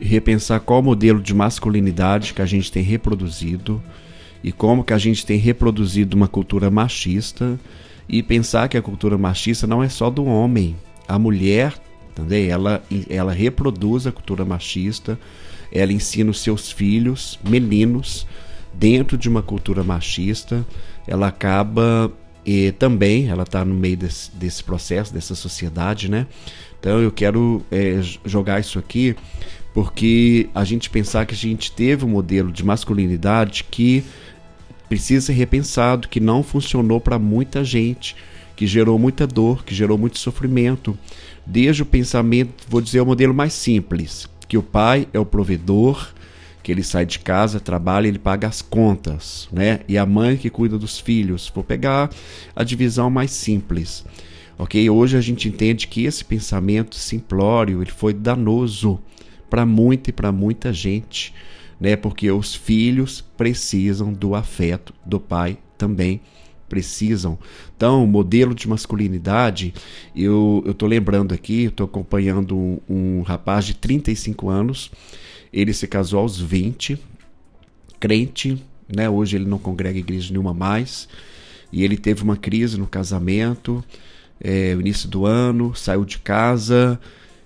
e 0.01 0.07
repensar 0.07 0.59
qual 0.61 0.83
modelo 0.83 1.21
de 1.21 1.33
masculinidade 1.35 2.35
que 2.35 2.43
a 2.43 2.47
gente 2.47 2.73
tem 2.73 2.83
reproduzido 2.83 3.81
e 4.43 4.51
como 4.51 4.83
que 4.83 4.95
a 4.95 4.99
gente 4.99 5.25
tem 5.25 5.39
reproduzido 5.39 6.17
uma 6.17 6.27
cultura 6.27 6.71
machista 6.71 7.61
e 8.09 8.23
pensar 8.23 8.69
que 8.69 8.77
a 8.77 8.83
cultura 8.83 9.17
machista 9.17 9.67
não 9.67 9.83
é 9.83 9.89
só 9.89 10.11
do 10.11 10.25
homem. 10.25 10.75
A 11.07 11.19
mulher, 11.19 11.75
entendeu? 12.21 12.53
Ela, 12.53 12.83
ela 13.09 13.33
reproduz 13.33 14.07
a 14.07 14.13
cultura 14.13 14.45
machista, 14.45 15.19
ela 15.73 15.93
ensina 15.93 16.31
os 16.31 16.41
seus 16.41 16.71
filhos, 16.71 17.39
meninos, 17.49 18.27
dentro 18.73 19.19
de 19.19 19.29
uma 19.29 19.43
cultura 19.43 19.83
machista, 19.83 20.65
ela 21.07 21.29
acaba 21.29 22.13
e 22.45 22.73
também 22.73 23.29
ela 23.29 23.43
está 23.43 23.65
no 23.65 23.75
meio 23.75 23.97
desse, 23.97 24.31
desse 24.35 24.65
processo, 24.65 25.13
dessa 25.13 25.35
sociedade, 25.35 26.11
né? 26.11 26.27
Então 26.79 26.99
eu 27.01 27.13
quero 27.13 27.63
é, 27.71 28.01
jogar 28.25 28.61
isso 28.61 28.79
aqui 28.79 29.15
porque 29.73 30.49
a 30.55 30.65
gente 30.65 30.91
pensar 30.91 31.27
que 31.27 31.35
a 31.35 31.37
gente 31.37 31.71
teve 31.71 32.05
um 32.05 32.09
modelo 32.09 32.51
de 32.51 32.65
masculinidade 32.65 33.65
que 33.71 34.03
precisa 34.89 35.27
ser 35.27 35.35
repensado, 35.35 36.09
que 36.09 36.19
não 36.19 36.43
funcionou 36.43 37.01
para 37.01 37.19
muita 37.19 37.65
gente, 37.65 38.17
que 38.61 38.67
gerou 38.67 38.99
muita 38.99 39.27
dor, 39.27 39.65
que 39.65 39.75
gerou 39.75 39.97
muito 39.97 40.19
sofrimento. 40.19 40.95
Desde 41.47 41.83
o 41.83 41.87
pensamento, 41.87 42.67
vou 42.69 42.83
dizer 42.83 43.01
o 43.01 43.07
modelo 43.07 43.33
mais 43.33 43.55
simples, 43.55 44.29
que 44.47 44.59
o 44.59 44.63
pai 44.63 45.09
é 45.15 45.19
o 45.19 45.25
provedor, 45.25 46.13
que 46.63 46.71
que 46.71 46.71
ele 46.71 46.83
sai 46.83 47.07
de 47.07 47.21
casa, 47.21 47.59
trabalha, 47.59 48.07
ele 48.07 48.19
paga 48.19 48.47
as 48.47 48.61
contas, 48.61 49.49
né? 49.51 49.81
E 49.89 49.97
a 49.97 50.05
mãe 50.05 50.37
que 50.37 50.51
cuida 50.51 50.77
dos 50.77 51.01
filhos. 51.01 51.51
Vou 51.55 51.65
pegar 51.65 52.11
a 52.55 52.63
divisão 52.63 53.09
mais 53.09 53.31
simples. 53.31 54.05
Ok? 54.59 54.91
Hoje 54.91 55.17
a 55.17 55.23
gente 55.23 55.49
entende 55.49 55.89
que 55.89 56.05
esse 56.05 56.23
pensamento 56.23 56.97
simplório 56.97 57.81
ele 57.81 57.91
foi 57.91 58.13
danoso 58.13 59.01
para 59.49 59.65
muita 59.65 60.11
e 60.11 60.13
para 60.13 60.31
muita 60.31 60.71
gente, 60.71 61.33
né? 61.81 61.97
Porque 61.97 62.31
os 62.31 62.55
filhos 62.55 63.25
precisam 63.39 64.13
do 64.13 64.35
afeto 64.35 64.93
do 65.03 65.19
pai 65.19 65.57
também 65.79 66.21
precisam. 66.71 67.37
Então, 67.77 68.07
modelo 68.07 68.55
de 68.55 68.69
masculinidade, 68.69 69.75
eu, 70.15 70.65
tô 70.79 70.87
lembrando 70.87 71.35
aqui, 71.35 71.69
tô 71.69 71.85
acompanhando 71.85 72.57
um, 72.57 72.79
um 72.89 73.23
rapaz 73.23 73.67
de 73.67 73.75
35 73.75 74.49
anos, 74.49 74.91
ele 75.53 75.75
se 75.75 75.87
casou 75.89 76.21
aos 76.21 76.41
20, 76.41 76.97
crente, 77.99 78.63
né? 78.89 79.11
Hoje 79.11 79.37
ele 79.37 79.45
não 79.45 79.59
congrega 79.59 79.99
igreja 79.99 80.31
nenhuma 80.31 80.55
mais, 80.55 81.09
e 81.73 81.85
ele 81.85 81.99
teve 81.99 82.23
uma 82.23 82.37
crise 82.37 82.79
no 82.79 82.87
casamento, 82.87 83.85
é, 84.41 84.75
no 84.75 84.81
início 84.81 85.09
do 85.09 85.27
ano, 85.27 85.75
saiu 85.75 86.05
de 86.05 86.19
casa 86.19 86.99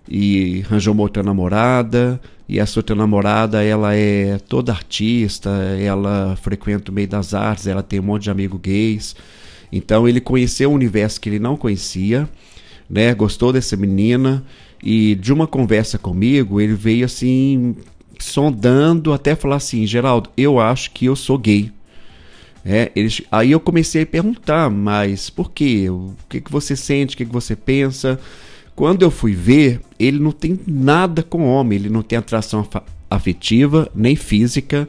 e 0.08 0.62
arranjou 0.66 0.92
uma 0.92 1.02
outra 1.02 1.22
namorada, 1.22 2.20
e 2.48 2.58
essa 2.58 2.78
outra 2.78 2.94
namorada 2.94 3.62
ela 3.62 3.94
é 3.94 4.38
toda 4.48 4.72
artista, 4.72 5.50
ela 5.80 6.36
frequenta 6.42 6.90
o 6.90 6.94
meio 6.94 7.08
das 7.08 7.32
artes, 7.32 7.66
ela 7.66 7.82
tem 7.82 8.00
um 8.00 8.04
monte 8.04 8.24
de 8.24 8.30
amigos 8.30 8.60
gays. 8.60 9.16
Então 9.72 10.06
ele 10.06 10.20
conheceu 10.20 10.70
um 10.70 10.74
universo 10.74 11.20
que 11.20 11.28
ele 11.28 11.38
não 11.38 11.56
conhecia, 11.56 12.28
né? 12.88 13.14
Gostou 13.14 13.52
dessa 13.52 13.76
menina 13.76 14.44
e 14.82 15.14
de 15.14 15.32
uma 15.32 15.46
conversa 15.46 15.98
comigo, 15.98 16.60
ele 16.60 16.74
veio 16.74 17.06
assim 17.06 17.74
sondando 18.18 19.12
até 19.12 19.34
falar 19.34 19.56
assim, 19.56 19.86
Geraldo, 19.86 20.30
eu 20.36 20.60
acho 20.60 20.90
que 20.92 21.06
eu 21.06 21.16
sou 21.16 21.38
gay. 21.38 21.72
É, 22.64 22.90
eles, 22.96 23.20
aí 23.30 23.50
eu 23.50 23.60
comecei 23.60 24.02
a 24.02 24.06
perguntar, 24.06 24.70
mas 24.70 25.28
por 25.28 25.50
quê? 25.50 25.90
O 25.90 26.14
que, 26.28 26.40
que 26.40 26.50
você 26.50 26.74
sente? 26.74 27.14
O 27.14 27.18
que, 27.18 27.26
que 27.26 27.32
você 27.32 27.54
pensa? 27.54 28.18
Quando 28.74 29.02
eu 29.02 29.10
fui 29.10 29.32
ver, 29.34 29.80
ele 29.98 30.18
não 30.18 30.32
tem 30.32 30.58
nada 30.66 31.22
com 31.22 31.46
homem, 31.46 31.78
ele 31.78 31.88
não 31.88 32.02
tem 32.02 32.18
atração 32.18 32.66
afetiva, 33.10 33.88
nem 33.94 34.16
física, 34.16 34.88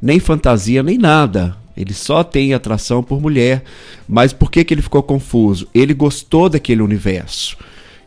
nem 0.00 0.20
fantasia, 0.20 0.82
nem 0.82 0.98
nada. 0.98 1.56
Ele 1.74 1.94
só 1.94 2.22
tem 2.22 2.52
atração 2.52 3.02
por 3.02 3.20
mulher. 3.20 3.64
Mas 4.06 4.32
por 4.32 4.50
que, 4.50 4.62
que 4.62 4.74
ele 4.74 4.82
ficou 4.82 5.02
confuso? 5.02 5.66
Ele 5.72 5.94
gostou 5.94 6.48
daquele 6.48 6.82
universo 6.82 7.56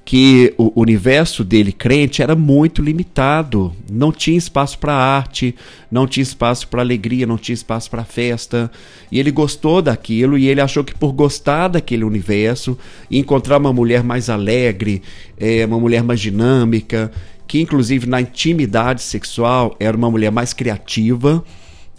que 0.05 0.53
o 0.55 0.71
universo 0.79 1.43
dele 1.43 1.71
crente 1.71 2.21
era 2.21 2.35
muito 2.35 2.79
limitado, 2.79 3.73
não 3.91 4.11
tinha 4.11 4.37
espaço 4.37 4.77
para 4.77 4.93
arte, 4.93 5.55
não 5.89 6.05
tinha 6.05 6.21
espaço 6.21 6.67
para 6.67 6.83
alegria, 6.83 7.25
não 7.25 7.39
tinha 7.39 7.55
espaço 7.55 7.89
para 7.89 8.05
festa, 8.05 8.71
e 9.11 9.19
ele 9.19 9.31
gostou 9.31 9.81
daquilo 9.81 10.37
e 10.37 10.47
ele 10.47 10.61
achou 10.61 10.83
que 10.83 10.93
por 10.93 11.11
gostar 11.11 11.69
daquele 11.69 12.03
universo 12.03 12.77
encontrar 13.09 13.57
uma 13.57 13.73
mulher 13.73 14.03
mais 14.03 14.29
alegre, 14.29 15.01
é, 15.39 15.65
uma 15.65 15.79
mulher 15.79 16.03
mais 16.03 16.19
dinâmica, 16.19 17.11
que 17.47 17.59
inclusive 17.59 18.05
na 18.05 18.21
intimidade 18.21 19.01
sexual 19.01 19.75
era 19.79 19.97
uma 19.97 20.11
mulher 20.11 20.31
mais 20.31 20.53
criativa, 20.53 21.43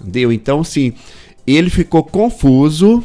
entendeu? 0.01 0.33
Então, 0.33 0.61
assim, 0.61 0.93
ele 1.45 1.71
ficou 1.71 2.05
confuso 2.05 3.03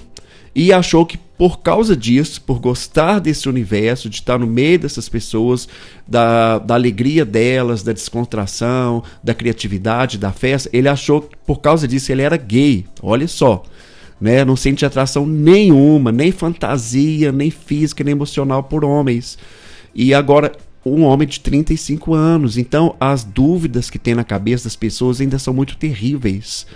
e 0.53 0.71
achou 0.71 1.07
que 1.07 1.17
por 1.41 1.61
causa 1.61 1.97
disso, 1.97 2.39
por 2.39 2.59
gostar 2.59 3.17
desse 3.17 3.49
universo, 3.49 4.07
de 4.07 4.17
estar 4.17 4.37
no 4.37 4.45
meio 4.45 4.77
dessas 4.77 5.09
pessoas, 5.09 5.67
da, 6.07 6.59
da 6.59 6.75
alegria 6.75 7.25
delas, 7.25 7.81
da 7.81 7.91
descontração, 7.91 9.03
da 9.23 9.33
criatividade, 9.33 10.19
da 10.19 10.31
festa, 10.31 10.69
ele 10.71 10.87
achou 10.87 11.23
que 11.23 11.35
por 11.43 11.59
causa 11.59 11.87
disso 11.87 12.11
ele 12.11 12.21
era 12.21 12.37
gay. 12.37 12.85
Olha 13.01 13.27
só. 13.27 13.63
Né? 14.21 14.45
Não 14.45 14.55
sente 14.55 14.85
atração 14.85 15.25
nenhuma, 15.25 16.11
nem 16.11 16.31
fantasia, 16.31 17.31
nem 17.31 17.49
física, 17.49 18.03
nem 18.03 18.11
emocional 18.11 18.61
por 18.61 18.85
homens. 18.85 19.35
E 19.95 20.13
agora, 20.13 20.51
um 20.85 21.01
homem 21.01 21.27
de 21.27 21.39
35 21.39 22.13
anos. 22.13 22.55
Então, 22.55 22.95
as 22.99 23.23
dúvidas 23.23 23.89
que 23.89 23.97
tem 23.97 24.13
na 24.13 24.23
cabeça 24.23 24.65
das 24.65 24.75
pessoas 24.75 25.19
ainda 25.19 25.39
são 25.39 25.55
muito 25.55 25.75
terríveis 25.75 26.67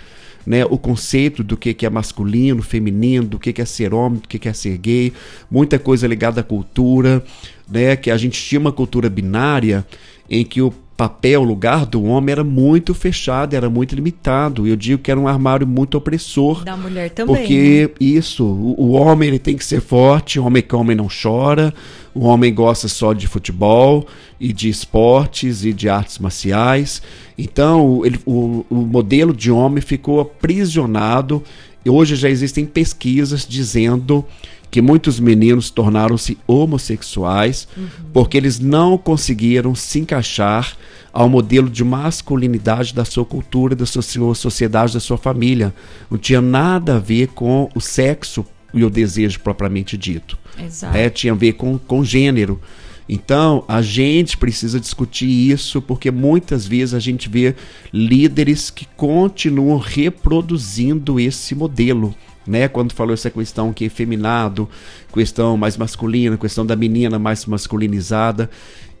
né, 0.46 0.64
o 0.64 0.78
conceito 0.78 1.42
do 1.42 1.56
que, 1.56 1.74
que 1.74 1.84
é 1.84 1.90
masculino, 1.90 2.62
feminino, 2.62 3.26
do 3.26 3.38
que, 3.38 3.52
que 3.52 3.60
é 3.60 3.64
ser 3.64 3.92
homem, 3.92 4.20
do 4.20 4.28
que, 4.28 4.38
que 4.38 4.48
é 4.48 4.52
ser 4.52 4.78
gay, 4.78 5.12
muita 5.50 5.78
coisa 5.78 6.06
ligada 6.06 6.40
à 6.40 6.44
cultura, 6.44 7.24
né, 7.68 7.96
que 7.96 8.10
a 8.10 8.16
gente 8.16 8.40
tinha 8.40 8.60
uma 8.60 8.72
cultura 8.72 9.10
binária 9.10 9.84
em 10.30 10.44
que 10.44 10.62
o 10.62 10.72
papel, 10.96 11.42
o 11.42 11.44
lugar 11.44 11.84
do 11.84 12.02
homem 12.04 12.32
era 12.32 12.42
muito 12.42 12.94
fechado, 12.94 13.54
era 13.54 13.68
muito 13.68 13.94
limitado. 13.94 14.66
Eu 14.66 14.74
digo 14.76 15.02
que 15.02 15.10
era 15.10 15.20
um 15.20 15.28
armário 15.28 15.66
muito 15.66 15.98
opressor. 15.98 16.64
Da 16.64 16.76
mulher 16.76 17.10
também. 17.10 17.36
Porque 17.36 17.90
né? 17.90 17.94
isso, 18.00 18.44
o, 18.44 18.74
o, 18.78 18.92
homem 18.92 19.28
ele 19.28 19.38
tem 19.38 19.56
que 19.56 19.64
ser 19.64 19.80
forte, 19.80 20.40
o 20.40 20.46
homem 20.46 20.62
que 20.62 20.74
homem 20.74 20.96
não 20.96 21.08
chora, 21.08 21.74
o 22.14 22.24
homem 22.24 22.52
gosta 22.54 22.88
só 22.88 23.12
de 23.12 23.28
futebol 23.28 24.06
e 24.40 24.52
de 24.52 24.70
esportes 24.70 25.64
e 25.64 25.72
de 25.72 25.88
artes 25.88 26.18
marciais. 26.18 27.02
Então, 27.36 28.02
ele, 28.04 28.18
o, 28.24 28.64
o 28.70 28.76
modelo 28.76 29.34
de 29.34 29.50
homem 29.50 29.82
ficou 29.82 30.20
aprisionado. 30.20 31.42
E 31.84 31.90
hoje 31.90 32.16
já 32.16 32.28
existem 32.28 32.64
pesquisas 32.64 33.46
dizendo 33.46 34.24
que 34.70 34.82
muitos 34.82 35.18
meninos 35.20 35.70
tornaram-se 35.70 36.36
homossexuais 36.46 37.68
uhum. 37.76 37.86
porque 38.12 38.36
eles 38.36 38.58
não 38.58 38.98
conseguiram 38.98 39.74
se 39.74 40.00
encaixar 40.00 40.76
ao 41.12 41.28
modelo 41.28 41.70
de 41.70 41.82
masculinidade 41.82 42.92
da 42.92 43.04
sua 43.04 43.24
cultura, 43.24 43.74
da 43.74 43.86
sua 43.86 44.02
sociedade, 44.34 44.92
da 44.92 45.00
sua 45.00 45.16
família. 45.16 45.72
Não 46.10 46.18
tinha 46.18 46.42
nada 46.42 46.96
a 46.96 46.98
ver 46.98 47.28
com 47.28 47.70
o 47.74 47.80
sexo 47.80 48.44
e 48.74 48.84
o 48.84 48.90
desejo 48.90 49.40
propriamente 49.40 49.96
dito. 49.96 50.38
Exato. 50.62 50.94
É, 50.94 51.08
tinha 51.08 51.32
a 51.32 51.36
ver 51.36 51.54
com, 51.54 51.78
com 51.78 52.04
gênero. 52.04 52.60
Então, 53.08 53.64
a 53.68 53.80
gente 53.80 54.36
precisa 54.36 54.80
discutir 54.80 55.26
isso 55.26 55.80
porque 55.80 56.10
muitas 56.10 56.66
vezes 56.66 56.92
a 56.92 56.98
gente 56.98 57.28
vê 57.28 57.54
líderes 57.92 58.68
que 58.68 58.86
continuam 58.96 59.78
reproduzindo 59.78 61.18
esse 61.18 61.54
modelo 61.54 62.14
né? 62.46 62.68
Quando 62.68 62.92
falou 62.92 63.14
essa 63.14 63.30
questão 63.30 63.72
que 63.72 63.86
é 63.86 63.88
feminado, 63.88 64.68
questão 65.12 65.56
mais 65.56 65.76
masculina, 65.76 66.36
questão 66.36 66.64
da 66.64 66.76
menina 66.76 67.18
mais 67.18 67.46
masculinizada, 67.46 68.50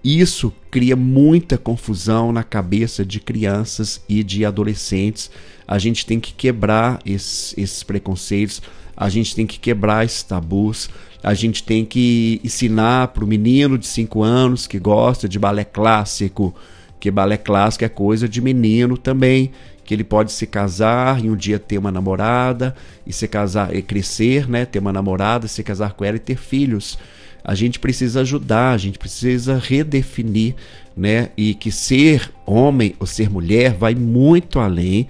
isso 0.02 0.52
cria 0.70 0.94
muita 0.94 1.58
confusão 1.58 2.30
na 2.32 2.44
cabeça 2.44 3.04
de 3.04 3.18
crianças 3.18 4.00
e 4.08 4.22
de 4.22 4.44
adolescentes. 4.44 5.30
A 5.66 5.78
gente 5.78 6.06
tem 6.06 6.20
que 6.20 6.32
quebrar 6.32 7.00
esses, 7.04 7.54
esses 7.58 7.82
preconceitos, 7.82 8.62
a 8.96 9.08
gente 9.08 9.34
tem 9.34 9.46
que 9.46 9.58
quebrar 9.58 10.04
esses 10.04 10.22
tabus, 10.22 10.88
a 11.22 11.34
gente 11.34 11.62
tem 11.62 11.84
que 11.84 12.40
ensinar 12.44 13.08
para 13.08 13.24
o 13.24 13.26
menino 13.26 13.76
de 13.76 13.86
5 13.86 14.22
anos 14.22 14.66
que 14.66 14.78
gosta 14.78 15.28
de 15.28 15.38
balé 15.40 15.64
clássico, 15.64 16.54
que 16.98 17.10
balé 17.10 17.36
clássico 17.36 17.84
é 17.84 17.88
coisa 17.88 18.28
de 18.28 18.40
menino 18.40 18.96
também, 18.96 19.50
que 19.84 19.94
ele 19.94 20.04
pode 20.04 20.32
se 20.32 20.46
casar 20.46 21.24
e 21.24 21.30
um 21.30 21.36
dia 21.36 21.58
ter 21.58 21.78
uma 21.78 21.92
namorada 21.92 22.74
e 23.06 23.12
se 23.12 23.28
casar 23.28 23.74
e 23.74 23.80
crescer, 23.80 24.48
né, 24.48 24.64
ter 24.64 24.80
uma 24.80 24.92
namorada, 24.92 25.46
se 25.46 25.62
casar 25.62 25.92
com 25.92 26.04
ela 26.04 26.16
e 26.16 26.20
ter 26.20 26.36
filhos. 26.36 26.98
A 27.44 27.54
gente 27.54 27.78
precisa 27.78 28.22
ajudar, 28.22 28.72
a 28.72 28.78
gente 28.78 28.98
precisa 28.98 29.56
redefinir, 29.56 30.56
né, 30.96 31.28
e 31.36 31.54
que 31.54 31.70
ser 31.70 32.32
homem 32.44 32.94
ou 32.98 33.06
ser 33.06 33.30
mulher 33.30 33.74
vai 33.74 33.94
muito 33.94 34.58
além, 34.58 35.06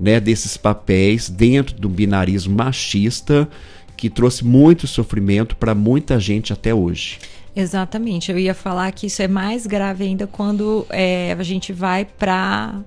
né, 0.00 0.18
desses 0.18 0.56
papéis 0.56 1.28
dentro 1.28 1.74
do 1.76 1.88
binarismo 1.88 2.56
machista 2.56 3.48
que 3.96 4.08
trouxe 4.08 4.44
muito 4.44 4.86
sofrimento 4.86 5.56
para 5.56 5.74
muita 5.74 6.18
gente 6.18 6.52
até 6.52 6.74
hoje. 6.74 7.18
Exatamente. 7.56 8.32
Eu 8.32 8.38
ia 8.38 8.54
falar 8.54 8.90
que 8.92 9.06
isso 9.06 9.22
é 9.22 9.28
mais 9.28 9.66
grave 9.66 10.04
ainda 10.04 10.26
quando 10.26 10.86
é, 10.90 11.34
a 11.38 11.42
gente 11.42 11.72
vai 11.72 12.04
para 12.04 12.82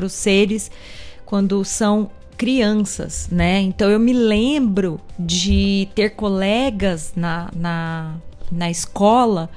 os 0.00 0.12
seres 0.12 0.70
quando 1.26 1.64
são 1.64 2.10
crianças, 2.36 3.28
né? 3.30 3.60
Então 3.60 3.90
eu 3.90 3.98
me 3.98 4.12
lembro 4.12 5.00
de 5.18 5.88
ter 5.94 6.10
colegas 6.10 7.12
na, 7.16 7.50
na, 7.54 8.14
na 8.52 8.70
escola 8.70 9.50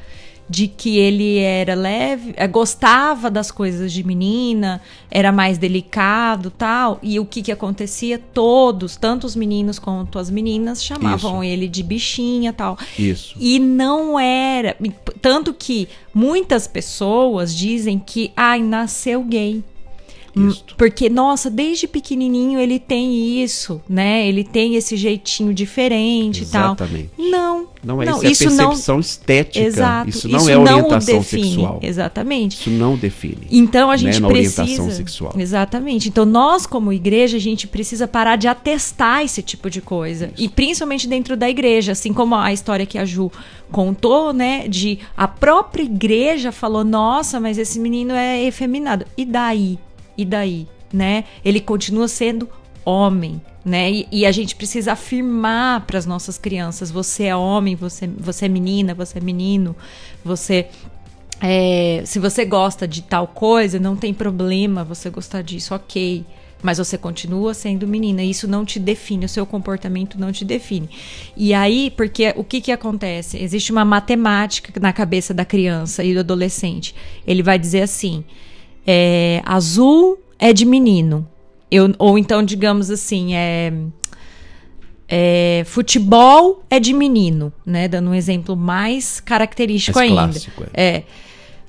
de 0.52 0.68
que 0.68 0.98
ele 0.98 1.38
era 1.38 1.74
leve, 1.74 2.34
eh, 2.36 2.46
gostava 2.46 3.32
das 3.32 3.50
coisas 3.50 3.94
de 3.94 4.04
menina, 4.04 4.82
era 5.10 5.32
mais 5.32 5.58
delicado, 5.58 6.52
tal. 6.52 7.00
E 7.02 7.18
o 7.22 7.26
que 7.26 7.42
que 7.42 7.54
acontecia? 7.54 8.20
Todos, 8.20 8.98
tanto 8.98 9.26
os 9.26 9.34
meninos 9.34 9.80
quanto 9.80 10.20
as 10.20 10.30
meninas, 10.30 10.84
chamavam 10.84 11.42
Isso. 11.42 11.54
ele 11.54 11.70
de 11.70 11.82
bichinha, 11.82 12.52
tal. 12.52 12.78
Isso. 13.00 13.34
E 13.40 13.60
não 13.60 14.20
era, 14.20 14.76
tanto 15.22 15.54
que 15.54 15.88
muitas 16.14 16.68
pessoas 16.68 17.56
dizem 17.56 17.98
que 17.98 18.34
ai, 18.36 18.62
nasceu 18.62 19.24
gay. 19.24 19.64
Hum, 20.36 20.48
Isto. 20.48 20.76
Porque, 20.78 21.10
nossa, 21.10 21.50
desde 21.50 21.88
pequenininho 21.88 22.60
ele 22.60 22.80
tem 22.80 23.42
isso, 23.44 23.82
né? 23.88 24.28
Ele 24.28 24.44
tem 24.44 24.76
esse 24.76 24.96
jeitinho 24.96 25.54
diferente 25.54 26.42
Exatamente. 26.42 27.10
e 27.18 27.22
tal. 27.22 27.30
Não. 27.32 27.68
Não 27.84 28.02
é 28.02 28.06
não, 28.06 28.18
isso, 28.18 28.26
é 28.28 28.32
isso 28.32 28.50
não- 28.52 28.68
percepção 28.70 29.00
estética. 29.00 29.66
Exato. 29.66 30.10
Isso 30.10 30.30
não 30.30 30.48
é 30.48 30.56
orientação 30.56 31.16
o 31.16 31.20
define. 31.20 31.44
sexual. 31.44 31.80
Exatamente. 31.82 32.60
Isso 32.60 32.70
não 32.70 32.96
define. 32.96 33.48
Então 33.50 33.90
a 33.90 33.98
gente 33.98 34.20
na 34.22 34.28
precisa. 34.28 34.62
orientação 34.62 34.92
sexual. 34.96 35.34
Exatamente. 35.36 36.08
Então 36.08 36.24
nós, 36.24 36.68
como 36.68 36.94
igreja, 36.94 37.38
a 37.38 37.40
gente 37.40 37.68
precisa 37.68 38.08
parar 38.08 38.36
de 38.36 38.48
atestar 38.48 39.24
esse 39.24 39.42
tipo 39.42 39.68
de 39.70 39.82
coisa. 39.82 40.32
E 40.38 40.48
principalmente 40.48 41.08
dentro 41.08 41.36
da 41.36 41.50
igreja, 41.50 41.94
assim 41.94 42.14
como 42.14 42.36
a 42.36 42.54
história 42.54 42.86
que 42.86 43.00
a 43.00 43.04
Ju 43.06 43.32
contou, 43.72 44.32
né? 44.32 44.68
De 44.68 45.00
a 45.18 45.28
própria 45.28 45.82
igreja 45.84 46.52
falou: 46.52 46.84
nossa, 46.84 47.40
mas 47.40 47.58
esse 47.58 47.80
menino 47.80 48.14
é 48.14 48.44
efeminado. 48.44 49.06
E 49.18 49.26
daí? 49.26 49.80
E 50.18 50.26
daí? 50.26 50.68
Né? 50.92 51.24
Ele 51.44 51.60
continua 51.60 52.08
sendo 52.08 52.50
homem. 52.84 53.42
Né? 53.64 53.92
E, 53.92 54.08
e 54.12 54.26
a 54.26 54.32
gente 54.32 54.56
precisa 54.56 54.94
afirmar 54.94 55.86
para 55.86 55.98
as 55.98 56.06
nossas 56.06 56.38
crianças: 56.38 56.90
você 56.90 57.26
é 57.26 57.36
homem, 57.36 57.76
você, 57.76 58.08
você 58.08 58.46
é 58.46 58.50
menina, 58.50 58.94
você 58.94 59.20
é 59.20 59.22
menino, 59.22 59.76
você 60.24 60.68
é, 61.42 62.04
se 62.06 62.20
você 62.20 62.46
gosta 62.46 62.88
de 62.88 63.02
tal 63.02 63.28
coisa, 63.28 63.80
não 63.80 63.96
tem 63.96 64.14
problema 64.14 64.84
você 64.84 65.10
gostar 65.10 65.42
disso, 65.42 65.74
ok. 65.74 66.24
Mas 66.62 66.78
você 66.78 66.96
continua 66.96 67.56
sendo 67.56 67.88
menina. 67.88 68.22
Isso 68.22 68.48
não 68.48 68.64
te 68.64 68.80
define, 68.80 69.26
o 69.26 69.30
seu 69.30 69.48
comportamento 69.48 70.20
não 70.20 70.32
te 70.32 70.46
define. 70.46 70.88
E 71.36 71.56
aí, 71.56 71.92
porque 71.98 72.32
o 72.38 72.44
que, 72.44 72.62
que 72.62 72.72
acontece? 72.72 73.42
Existe 73.42 73.72
uma 73.72 73.84
matemática 73.84 74.80
na 74.80 74.94
cabeça 74.94 75.34
da 75.34 75.44
criança 75.44 76.04
e 76.04 76.14
do 76.14 76.20
adolescente. 76.20 76.94
Ele 77.26 77.42
vai 77.42 77.58
dizer 77.58 77.82
assim: 77.82 78.24
é, 78.86 79.42
azul 79.46 80.18
é 80.40 80.54
de 80.54 80.66
menino. 80.66 81.28
Eu, 81.70 81.94
ou 82.00 82.18
então, 82.18 82.44
digamos 82.44 82.90
assim, 82.90 83.34
é, 83.34 83.72
é, 85.08 85.64
futebol 85.66 86.64
é 86.70 86.80
de 86.80 86.94
menino, 86.94 87.52
né? 87.66 87.88
Dando 87.88 88.10
um 88.10 88.14
exemplo 88.14 88.56
mais 88.56 89.20
característico 89.20 89.98
Mais 89.98 90.10
ainda. 90.12 90.24
clássico, 90.24 90.64
é. 90.74 90.88
É. 90.98 91.04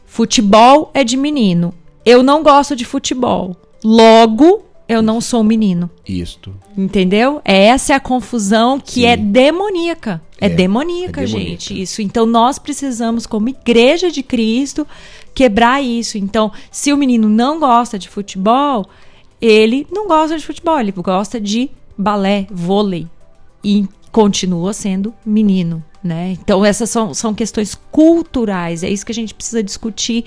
Futebol 0.07 0.91
é 0.95 1.03
de 1.05 1.17
menino. 1.17 1.73
Eu 2.05 2.23
não 2.23 2.43
gosto 2.43 2.77
de 2.77 2.85
futebol. 2.85 3.57
Logo, 3.85 4.65
eu 4.89 5.01
não 5.03 5.21
sou 5.21 5.43
menino. 5.43 5.89
Isto. 6.07 6.55
Entendeu? 6.77 7.41
Essa 7.45 7.95
é 7.95 7.97
a 7.97 8.01
confusão 8.01 8.79
que 8.79 9.01
Sim. 9.01 9.07
é 9.07 9.17
demoníaca. 9.17 10.21
É, 10.41 10.47
É, 10.47 10.49
demoníaca, 10.49 11.23
é 11.23 11.25
demoníaca. 11.25 11.27
gente. 11.27 11.81
Isso. 11.81 12.03
Então 12.03 12.27
nós 12.27 12.59
precisamos, 12.59 13.27
como 13.27 13.49
igreja 13.49 14.11
de 14.11 14.23
Cristo, 14.23 14.87
quebrar 15.35 15.83
isso. 15.83 16.19
Então, 16.19 16.53
se 16.71 16.93
o 16.93 16.97
menino 16.97 17.29
não 17.29 17.59
gosta 17.59 17.99
de 17.99 18.09
futebol, 18.09 18.89
ele 19.41 19.87
não 19.91 20.07
gosta 20.07 20.39
de 20.39 20.45
futebol, 20.45 20.79
ele 20.79 20.93
gosta 20.93 21.41
de 21.41 21.71
balé, 21.97 22.47
vôlei. 22.51 23.07
E 23.65 23.87
continua 24.11 24.73
sendo 24.73 25.15
menino. 25.25 25.83
Né? 26.03 26.37
Então, 26.41 26.65
essas 26.65 26.91
são, 26.91 27.15
são 27.15 27.33
questões 27.33 27.75
culturais. 27.91 28.83
É 28.83 28.91
isso 28.91 29.07
que 29.07 29.13
a 29.13 29.15
gente 29.15 29.35
precisa 29.35 29.63
discutir 29.63 30.25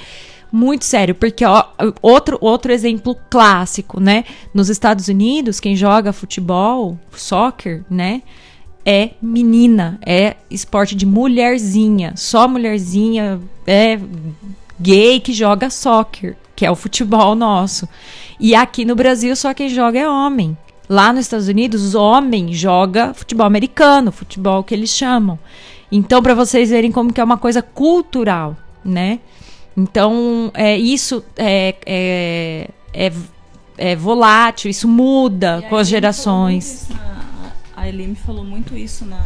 muito 0.51 0.85
sério, 0.85 1.13
porque 1.13 1.43
ó, 1.43 1.65
outro, 2.01 2.37
outro 2.39 2.71
exemplo 2.71 3.15
clássico, 3.29 3.99
né? 3.99 4.23
Nos 4.53 4.69
Estados 4.69 5.09
Unidos, 5.09 5.59
quem 5.59 5.75
joga 5.75 6.13
futebol, 6.13 6.97
soccer, 7.11 7.83
né? 7.89 8.21
É 8.85 9.11
menina, 9.21 9.99
é 10.05 10.37
esporte 10.49 10.95
de 10.95 11.05
mulherzinha, 11.05 12.13
só 12.15 12.47
mulherzinha, 12.47 13.41
é 13.67 13.99
gay 14.79 15.19
que 15.19 15.33
joga 15.33 15.69
soccer, 15.69 16.35
que 16.55 16.65
é 16.65 16.71
o 16.71 16.75
futebol 16.75 17.35
nosso. 17.35 17.87
E 18.39 18.53
aqui 18.55 18.85
no 18.85 18.95
Brasil 18.95 19.35
só 19.35 19.53
quem 19.53 19.69
joga 19.69 19.99
é 19.99 20.09
homem. 20.09 20.57
Lá 20.87 21.11
nos 21.11 21.21
Estados 21.25 21.47
Unidos, 21.47 21.95
homem 21.95 22.53
joga 22.53 23.13
futebol 23.13 23.45
americano, 23.47 24.11
futebol 24.11 24.63
que 24.63 24.73
eles 24.73 24.89
chamam. 24.91 25.39
Então, 25.91 26.21
para 26.21 26.33
vocês 26.35 26.69
verem 26.69 26.91
como 26.91 27.11
que 27.13 27.19
é 27.19 27.23
uma 27.23 27.37
coisa 27.37 27.61
cultural, 27.61 28.55
né? 28.83 29.19
Então, 29.75 30.51
é, 30.53 30.77
isso 30.77 31.23
é, 31.35 31.75
é, 31.85 32.69
é, 32.93 33.11
é 33.77 33.95
volátil, 33.95 34.69
isso 34.69 34.87
muda 34.87 35.63
com 35.69 35.75
as 35.75 35.87
gerações. 35.87 36.87
na- 36.89 37.51
A 37.75 37.89
Eline 37.89 38.15
falou 38.15 38.43
muito 38.43 38.75
isso 38.77 39.05
na, 39.05 39.19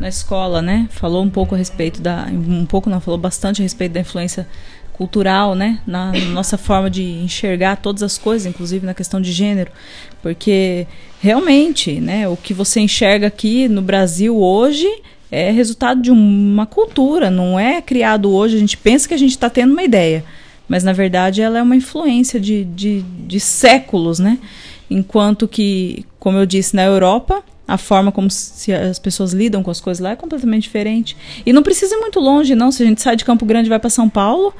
na 0.00 0.08
escola, 0.08 0.62
né? 0.62 0.88
Falou 0.90 1.22
um 1.22 1.28
pouco 1.28 1.54
a 1.54 1.58
respeito 1.58 2.00
da. 2.00 2.26
Um 2.32 2.64
pouco 2.64 2.88
não, 2.88 3.00
falou 3.00 3.20
bastante 3.20 3.60
a 3.60 3.62
respeito 3.62 3.92
da 3.92 4.00
influência 4.00 4.48
cultural, 4.94 5.54
né? 5.54 5.78
Na 5.86 6.12
nossa 6.32 6.56
forma 6.56 6.88
de 6.88 7.02
enxergar 7.02 7.76
todas 7.76 8.02
as 8.02 8.16
coisas, 8.16 8.46
inclusive 8.46 8.84
na 8.84 8.94
questão 8.94 9.20
de 9.20 9.30
gênero. 9.30 9.70
Porque 10.22 10.86
realmente, 11.20 12.00
né, 12.00 12.26
o 12.26 12.36
que 12.36 12.54
você 12.54 12.80
enxerga 12.80 13.26
aqui 13.26 13.68
no 13.68 13.82
Brasil 13.82 14.36
hoje 14.36 14.86
é 15.30 15.50
resultado 15.50 16.00
de 16.00 16.10
uma 16.10 16.66
cultura, 16.66 17.30
não 17.30 17.58
é 17.58 17.82
criado 17.82 18.32
hoje. 18.32 18.56
A 18.56 18.60
gente 18.60 18.76
pensa 18.76 19.06
que 19.06 19.14
a 19.14 19.18
gente 19.18 19.32
está 19.32 19.50
tendo 19.50 19.72
uma 19.72 19.82
ideia, 19.82 20.24
mas 20.66 20.82
na 20.82 20.92
verdade 20.92 21.42
ela 21.42 21.58
é 21.58 21.62
uma 21.62 21.76
influência 21.76 22.40
de, 22.40 22.64
de, 22.64 23.02
de 23.02 23.38
séculos, 23.38 24.18
né? 24.18 24.38
Enquanto 24.90 25.46
que, 25.46 26.04
como 26.18 26.38
eu 26.38 26.46
disse, 26.46 26.74
na 26.74 26.84
Europa, 26.84 27.44
a 27.70 27.78
forma 27.78 28.10
como 28.10 28.28
se 28.28 28.72
as 28.72 28.98
pessoas 28.98 29.32
lidam 29.32 29.62
com 29.62 29.70
as 29.70 29.80
coisas 29.80 30.02
lá 30.02 30.10
é 30.10 30.16
completamente 30.16 30.64
diferente. 30.64 31.16
E 31.46 31.52
não 31.52 31.62
precisa 31.62 31.94
ir 31.94 31.98
muito 31.98 32.18
longe, 32.18 32.56
não. 32.56 32.72
Se 32.72 32.82
a 32.82 32.86
gente 32.86 33.00
sai 33.00 33.14
de 33.14 33.24
Campo 33.24 33.46
Grande 33.46 33.68
e 33.68 33.70
vai 33.70 33.78
para 33.78 33.88
São 33.88 34.08
Paulo, 34.08 34.52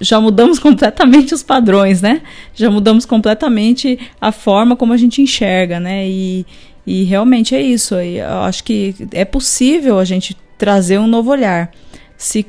já 0.00 0.18
mudamos 0.18 0.58
completamente 0.60 1.34
os 1.34 1.42
padrões, 1.42 2.00
né? 2.00 2.22
Já 2.54 2.70
mudamos 2.70 3.04
completamente 3.04 3.98
a 4.18 4.32
forma 4.32 4.74
como 4.74 4.94
a 4.94 4.96
gente 4.96 5.20
enxerga, 5.20 5.78
né? 5.78 6.08
E, 6.08 6.46
e 6.86 7.04
realmente 7.04 7.54
é 7.54 7.60
isso. 7.60 7.94
Eu 7.94 8.40
acho 8.40 8.64
que 8.64 8.94
é 9.12 9.26
possível 9.26 9.98
a 9.98 10.04
gente 10.06 10.34
trazer 10.56 10.98
um 10.98 11.06
novo 11.06 11.30
olhar. 11.30 11.70
Se 12.16 12.46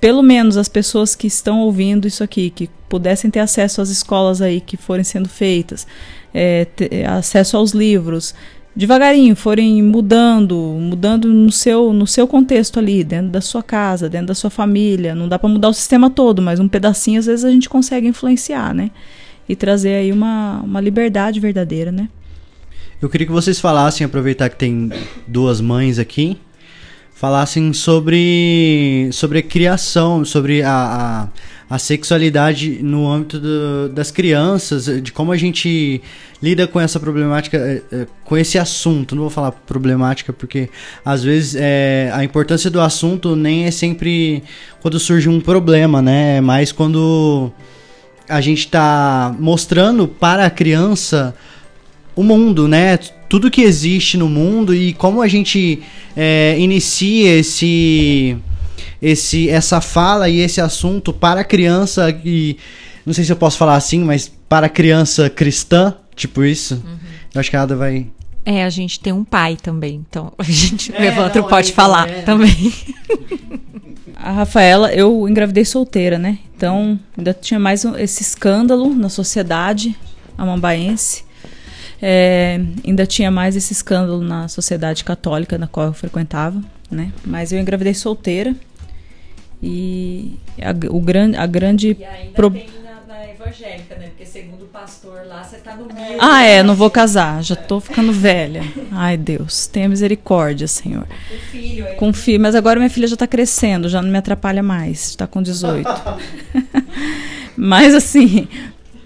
pelo 0.00 0.22
menos 0.22 0.56
as 0.56 0.68
pessoas 0.68 1.16
que 1.16 1.26
estão 1.26 1.62
ouvindo 1.62 2.06
isso 2.06 2.22
aqui, 2.22 2.50
que 2.50 2.70
pudessem 2.88 3.28
ter 3.28 3.40
acesso 3.40 3.82
às 3.82 3.88
escolas 3.88 4.40
aí 4.40 4.60
que 4.60 4.76
forem 4.76 5.02
sendo 5.02 5.28
feitas, 5.28 5.84
é, 6.32 6.68
acesso 7.08 7.56
aos 7.56 7.72
livros, 7.72 8.32
devagarinho 8.78 9.34
forem 9.34 9.82
mudando, 9.82 10.56
mudando 10.56 11.26
no 11.26 11.50
seu, 11.50 11.92
no 11.92 12.06
seu 12.06 12.28
contexto 12.28 12.78
ali, 12.78 13.02
dentro 13.02 13.32
da 13.32 13.40
sua 13.40 13.60
casa, 13.60 14.08
dentro 14.08 14.28
da 14.28 14.34
sua 14.36 14.50
família. 14.50 15.16
Não 15.16 15.28
dá 15.28 15.36
para 15.36 15.48
mudar 15.48 15.68
o 15.68 15.74
sistema 15.74 16.08
todo, 16.08 16.40
mas 16.40 16.60
um 16.60 16.68
pedacinho 16.68 17.18
às 17.18 17.26
vezes 17.26 17.44
a 17.44 17.50
gente 17.50 17.68
consegue 17.68 18.06
influenciar, 18.06 18.72
né? 18.72 18.92
E 19.48 19.56
trazer 19.56 19.94
aí 19.94 20.12
uma, 20.12 20.60
uma 20.62 20.80
liberdade 20.80 21.40
verdadeira, 21.40 21.90
né? 21.90 22.08
Eu 23.02 23.08
queria 23.08 23.26
que 23.26 23.32
vocês 23.32 23.58
falassem, 23.58 24.04
aproveitar 24.04 24.48
que 24.48 24.56
tem 24.56 24.92
duas 25.26 25.60
mães 25.60 25.98
aqui, 25.98 26.38
falassem 27.12 27.72
sobre, 27.72 29.08
sobre 29.12 29.40
a 29.40 29.42
criação, 29.42 30.24
sobre 30.24 30.62
a, 30.62 30.70
a, 30.70 31.28
a 31.70 31.78
sexualidade 31.78 32.78
no 32.82 33.10
âmbito 33.10 33.38
do- 33.38 33.88
das 33.90 34.10
crianças, 34.10 34.86
de 35.02 35.12
como 35.12 35.32
a 35.32 35.36
gente 35.36 36.00
lida 36.42 36.66
com 36.66 36.80
essa 36.80 36.98
problemática, 36.98 37.58
eh, 37.58 37.82
eh, 37.92 38.06
com 38.24 38.36
esse 38.38 38.58
assunto. 38.58 39.14
Não 39.14 39.22
vou 39.22 39.30
falar 39.30 39.52
problemática 39.52 40.32
porque 40.32 40.70
às 41.04 41.22
vezes 41.22 41.54
eh, 41.58 42.10
a 42.14 42.24
importância 42.24 42.70
do 42.70 42.80
assunto 42.80 43.36
nem 43.36 43.64
é 43.66 43.70
sempre 43.70 44.42
quando 44.80 44.98
surge 44.98 45.28
um 45.28 45.40
problema, 45.40 46.00
né? 46.00 46.38
É 46.38 46.40
mais 46.40 46.72
quando 46.72 47.52
a 48.28 48.40
gente 48.40 48.60
está 48.60 49.34
mostrando 49.38 50.08
para 50.08 50.46
a 50.46 50.50
criança 50.50 51.34
o 52.16 52.22
mundo, 52.22 52.66
né? 52.66 52.98
Tudo 53.28 53.50
que 53.50 53.60
existe 53.60 54.16
no 54.16 54.28
mundo 54.28 54.74
e 54.74 54.94
como 54.94 55.20
a 55.20 55.28
gente 55.28 55.80
é, 56.16 56.56
inicia 56.58 57.36
esse, 57.38 58.36
esse, 59.00 59.48
essa 59.48 59.80
fala 59.80 60.28
e 60.28 60.38
esse 60.40 60.60
assunto 60.60 61.12
para 61.12 61.44
criança 61.44 62.10
e 62.24 62.56
não 63.06 63.14
sei 63.14 63.24
se 63.24 63.32
eu 63.32 63.36
posso 63.36 63.56
falar 63.56 63.76
assim, 63.76 64.00
mas 64.04 64.30
para 64.48 64.68
criança 64.68 65.30
cristã, 65.30 65.94
tipo 66.14 66.44
isso. 66.44 66.82
Eu 67.34 67.40
acho 67.40 67.50
que 67.50 67.56
a 67.56 67.62
Ada 67.62 67.76
vai. 67.76 68.06
É, 68.44 68.64
a 68.64 68.70
gente 68.70 68.98
tem 69.00 69.12
um 69.12 69.24
pai 69.24 69.56
também, 69.60 70.04
então 70.08 70.32
a 70.38 70.42
gente 70.42 70.94
É, 70.94 71.00
levanta 71.00 71.40
não, 71.40 71.48
pode 71.48 71.70
é, 71.70 71.74
falar 71.74 72.08
é. 72.08 72.22
também. 72.22 72.72
A 74.20 74.32
Rafaela, 74.32 74.92
eu 74.92 75.28
engravidei 75.28 75.64
solteira, 75.64 76.18
né? 76.18 76.38
Então, 76.56 76.98
ainda 77.16 77.32
tinha 77.32 77.58
mais 77.60 77.84
um- 77.84 77.96
esse 77.96 78.20
escândalo 78.20 78.92
na 78.92 79.08
sociedade 79.08 79.96
amambaense. 80.36 81.24
É, 82.02 82.60
ainda 82.84 83.06
tinha 83.06 83.30
mais 83.30 83.54
esse 83.54 83.72
escândalo 83.72 84.20
na 84.22 84.48
sociedade 84.48 85.04
católica 85.04 85.56
na 85.56 85.66
qual 85.68 85.86
eu 85.86 85.92
frequentava, 85.92 86.60
né? 86.90 87.12
Mas 87.24 87.52
eu 87.52 87.60
engravidei 87.60 87.94
solteira. 87.94 88.54
E 89.62 90.38
a, 90.60 90.70
o 90.94 91.00
gran, 91.00 91.32
a 91.36 91.46
grande. 91.46 91.96
pro- 92.34 92.50
na, 93.08 93.28
evangélica, 93.32 93.96
né? 93.96 94.06
Porque 94.08 94.24
segundo 94.24 94.62
o 94.62 94.68
pastor 94.68 95.26
lá, 95.26 95.42
você 95.42 95.56
tá 95.56 95.74
no 95.74 95.86
meio. 95.92 96.16
Ah, 96.18 96.42
é, 96.44 96.62
não 96.62 96.74
vou 96.74 96.90
casar, 96.90 97.42
já 97.42 97.56
tô 97.56 97.80
ficando 97.80 98.12
velha. 98.12 98.62
Ai, 98.92 99.16
Deus, 99.16 99.66
tenha 99.66 99.88
misericórdia, 99.88 100.68
Senhor. 100.68 101.06
filho. 101.50 101.86
Com 101.96 102.12
filho, 102.12 102.40
mas 102.40 102.54
agora 102.54 102.78
minha 102.78 102.90
filha 102.90 103.08
já 103.08 103.16
tá 103.16 103.26
crescendo, 103.26 103.88
já 103.88 104.00
não 104.00 104.10
me 104.10 104.18
atrapalha 104.18 104.62
mais, 104.62 105.08
está 105.08 105.26
com 105.26 105.42
18. 105.42 105.88
mas 107.56 107.94
assim, 107.94 108.46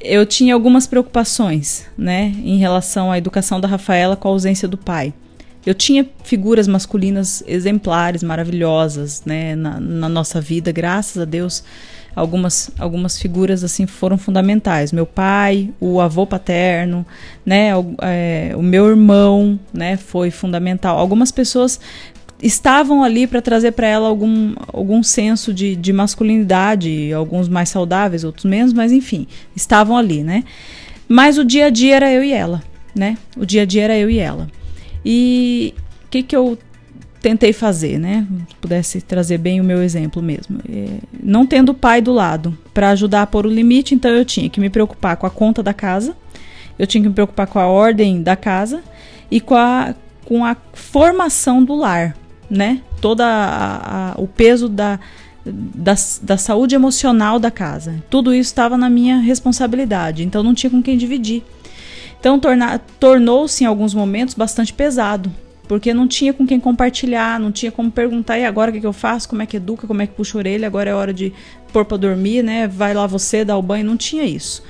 eu 0.01 0.27
tinha 0.27 0.55
algumas 0.55 0.87
preocupações, 0.87 1.87
né, 1.97 2.35
em 2.45 2.59
relação 2.59 3.11
à 3.11 3.19
educação 3.19 3.61
da 3.61 3.69
Rafaela 3.69 4.17
com 4.17 4.29
a 4.29 4.31
ausência 4.31 4.69
do 4.69 4.77
pai. 4.77 5.15
Eu 5.65 5.75
tinha 5.75 6.07
figuras 6.25 6.67
masculinas 6.67 7.43
exemplares, 7.47 8.23
maravilhosas, 8.23 9.23
né, 9.25 9.55
na, 9.55 9.79
na 9.79 10.09
nossa 10.09 10.41
vida, 10.41 10.73
graças 10.73 11.23
a 11.23 11.25
Deus. 11.25 11.63
Algumas, 12.15 12.71
algumas 12.79 13.19
figuras 13.19 13.65
assim 13.65 13.87
foram 13.87 14.19
fundamentais. 14.19 14.93
Meu 14.93 15.07
pai, 15.07 15.71
o 15.81 16.01
avô 16.01 16.27
paterno, 16.27 17.07
né, 17.47 17.75
o, 17.77 17.95
é, 18.03 18.53
o 18.57 18.63
meu 18.63 18.89
irmão, 18.89 19.59
né, 19.73 19.97
foi 19.97 20.31
fundamental. 20.31 20.99
Algumas 20.99 21.31
pessoas 21.31 21.81
estavam 22.43 23.05
ali 23.05 23.27
para 23.27 23.41
trazer 23.41 23.73
para 23.73 23.87
ela 23.87 24.09
algum, 24.09 24.55
algum 24.73 25.03
senso 25.03 25.55
de, 25.55 25.77
de 25.77 25.93
masculinidade, 25.93 27.13
alguns 27.13 27.49
mais 27.49 27.69
saudáveis, 27.69 28.25
outros 28.25 28.45
menos, 28.45 28.73
mas 28.73 28.91
enfim, 28.91 29.29
estavam 29.55 29.97
ali, 29.97 30.25
né? 30.25 30.43
Mas 31.09 31.39
o 31.39 31.45
dia 31.45 31.67
a 31.67 31.71
dia 31.71 31.97
era 31.97 32.13
eu 32.13 32.25
e 32.25 32.33
ela, 32.33 32.63
né? 32.95 33.17
O 33.37 33.47
dia 33.47 33.63
a 33.63 33.65
dia 33.65 33.85
era 33.85 33.97
eu 33.97 34.11
e 34.11 34.19
ela. 34.19 34.49
E 35.05 35.75
o 36.05 36.09
que, 36.09 36.23
que 36.23 36.37
eu 36.37 36.59
tentei 37.21 37.53
fazer, 37.53 37.99
né? 37.99 38.27
Se 38.49 38.55
pudesse 38.57 39.01
trazer 39.01 39.39
bem 39.39 39.61
o 39.61 39.65
meu 39.65 39.83
exemplo 39.83 40.21
mesmo. 40.21 40.59
É, 40.69 40.99
não 41.23 41.47
tendo 41.47 41.71
o 41.71 41.75
pai 41.75 42.01
do 42.01 42.13
lado 42.13 42.57
para 42.75 42.91
ajudar 42.91 43.23
a 43.23 43.27
pôr 43.27 43.47
o 43.47 43.51
limite, 43.51 43.95
então 43.95 44.11
eu 44.11 44.25
tinha 44.25 44.49
que 44.51 44.61
me 44.61 44.71
preocupar 44.71 45.17
com 45.17 45.27
a 45.27 45.31
conta 45.31 45.63
da 45.63 45.73
casa, 45.73 46.17
eu 46.79 46.87
tinha 46.87 47.03
que 47.03 47.09
me 47.09 47.15
preocupar 47.15 47.47
com 47.47 47.59
a 47.59 47.67
ordem 47.67 48.23
da 48.23 48.35
casa 48.35 48.83
e 49.31 49.41
com 49.41 49.55
a, 49.55 49.95
com 50.25 50.45
a 50.45 50.57
formação 50.73 51.65
do 51.65 51.75
lar 51.75 52.17
né? 52.53 52.83
Todo 53.01 53.23
o 54.19 54.29
peso 54.29 54.69
da, 54.69 55.01
da, 55.45 55.95
da, 56.21 56.37
saúde 56.37 56.75
emocional 56.75 57.39
da 57.39 57.51
casa. 57.51 58.05
Tudo 58.11 58.35
isso 58.35 58.51
estava 58.51 58.77
na 58.77 58.91
minha 58.91 59.19
responsabilidade, 59.19 60.23
então 60.23 60.43
não 60.43 60.53
tinha 60.53 60.71
com 60.71 60.83
quem 60.83 60.99
dividir. 60.99 61.43
Então 62.23 62.41
tornou-se 63.01 63.65
em 63.65 63.67
alguns 63.67 63.93
momentos 63.93 64.37
bastante 64.37 64.73
pesado, 64.73 65.29
porque 65.67 65.93
não 65.93 66.07
tinha 66.07 66.33
com 66.33 66.47
quem 66.47 66.61
compartilhar, 66.61 67.41
não 67.41 67.51
tinha 67.51 67.73
como 67.73 67.91
perguntar, 67.91 68.39
e 68.39 68.45
agora 68.45 68.71
o 68.71 68.75
que, 68.75 68.81
que 68.81 68.87
eu 68.87 68.93
faço? 68.93 69.29
Como 69.29 69.43
é 69.43 69.47
que 69.47 69.57
educa? 69.57 69.89
Como 69.89 70.01
é 70.01 70.07
que 70.07 70.15
puxa 70.15 70.39
a 70.39 70.41
orelha? 70.41 70.69
Agora 70.69 70.89
é 70.89 70.95
hora 70.95 71.13
de 71.13 71.33
pôr 71.73 71.85
para 71.85 71.97
dormir, 71.97 72.45
né? 72.45 72.69
Vai 72.69 72.95
lá 72.95 73.09
você 73.09 73.45
dar 73.45 73.57
o 73.57 73.63
banho, 73.63 73.85
não 73.85 73.97
tinha 73.97 74.23
isso. 74.23 74.63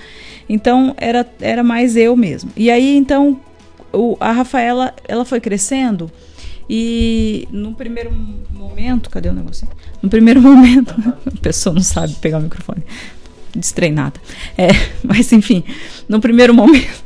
Então 0.49 0.95
era, 0.97 1.31
era 1.43 1.63
mais 1.63 1.95
eu 1.95 2.17
mesmo. 2.17 2.51
E 2.57 2.71
aí 2.71 2.97
então 2.97 3.39
o, 3.93 4.17
a 4.19 4.33
Rafaela 4.33 4.95
ela 5.07 5.27
foi 5.27 5.39
crescendo 5.39 6.11
e 6.71 7.47
no 7.51 7.75
primeiro 7.75 8.11
momento, 8.51 9.11
cadê 9.11 9.29
o 9.29 9.35
negocinho? 9.35 9.71
No 10.01 10.09
primeiro 10.09 10.41
momento, 10.43 10.95
a 11.27 11.39
pessoa 11.43 11.75
não 11.75 11.83
sabe 11.83 12.15
pegar 12.15 12.39
o 12.39 12.41
microfone, 12.41 12.83
destreinada. 13.55 14.19
É, 14.57 14.69
mas 15.05 15.31
enfim, 15.35 15.63
no 16.09 16.19
primeiro 16.19 16.55
momento. 16.55 17.05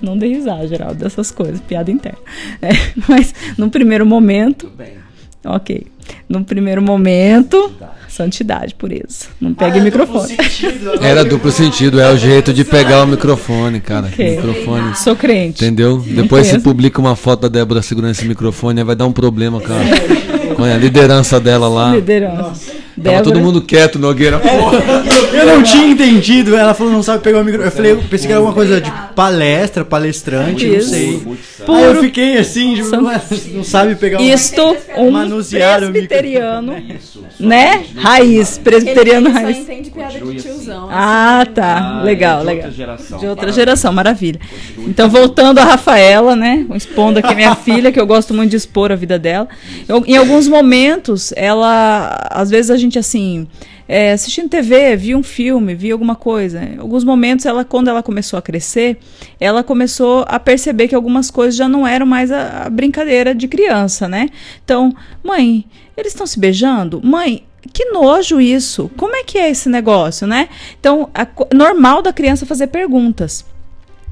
Não 0.00 0.16
dei 0.16 0.34
risada, 0.34 0.66
geral, 0.66 0.94
dessas 0.94 1.30
coisas, 1.30 1.60
piada 1.60 1.90
interna. 1.90 2.18
É, 2.60 2.70
mas 3.08 3.34
no 3.56 3.70
primeiro 3.70 4.04
momento. 4.04 4.66
Tudo 4.66 4.76
bem. 4.76 5.00
Ok. 5.44 5.86
No 6.28 6.44
primeiro 6.44 6.82
momento, 6.82 7.72
santidade, 8.08 8.74
pureza. 8.74 9.26
Não 9.40 9.54
pegue 9.54 9.78
ah, 9.78 9.82
microfone. 9.82 10.28
Sentido, 10.28 11.02
Era 11.02 11.24
duplo 11.24 11.50
sentido, 11.50 12.00
é 12.00 12.12
o 12.12 12.16
jeito 12.16 12.52
de 12.52 12.64
pegar 12.64 13.04
o 13.04 13.06
microfone, 13.06 13.80
cara. 13.80 14.08
Okay. 14.08 14.36
Microfone. 14.36 14.96
Sou 14.96 15.16
crente. 15.16 15.64
Entendeu? 15.64 15.98
Depois 15.98 16.46
você 16.46 16.58
publica 16.58 17.00
uma 17.00 17.16
foto 17.16 17.42
da 17.42 17.48
Débora 17.48 17.80
segurando 17.80 18.10
esse 18.10 18.26
microfone, 18.26 18.82
vai 18.84 18.96
dar 18.96 19.06
um 19.06 19.12
problema, 19.12 19.60
cara. 19.60 19.84
Com 20.56 20.64
a 20.64 20.76
liderança 20.76 21.40
dela 21.40 21.68
lá. 21.68 21.94
Liderança. 21.94 22.42
Nossa. 22.42 22.79
Tava 23.02 23.22
todo 23.22 23.40
mundo 23.40 23.62
quieto, 23.62 23.98
Nogueira. 23.98 24.40
É, 24.44 25.40
eu 25.40 25.46
não 25.46 25.62
tinha 25.62 25.86
entendido. 25.86 26.56
Ela 26.56 26.74
falou, 26.74 26.92
não 26.92 27.02
sabe 27.02 27.22
pegar 27.22 27.40
o 27.40 27.44
microfone. 27.44 27.70
Eu 27.70 27.76
falei, 27.76 27.92
eu 27.92 27.96
pensei 28.08 28.26
que 28.26 28.32
era 28.32 28.38
alguma 28.38 28.54
coisa 28.54 28.80
de 28.80 28.92
palestra, 29.20 29.84
palestrante, 29.84 30.66
Isso. 30.66 30.90
não 30.90 30.98
sei. 30.98 31.36
Puro. 31.66 31.74
Aí 31.74 31.84
eu 31.84 32.00
fiquei 32.00 32.38
assim, 32.38 32.82
São... 32.82 33.02
não 33.52 33.62
sabe 33.62 33.94
pegar 33.94 34.18
Isto, 34.22 34.74
um 34.96 35.10
manusear 35.10 35.80
presbiteriano, 35.80 36.72
né? 37.38 37.84
Raiz, 37.96 38.56
presbiteriano 38.56 39.28
Ele 39.28 39.38
raiz. 39.38 39.56
Só 39.58 39.62
entende 39.62 39.90
piada 39.90 40.18
de 40.18 40.34
tiozão. 40.40 40.88
Ah, 40.90 41.42
assim. 41.42 41.52
tá. 41.52 41.98
Ah, 42.00 42.02
legal, 42.02 42.38
é 42.38 42.40
de 42.40 42.46
legal. 42.46 42.64
Outra 42.64 42.70
geração. 42.70 43.18
De 43.18 43.26
outra 43.26 43.52
geração, 43.52 43.92
maravilha. 43.92 44.40
Então, 44.78 45.10
voltando 45.10 45.58
a 45.58 45.64
Rafaela, 45.64 46.34
né? 46.34 46.64
Expondo 46.74 47.18
aqui 47.18 47.34
minha 47.34 47.54
filha, 47.54 47.92
que 47.92 48.00
eu 48.00 48.06
gosto 48.06 48.32
muito 48.32 48.48
de 48.48 48.56
expor 48.56 48.90
a 48.90 48.96
vida 48.96 49.18
dela. 49.18 49.48
Eu, 49.86 50.02
em 50.06 50.16
alguns 50.16 50.48
momentos, 50.48 51.30
ela, 51.36 52.26
às 52.30 52.48
vezes 52.48 52.70
a 52.70 52.76
gente 52.78 52.98
assim, 52.98 53.46
é, 53.92 54.12
assistindo 54.12 54.48
TV, 54.48 54.94
via 54.94 55.18
um 55.18 55.22
filme, 55.22 55.74
via 55.74 55.92
alguma 55.92 56.14
coisa. 56.14 56.62
Em 56.62 56.78
alguns 56.78 57.02
momentos, 57.02 57.44
ela, 57.44 57.64
quando 57.64 57.88
ela 57.88 58.04
começou 58.04 58.38
a 58.38 58.42
crescer, 58.42 58.98
ela 59.40 59.64
começou 59.64 60.24
a 60.28 60.38
perceber 60.38 60.86
que 60.86 60.94
algumas 60.94 61.28
coisas 61.28 61.56
já 61.56 61.68
não 61.68 61.84
eram 61.84 62.06
mais 62.06 62.30
a, 62.30 62.66
a 62.66 62.70
brincadeira 62.70 63.34
de 63.34 63.48
criança, 63.48 64.06
né? 64.06 64.28
Então, 64.64 64.94
mãe, 65.24 65.64
eles 65.96 66.12
estão 66.12 66.24
se 66.24 66.38
beijando? 66.38 67.00
Mãe, 67.02 67.42
que 67.72 67.86
nojo 67.86 68.40
isso! 68.40 68.88
Como 68.96 69.16
é 69.16 69.24
que 69.24 69.36
é 69.36 69.50
esse 69.50 69.68
negócio, 69.68 70.24
né? 70.24 70.48
Então, 70.78 71.10
a, 71.12 71.26
normal 71.52 72.00
da 72.00 72.12
criança 72.12 72.46
fazer 72.46 72.68
perguntas. 72.68 73.44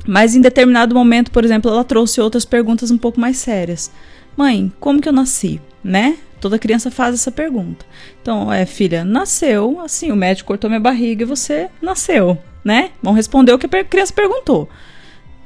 Mas 0.05 0.35
em 0.35 0.41
determinado 0.41 0.93
momento, 0.93 1.31
por 1.31 1.45
exemplo, 1.45 1.71
ela 1.71 1.85
trouxe 1.85 2.21
outras 2.21 2.45
perguntas 2.45 2.91
um 2.91 2.99
pouco 2.99 3.21
mais 3.21 3.37
sérias. 3.37 3.93
Mãe, 4.37 4.73
como 4.81 5.01
que 5.01 5.09
eu 5.09 5.13
nasci, 5.13 5.61
né? 5.85 6.17
Toda 6.41 6.59
criança 6.59 6.91
faz 6.91 7.15
essa 7.15 7.31
pergunta. 7.31 7.85
Então, 8.21 8.53
é, 8.53 8.65
filha, 8.65 9.05
nasceu, 9.05 9.81
assim, 9.81 10.13
o 10.13 10.17
médico 10.17 10.49
cortou 10.49 10.71
minha 10.71 10.81
barriga 10.81 11.23
e 11.23 11.27
você 11.27 11.69
nasceu, 11.83 12.39
né? 12.65 12.91
Vão 13.03 13.13
responder 13.13 13.53
o 13.53 13.59
que 13.59 13.67
a 13.67 13.85
criança 13.85 14.13
perguntou. 14.13 14.69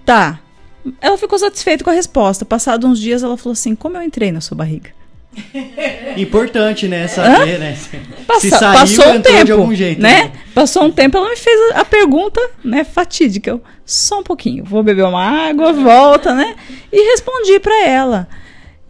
Tá. 0.05 0.40
Ela 1.01 1.16
ficou 1.16 1.38
satisfeita 1.38 1.84
com 1.84 1.90
a 1.90 1.95
resposta. 1.95 2.45
Passados 2.45 2.88
uns 2.88 2.99
dias, 2.99 3.22
ela 3.22 3.36
falou 3.36 3.53
assim: 3.53 3.74
Como 3.74 3.97
eu 3.97 4.03
entrei 4.03 4.32
na 4.32 4.40
sua 4.40 4.57
barriga? 4.57 4.90
Importante, 6.16 6.86
né? 6.88 7.09
Saber, 7.09 7.57
Hã? 7.57 7.59
né? 7.59 7.78
Passa, 8.26 8.40
Se 8.40 8.51
saiu, 8.51 8.80
passou 8.80 9.12
um 9.14 9.22
tempo, 9.22 9.45
de 9.45 9.53
algum 9.53 9.74
jeito. 9.74 10.03
Né? 10.03 10.24
né? 10.24 10.32
Passou 10.55 10.84
um 10.84 10.90
tempo, 10.90 11.16
ela 11.16 11.30
me 11.30 11.36
fez 11.36 11.72
a 11.74 11.84
pergunta, 11.84 12.40
né? 12.62 12.84
Fatídica. 12.84 13.51
Eu, 13.51 13.62
só 13.84 14.20
um 14.20 14.22
pouquinho. 14.22 14.64
Vou 14.64 14.82
beber 14.82 15.05
uma 15.05 15.49
água, 15.49 15.72
volta, 15.72 16.34
né? 16.34 16.55
E 16.93 17.11
respondi 17.12 17.59
para 17.61 17.86
ela. 17.86 18.28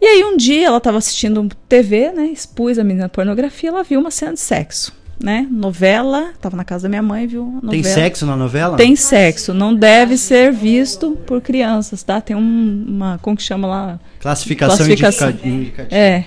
E 0.03 0.05
aí 0.05 0.23
um 0.25 0.35
dia 0.35 0.67
ela 0.67 0.79
estava 0.79 0.97
assistindo 0.97 1.47
TV, 1.69 2.11
né? 2.11 2.25
Expus 2.25 2.77
a 2.77 2.83
menina 2.83 3.07
pornografia, 3.07 3.69
ela 3.69 3.83
viu 3.83 4.01
uma 4.01 4.11
cena 4.11 4.33
de 4.33 4.41
sexo, 4.41 4.93
né? 5.17 5.47
Novela, 5.49 6.31
estava 6.35 6.57
na 6.57 6.65
casa 6.65 6.83
da 6.83 6.89
minha 6.89 7.01
mãe, 7.01 7.25
viu? 7.25 7.45
Novela. 7.45 7.71
Tem 7.71 7.83
sexo 7.83 8.25
na 8.25 8.35
novela? 8.35 8.75
Tem 8.75 8.97
sexo, 8.97 9.53
não 9.53 9.73
deve 9.73 10.17
ser 10.17 10.51
visto 10.51 11.11
por 11.25 11.39
crianças, 11.39 12.03
tá? 12.03 12.19
Tem 12.19 12.35
um, 12.35 12.85
uma, 12.85 13.17
como 13.21 13.37
que 13.37 13.43
chama 13.43 13.65
lá? 13.65 13.99
Classificação, 14.19 14.75
Classificação. 14.75 15.29
indicativa. 15.29 15.95
É. 15.95 16.25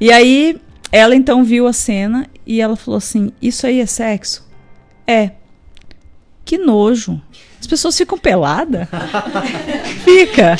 E 0.00 0.12
aí 0.12 0.56
ela 0.92 1.16
então 1.16 1.42
viu 1.42 1.66
a 1.66 1.72
cena 1.72 2.24
e 2.46 2.60
ela 2.60 2.76
falou 2.76 2.98
assim: 2.98 3.32
"Isso 3.42 3.66
aí 3.66 3.80
é 3.80 3.86
sexo?" 3.86 4.48
É. 5.04 5.32
Que 6.44 6.56
nojo. 6.56 7.20
As 7.58 7.66
pessoas 7.66 7.98
ficam 7.98 8.16
peladas? 8.16 8.86
Fica. 10.04 10.56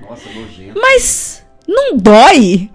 Nossa, 0.00 0.28
nojento. 0.32 0.80
Mas 0.80 1.31
não 1.66 1.96
dói? 1.96 2.70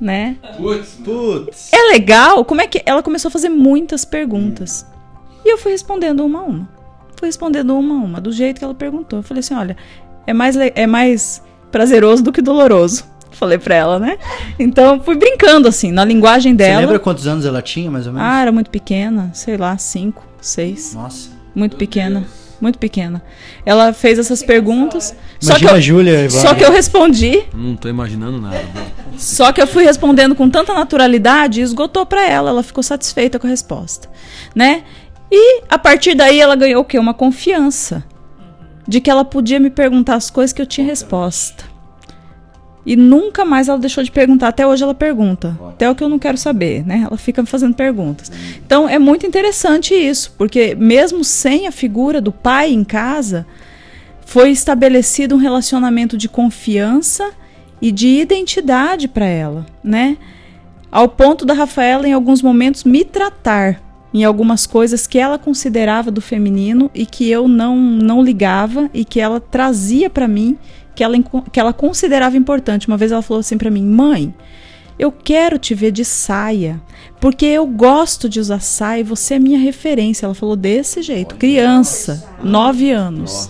Né? 0.00 0.36
Putz. 0.56 0.98
Putz. 1.04 1.72
É 1.72 1.92
legal? 1.92 2.44
Como 2.44 2.60
é 2.60 2.66
que. 2.66 2.82
Ela 2.86 3.02
começou 3.02 3.28
a 3.28 3.32
fazer 3.32 3.48
muitas 3.48 4.04
perguntas. 4.04 4.86
E 5.44 5.52
eu 5.52 5.58
fui 5.58 5.72
respondendo 5.72 6.24
uma 6.24 6.40
a 6.40 6.42
uma. 6.42 6.68
Fui 7.16 7.28
respondendo 7.28 7.76
uma 7.76 7.94
a 7.94 7.98
uma, 7.98 8.20
do 8.20 8.30
jeito 8.30 8.58
que 8.58 8.64
ela 8.64 8.74
perguntou. 8.74 9.18
Eu 9.18 9.22
falei 9.22 9.40
assim: 9.40 9.54
olha, 9.54 9.76
é 10.26 10.32
mais, 10.32 10.56
é 10.56 10.86
mais 10.86 11.42
prazeroso 11.72 12.22
do 12.22 12.32
que 12.32 12.40
doloroso. 12.40 13.04
Falei 13.30 13.58
pra 13.58 13.74
ela, 13.74 13.98
né? 13.98 14.18
Então 14.58 15.00
fui 15.00 15.16
brincando, 15.16 15.68
assim, 15.68 15.92
na 15.92 16.04
linguagem 16.04 16.54
dela. 16.54 16.80
Você 16.80 16.86
lembra 16.86 16.98
quantos 16.98 17.26
anos 17.26 17.44
ela 17.44 17.62
tinha, 17.62 17.90
mais 17.90 18.06
ou 18.06 18.12
menos? 18.12 18.26
Ah, 18.26 18.40
era 18.40 18.50
muito 18.50 18.70
pequena, 18.70 19.30
sei 19.34 19.56
lá, 19.56 19.76
cinco, 19.78 20.24
seis. 20.40 20.94
Nossa. 20.94 21.30
Muito 21.54 21.76
pequena. 21.76 22.20
Deus 22.20 22.37
muito 22.60 22.78
pequena. 22.78 23.22
Ela 23.64 23.92
fez 23.92 24.18
essas 24.18 24.42
perguntas. 24.42 25.14
Imagina 25.40 25.40
só 25.40 25.58
que 25.58 25.64
eu, 25.64 25.76
a 25.76 25.80
Júlia. 25.80 26.30
Só 26.30 26.54
que 26.54 26.64
eu 26.64 26.72
respondi. 26.72 27.44
Não 27.54 27.76
tô 27.76 27.88
imaginando 27.88 28.40
nada. 28.40 28.60
Só 29.16 29.52
que 29.52 29.60
eu 29.60 29.66
fui 29.66 29.84
respondendo 29.84 30.34
com 30.34 30.48
tanta 30.48 30.72
naturalidade 30.74 31.60
e 31.60 31.62
esgotou 31.62 32.06
para 32.06 32.26
ela. 32.26 32.50
Ela 32.50 32.62
ficou 32.62 32.82
satisfeita 32.82 33.38
com 33.38 33.46
a 33.46 33.50
resposta, 33.50 34.08
né? 34.54 34.84
E 35.30 35.62
a 35.68 35.78
partir 35.78 36.14
daí 36.14 36.40
ela 36.40 36.56
ganhou 36.56 36.82
o 36.82 36.84
quê? 36.84 36.98
Uma 36.98 37.14
confiança 37.14 38.04
de 38.86 39.00
que 39.00 39.10
ela 39.10 39.24
podia 39.24 39.60
me 39.60 39.68
perguntar 39.68 40.14
as 40.14 40.30
coisas 40.30 40.52
que 40.52 40.62
eu 40.62 40.66
tinha 40.66 40.86
resposta. 40.86 41.64
E 42.88 42.96
nunca 42.96 43.44
mais 43.44 43.68
ela 43.68 43.78
deixou 43.78 44.02
de 44.02 44.10
perguntar. 44.10 44.48
Até 44.48 44.66
hoje 44.66 44.82
ela 44.82 44.94
pergunta. 44.94 45.54
Até 45.68 45.90
o 45.90 45.94
que 45.94 46.02
eu 46.02 46.08
não 46.08 46.18
quero 46.18 46.38
saber, 46.38 46.86
né? 46.86 47.02
Ela 47.04 47.18
fica 47.18 47.44
fazendo 47.44 47.74
perguntas. 47.74 48.32
Então 48.64 48.88
é 48.88 48.98
muito 48.98 49.26
interessante 49.26 49.92
isso, 49.92 50.34
porque 50.38 50.74
mesmo 50.74 51.22
sem 51.22 51.66
a 51.66 51.70
figura 51.70 52.18
do 52.18 52.32
pai 52.32 52.72
em 52.72 52.82
casa, 52.82 53.46
foi 54.24 54.48
estabelecido 54.50 55.34
um 55.34 55.38
relacionamento 55.38 56.16
de 56.16 56.30
confiança 56.30 57.30
e 57.78 57.92
de 57.92 58.08
identidade 58.08 59.06
para 59.06 59.26
ela, 59.26 59.66
né? 59.84 60.16
Ao 60.90 61.10
ponto 61.10 61.44
da 61.44 61.52
Rafaela 61.52 62.08
em 62.08 62.14
alguns 62.14 62.40
momentos 62.40 62.84
me 62.84 63.04
tratar 63.04 63.82
em 64.14 64.24
algumas 64.24 64.66
coisas 64.66 65.06
que 65.06 65.18
ela 65.18 65.38
considerava 65.38 66.10
do 66.10 66.22
feminino 66.22 66.90
e 66.94 67.04
que 67.04 67.28
eu 67.30 67.46
não 67.46 67.76
não 67.76 68.22
ligava 68.22 68.88
e 68.94 69.04
que 69.04 69.20
ela 69.20 69.38
trazia 69.38 70.08
para 70.08 70.26
mim 70.26 70.56
que 70.98 71.04
ela 71.04 71.16
que 71.52 71.60
ela 71.60 71.72
considerava 71.72 72.36
importante. 72.36 72.88
Uma 72.88 72.96
vez 72.96 73.12
ela 73.12 73.22
falou 73.22 73.38
assim 73.38 73.56
para 73.56 73.70
mim: 73.70 73.84
"Mãe, 73.86 74.34
eu 74.98 75.12
quero 75.12 75.56
te 75.56 75.72
ver 75.72 75.92
de 75.92 76.04
saia, 76.04 76.80
porque 77.20 77.46
eu 77.46 77.64
gosto 77.68 78.28
de 78.28 78.40
usar 78.40 78.58
saia 78.58 79.02
e 79.02 79.04
você 79.04 79.34
é 79.34 79.38
minha 79.38 79.60
referência". 79.60 80.26
Ela 80.26 80.34
falou 80.34 80.56
desse 80.56 81.00
jeito, 81.00 81.36
criança, 81.36 82.28
nove 82.42 82.90
anos. 82.90 83.48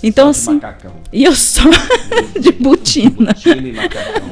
Então 0.00 0.28
assim, 0.28 0.54
Macacão. 0.54 0.92
e 1.12 1.24
eu 1.24 1.34
só 1.34 1.62
de 2.40 2.52
botina, 2.52 3.34
Chile 3.34 3.70
e 3.70 3.72
macacão. 3.72 4.22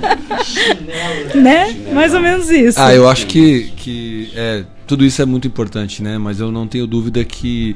né? 1.35 1.75
Mais 1.93 2.15
ou 2.15 2.21
menos 2.21 2.49
isso. 2.51 2.81
Ah, 2.81 2.95
eu 2.95 3.09
acho 3.09 3.27
que, 3.27 3.73
que 3.77 4.31
é, 4.37 4.65
tudo 4.87 5.05
isso 5.05 5.21
é 5.21 5.25
muito 5.25 5.49
importante, 5.49 6.05
né? 6.05 6.19
Mas 6.19 6.39
eu 6.39 6.53
não 6.53 6.69
tenho 6.69 6.87
dúvida 6.87 7.25
que 7.25 7.75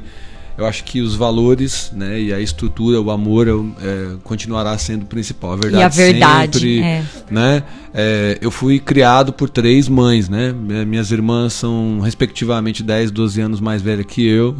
eu 0.59 0.65
acho 0.67 0.83
que 0.83 1.01
os 1.01 1.15
valores, 1.15 1.91
né, 1.95 2.19
e 2.21 2.33
a 2.33 2.39
estrutura, 2.39 2.99
o 3.01 3.09
amor 3.09 3.47
é, 3.47 3.51
é, 3.51 4.15
continuará 4.23 4.77
sendo 4.77 5.03
o 5.03 5.05
principal. 5.05 5.53
A 5.53 5.55
verdade, 5.55 5.81
E 5.81 5.83
a 5.83 5.87
verdade, 5.89 6.59
sempre, 6.59 6.79
é. 6.81 7.03
né? 7.31 7.63
É, 7.93 8.37
eu 8.41 8.51
fui 8.51 8.77
criado 8.79 9.31
por 9.33 9.49
três 9.49 9.87
mães, 9.87 10.27
né? 10.29 10.51
Mi- 10.51 10.85
Minhas 10.85 11.11
irmãs 11.11 11.53
são 11.53 11.99
respectivamente 12.01 12.83
10, 12.83 13.09
12 13.11 13.41
anos 13.41 13.59
mais 13.59 13.81
velha 13.81 14.03
que 14.03 14.25
eu 14.27 14.55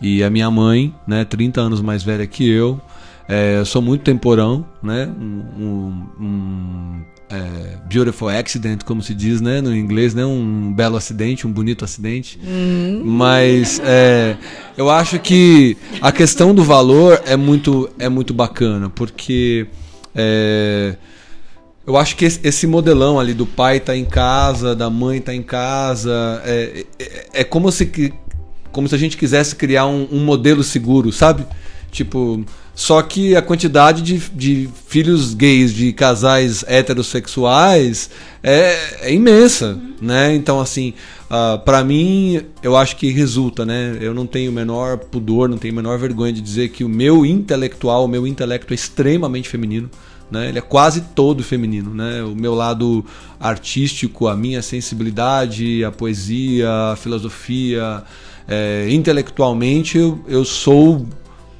e 0.00 0.22
a 0.22 0.30
minha 0.30 0.50
mãe, 0.50 0.94
né, 1.06 1.24
30 1.24 1.60
anos 1.60 1.80
mais 1.80 2.02
velha 2.02 2.26
que 2.26 2.48
eu. 2.48 2.80
É, 3.28 3.58
eu 3.58 3.66
sou 3.66 3.82
muito 3.82 4.02
temporão, 4.02 4.64
né? 4.82 5.06
Um, 5.20 5.62
um- 5.62 6.06
um, 6.18 7.02
é, 7.30 7.76
beautiful 7.86 8.28
accident, 8.30 8.82
como 8.84 9.02
se 9.02 9.14
diz, 9.14 9.40
né? 9.42 9.60
No 9.60 9.76
inglês, 9.76 10.14
né? 10.14 10.24
Um 10.24 10.72
belo 10.72 10.96
acidente, 10.96 11.46
um 11.46 11.52
bonito 11.52 11.84
acidente. 11.84 12.40
Mas 13.04 13.80
é, 13.84 14.36
eu 14.78 14.88
acho 14.88 15.18
que 15.18 15.76
a 16.00 16.10
questão 16.10 16.54
do 16.54 16.64
valor 16.64 17.20
é 17.26 17.36
muito, 17.36 17.90
é 17.98 18.08
muito 18.08 18.32
bacana, 18.32 18.88
porque 18.88 19.66
é, 20.14 20.96
eu 21.86 21.98
acho 21.98 22.16
que 22.16 22.24
esse, 22.24 22.66
modelão 22.66 23.20
ali 23.20 23.34
do 23.34 23.44
pai 23.44 23.78
tá 23.78 23.94
em 23.94 24.04
casa, 24.06 24.74
da 24.74 24.88
mãe 24.88 25.20
tá 25.20 25.34
em 25.34 25.42
casa, 25.42 26.40
é, 26.44 26.86
é, 26.98 27.26
é 27.40 27.44
como 27.44 27.70
se 27.70 28.12
como 28.72 28.86
se 28.86 28.94
a 28.94 28.98
gente 28.98 29.16
quisesse 29.16 29.56
criar 29.56 29.86
um, 29.86 30.06
um 30.12 30.24
modelo 30.24 30.62
seguro, 30.62 31.10
sabe? 31.10 31.44
Tipo, 31.90 32.44
só 32.78 33.02
que 33.02 33.34
a 33.34 33.42
quantidade 33.42 34.02
de, 34.02 34.18
de 34.32 34.68
filhos 34.86 35.34
gays 35.34 35.74
de 35.74 35.92
casais 35.92 36.64
heterossexuais 36.64 38.08
é, 38.40 39.08
é 39.08 39.12
imensa, 39.12 39.76
né? 40.00 40.32
Então, 40.32 40.60
assim, 40.60 40.94
ah, 41.28 41.60
pra 41.64 41.82
mim, 41.82 42.40
eu 42.62 42.76
acho 42.76 42.94
que 42.94 43.10
resulta, 43.10 43.66
né? 43.66 43.98
Eu 44.00 44.14
não 44.14 44.28
tenho 44.28 44.52
o 44.52 44.54
menor 44.54 44.96
pudor, 44.96 45.48
não 45.48 45.58
tenho 45.58 45.74
a 45.74 45.76
menor 45.76 45.98
vergonha 45.98 46.32
de 46.32 46.40
dizer 46.40 46.68
que 46.68 46.84
o 46.84 46.88
meu 46.88 47.26
intelectual, 47.26 48.04
o 48.04 48.08
meu 48.08 48.24
intelecto 48.24 48.72
é 48.72 48.76
extremamente 48.76 49.48
feminino. 49.48 49.90
Né? 50.30 50.50
Ele 50.50 50.58
é 50.58 50.62
quase 50.62 51.00
todo 51.00 51.42
feminino, 51.42 51.92
né? 51.92 52.22
O 52.22 52.36
meu 52.36 52.54
lado 52.54 53.04
artístico, 53.40 54.28
a 54.28 54.36
minha 54.36 54.62
sensibilidade, 54.62 55.82
a 55.82 55.90
poesia, 55.90 56.70
a 56.92 56.94
filosofia, 56.94 58.04
é, 58.46 58.86
intelectualmente 58.88 59.98
eu, 59.98 60.24
eu 60.28 60.44
sou 60.44 61.04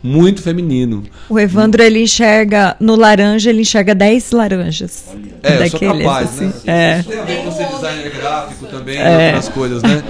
muito 0.02 0.42
feminino. 0.42 1.04
O 1.28 1.38
Evandro, 1.38 1.82
ele 1.82 2.02
enxerga 2.02 2.76
no 2.78 2.94
laranja, 2.94 3.50
ele 3.50 3.62
enxerga 3.62 3.94
10 3.94 4.30
laranjas. 4.32 5.04
É, 5.42 5.64
eu 5.64 5.70
sou 5.70 5.80
capaz, 5.80 6.28
assim. 6.28 6.46
né? 6.46 6.52
É. 6.66 7.00
Isso 7.00 7.08
tem 7.08 7.18
a 7.18 7.24
ver 7.24 7.44
com 7.44 7.52
ser 7.52 7.66
designer 7.66 8.10
gráfico 8.10 8.66
também, 8.66 8.98
e 8.98 9.26
outras 9.26 9.48
coisas, 9.48 9.82
né? 9.82 10.02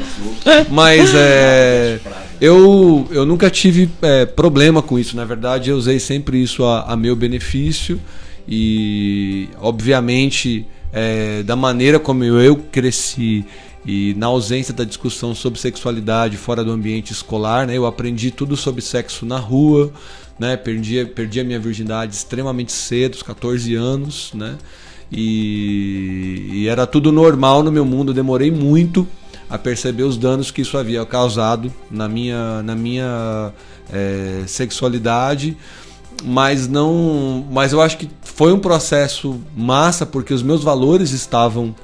Mas 0.71 1.11
é, 1.15 1.99
eu, 2.41 3.07
eu 3.11 3.25
nunca 3.25 3.51
tive 3.51 3.91
é, 4.03 4.27
problema 4.27 4.83
com 4.83 4.99
isso. 4.99 5.17
Na 5.17 5.25
verdade, 5.25 5.71
eu 5.71 5.77
usei 5.77 5.99
sempre 5.99 6.43
isso 6.43 6.65
a, 6.65 6.83
a 6.83 6.97
meu 6.97 7.17
benefício 7.17 8.01
e, 8.47 9.49
obviamente, 9.61 10.67
é, 10.93 11.43
da 11.43 11.57
maneira 11.57 11.99
como 11.99 12.25
eu 12.25 12.57
cresci 12.71 13.45
e 13.87 14.15
na 14.15 14.27
ausência 14.27 14.75
da 14.75 14.85
discussão 14.85 15.35
sobre 15.35 15.59
sexualidade 15.59 16.37
fora 16.37 16.65
do 16.65 16.71
ambiente 16.71 17.13
escolar, 17.13 17.67
né, 17.67 17.77
eu 17.77 17.87
aprendi 17.87 18.31
tudo 18.31 18.57
sobre 18.57 18.83
sexo 18.83 19.25
na 19.25 19.39
rua, 19.39 19.93
né, 20.39 20.57
perdi, 20.57 21.05
perdi 21.07 21.41
a 21.41 21.45
minha 21.45 21.59
virgindade 21.59 22.15
extremamente 22.15 22.73
cedo, 22.73 23.15
aos 23.15 23.23
14 23.23 23.75
anos, 23.75 24.31
né, 24.35 24.57
e, 25.11 26.49
e 26.53 26.69
era 26.69 26.87
tudo 26.87 27.11
normal 27.11 27.63
no 27.63 27.73
meu 27.73 27.85
mundo. 27.85 28.13
Demorei 28.13 28.51
muito 28.51 29.09
a 29.49 29.57
perceber 29.57 30.03
os 30.03 30.19
danos 30.19 30.51
que 30.51 30.61
isso 30.61 30.77
havia 30.77 31.05
causado 31.07 31.73
na 31.91 32.07
minha, 32.07 32.63
na 32.63 32.75
minha 32.75 33.53
eh, 33.91 34.43
sexualidade 34.47 35.57
mas 36.25 36.67
não 36.67 37.47
mas 37.51 37.73
eu 37.73 37.81
acho 37.81 37.97
que 37.97 38.11
foi 38.23 38.53
um 38.53 38.59
processo 38.59 39.41
massa 39.57 40.05
porque 40.05 40.35
os 40.35 40.43
meus 40.43 40.63
valores 40.63 41.13
estavam 41.13 41.75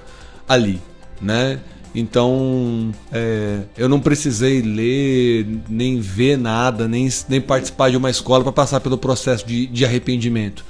ali 0.48 0.80
né 1.20 1.60
então 1.94 2.92
é, 3.12 3.60
eu 3.76 3.88
não 3.88 4.00
precisei 4.00 4.60
ler 4.60 5.46
nem 5.68 6.00
ver 6.00 6.36
nada 6.36 6.88
nem, 6.88 7.08
nem 7.28 7.40
participar 7.40 7.90
de 7.90 7.96
uma 7.96 8.10
escola 8.10 8.42
para 8.42 8.52
passar 8.52 8.80
pelo 8.80 8.98
processo 8.98 9.46
de, 9.46 9.66
de 9.66 9.84
arrependimento 9.84 10.64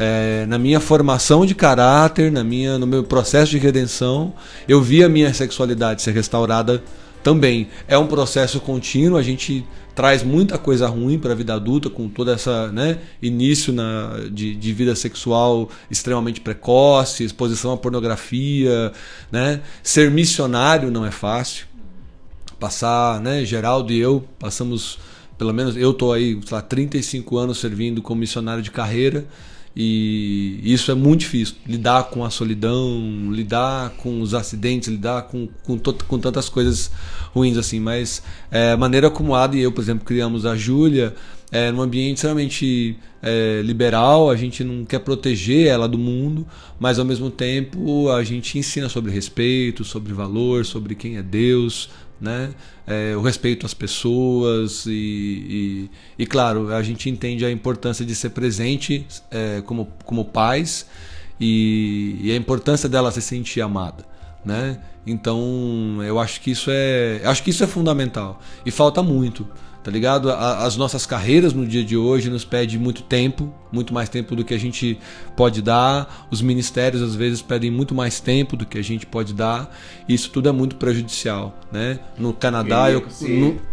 é, 0.00 0.46
na 0.46 0.58
minha 0.58 0.80
formação 0.80 1.44
de 1.44 1.54
caráter, 1.54 2.32
na 2.32 2.42
minha, 2.42 2.78
no 2.78 2.86
meu 2.86 3.04
processo 3.04 3.50
de 3.50 3.58
redenção, 3.58 4.32
eu 4.66 4.80
vi 4.80 5.04
a 5.04 5.10
minha 5.10 5.32
sexualidade 5.34 6.00
ser 6.00 6.12
restaurada 6.12 6.82
também. 7.22 7.68
É 7.86 7.98
um 7.98 8.06
processo 8.06 8.60
contínuo, 8.60 9.18
a 9.18 9.22
gente 9.22 9.62
traz 10.00 10.22
muita 10.22 10.56
coisa 10.56 10.88
ruim 10.88 11.18
para 11.18 11.32
a 11.32 11.34
vida 11.34 11.52
adulta, 11.52 11.90
com 11.90 12.08
toda 12.08 12.32
essa 12.32 12.72
né, 12.72 13.00
início 13.20 13.70
na, 13.70 14.28
de, 14.32 14.56
de 14.56 14.72
vida 14.72 14.96
sexual 14.96 15.68
extremamente 15.90 16.40
precoce, 16.40 17.22
exposição 17.22 17.72
à 17.72 17.76
pornografia, 17.76 18.92
né? 19.30 19.60
Ser 19.82 20.10
missionário 20.10 20.90
não 20.90 21.04
é 21.04 21.10
fácil. 21.10 21.66
Passar, 22.58 23.20
né, 23.20 23.44
Geraldo 23.44 23.92
e 23.92 23.98
eu 23.98 24.24
passamos, 24.38 24.98
pelo 25.36 25.52
menos 25.52 25.76
eu 25.76 25.92
tô 25.92 26.14
aí, 26.14 26.40
sei 26.46 26.56
lá, 26.56 26.62
35 26.62 27.36
anos 27.36 27.58
servindo 27.58 28.00
como 28.00 28.20
missionário 28.20 28.62
de 28.62 28.70
carreira. 28.70 29.26
E 29.74 30.60
isso 30.64 30.90
é 30.90 30.94
muito 30.94 31.20
difícil. 31.20 31.54
Lidar 31.66 32.04
com 32.04 32.24
a 32.24 32.30
solidão, 32.30 33.30
lidar 33.30 33.90
com 33.90 34.20
os 34.20 34.34
acidentes, 34.34 34.88
lidar 34.88 35.22
com, 35.22 35.48
com, 35.62 35.78
com 35.78 36.18
tantas 36.18 36.48
coisas 36.48 36.90
ruins 37.32 37.56
assim. 37.56 37.78
Mas 37.78 38.22
é, 38.50 38.76
maneira 38.76 39.10
como 39.10 39.34
Ada 39.34 39.56
e 39.56 39.60
eu, 39.60 39.72
por 39.72 39.80
exemplo, 39.80 40.04
criamos 40.04 40.44
a 40.44 40.56
Júlia, 40.56 41.14
é 41.52 41.70
num 41.70 41.82
ambiente 41.82 42.16
extremamente 42.16 42.96
é, 43.22 43.60
liberal, 43.64 44.30
a 44.30 44.36
gente 44.36 44.62
não 44.62 44.84
quer 44.84 45.00
proteger 45.00 45.66
ela 45.66 45.88
do 45.88 45.98
mundo, 45.98 46.46
mas 46.78 46.98
ao 46.98 47.04
mesmo 47.04 47.30
tempo 47.30 48.10
a 48.10 48.22
gente 48.22 48.58
ensina 48.58 48.88
sobre 48.88 49.10
respeito, 49.10 49.84
sobre 49.84 50.12
valor, 50.12 50.64
sobre 50.64 50.94
quem 50.94 51.16
é 51.16 51.22
Deus, 51.22 51.90
né? 52.20 52.50
É, 52.86 53.16
o 53.16 53.22
respeito 53.22 53.64
às 53.64 53.72
pessoas 53.72 54.84
e, 54.86 54.90
e, 56.18 56.22
e, 56.22 56.26
claro, 56.26 56.72
a 56.74 56.82
gente 56.82 57.08
entende 57.08 57.44
a 57.44 57.50
importância 57.50 58.04
de 58.04 58.14
ser 58.14 58.30
presente 58.30 59.06
é, 59.30 59.62
como, 59.64 59.88
como 60.04 60.24
pais 60.24 60.86
e, 61.40 62.18
e 62.22 62.32
a 62.32 62.36
importância 62.36 62.88
dela 62.88 63.10
se 63.10 63.22
sentir 63.22 63.62
amada, 63.62 64.04
né? 64.44 64.80
Então, 65.06 65.98
eu 66.02 66.18
acho 66.18 66.40
que 66.42 66.50
isso 66.50 66.70
é, 66.70 67.22
acho 67.24 67.42
que 67.42 67.50
isso 67.50 67.64
é 67.64 67.66
fundamental 67.66 68.38
e 68.66 68.70
falta 68.70 69.02
muito, 69.02 69.48
tá 69.82 69.90
ligado? 69.90 70.30
A- 70.30 70.64
As 70.64 70.76
nossas 70.76 71.06
carreiras 71.06 71.52
no 71.52 71.66
dia 71.66 71.84
de 71.84 71.96
hoje 71.96 72.28
nos 72.30 72.44
pede 72.44 72.78
muito 72.78 73.02
tempo, 73.02 73.52
muito 73.72 73.92
mais 73.94 74.08
tempo 74.08 74.34
do 74.36 74.44
que 74.44 74.52
a 74.54 74.58
gente 74.58 74.98
pode 75.36 75.62
dar. 75.62 76.26
Os 76.30 76.42
ministérios 76.42 77.02
às 77.02 77.14
vezes 77.14 77.40
pedem 77.42 77.70
muito 77.70 77.94
mais 77.94 78.20
tempo 78.20 78.56
do 78.56 78.66
que 78.66 78.78
a 78.78 78.82
gente 78.82 79.06
pode 79.06 79.32
dar. 79.34 79.74
E 80.08 80.14
isso 80.14 80.30
tudo 80.30 80.48
é 80.48 80.52
muito 80.52 80.76
prejudicial, 80.76 81.58
né? 81.72 81.98
No 82.18 82.32
Canadá, 82.32 82.90
eu, 82.90 83.00
no- 83.28 83.70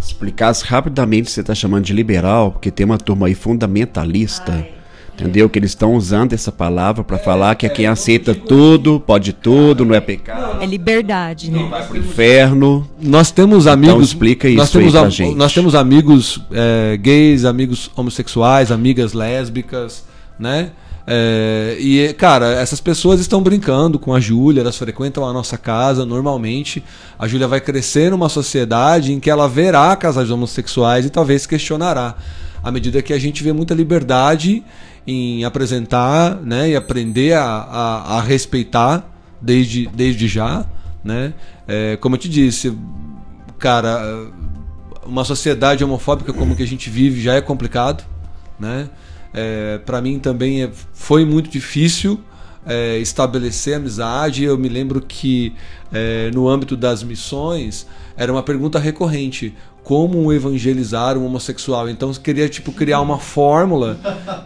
Explicasse 0.00 0.64
rapidamente 0.66 1.30
você 1.30 1.40
está 1.40 1.54
chamando 1.54 1.84
de 1.84 1.94
liberal, 1.94 2.52
porque 2.52 2.70
tem 2.70 2.84
uma 2.84 2.98
turma 2.98 3.26
aí 3.26 3.34
fundamentalista, 3.34 4.66
entendeu? 5.14 5.48
Que 5.48 5.58
eles 5.58 5.70
estão 5.70 5.94
usando 5.94 6.32
essa 6.32 6.50
palavra 6.52 7.02
para 7.04 7.18
falar 7.18 7.54
que 7.54 7.64
é 7.66 7.68
quem 7.68 7.86
aceita 7.86 8.34
tudo, 8.34 9.00
pode 9.00 9.32
tudo, 9.32 9.84
não 9.84 9.94
é 9.94 10.00
pecado, 10.00 10.62
É 10.62 10.66
liberdade, 10.66 11.50
né? 11.50 11.66
vai 11.70 11.86
pro 11.86 11.96
inferno. 11.96 12.88
nós 13.00 13.30
temos 13.30 13.66
amigos. 13.66 13.94
Então 13.94 14.02
explica 14.02 14.48
nós 14.50 14.68
isso 14.68 14.78
aí 14.78 14.82
temos, 14.84 14.92
pra 14.92 15.02
am- 15.02 15.10
gente. 15.10 15.36
Nós 15.36 15.52
temos 15.54 15.74
amigos 15.74 16.40
é, 16.52 16.96
gays, 16.96 17.44
amigos 17.44 17.90
homossexuais, 17.96 18.70
amigas 18.72 19.12
lésbicas, 19.12 20.04
né? 20.38 20.70
É, 21.06 21.76
e, 21.78 22.14
cara, 22.14 22.46
essas 22.54 22.80
pessoas 22.80 23.20
estão 23.20 23.42
brincando 23.42 23.98
com 23.98 24.14
a 24.14 24.20
Júlia, 24.20 24.62
elas 24.62 24.78
frequentam 24.78 25.28
a 25.28 25.32
nossa 25.34 25.58
casa 25.58 26.06
normalmente. 26.06 26.82
A 27.18 27.28
Júlia 27.28 27.46
vai 27.46 27.60
crescer 27.60 28.10
numa 28.10 28.30
sociedade 28.30 29.12
em 29.12 29.20
que 29.20 29.28
ela 29.28 29.46
verá 29.46 29.94
casais 29.96 30.30
homossexuais 30.30 31.04
e 31.04 31.10
talvez 31.10 31.44
questionará. 31.44 32.14
À 32.62 32.70
medida 32.70 33.02
que 33.02 33.12
a 33.12 33.18
gente 33.18 33.42
vê 33.44 33.52
muita 33.52 33.74
liberdade 33.74 34.62
em 35.06 35.44
apresentar 35.44 36.36
né, 36.36 36.70
e 36.70 36.76
aprender 36.76 37.34
a, 37.34 37.44
a, 37.44 38.18
a 38.18 38.20
respeitar 38.20 39.06
desde, 39.40 39.86
desde 39.88 40.26
já. 40.26 40.66
Né? 41.02 41.34
É, 41.68 41.96
como 41.96 42.14
eu 42.14 42.18
te 42.18 42.28
disse, 42.28 42.76
cara, 43.58 44.30
uma 45.06 45.24
sociedade 45.24 45.84
homofóbica 45.84 46.32
como 46.32 46.56
que 46.56 46.62
a 46.62 46.66
gente 46.66 46.88
vive 46.88 47.20
já 47.20 47.34
é 47.34 47.40
complicado, 47.40 48.04
né? 48.58 48.88
É, 49.32 49.78
para 49.78 50.00
mim 50.00 50.20
também 50.20 50.62
é, 50.62 50.70
foi 50.92 51.24
muito 51.24 51.50
difícil 51.50 52.20
é, 52.66 52.98
estabelecer 52.98 53.76
amizade. 53.76 54.44
Eu 54.44 54.56
me 54.56 54.68
lembro 54.68 55.00
que 55.00 55.54
é, 55.92 56.30
no 56.32 56.48
âmbito 56.48 56.76
das 56.76 57.02
missões 57.02 57.86
era 58.16 58.32
uma 58.32 58.42
pergunta 58.42 58.78
recorrente: 58.78 59.54
como 59.84 60.32
evangelizar 60.32 61.16
um 61.18 61.26
homossexual? 61.26 61.90
Então 61.90 62.12
queria 62.14 62.48
tipo 62.48 62.72
criar 62.72 63.02
uma 63.02 63.18
fórmula 63.18 63.98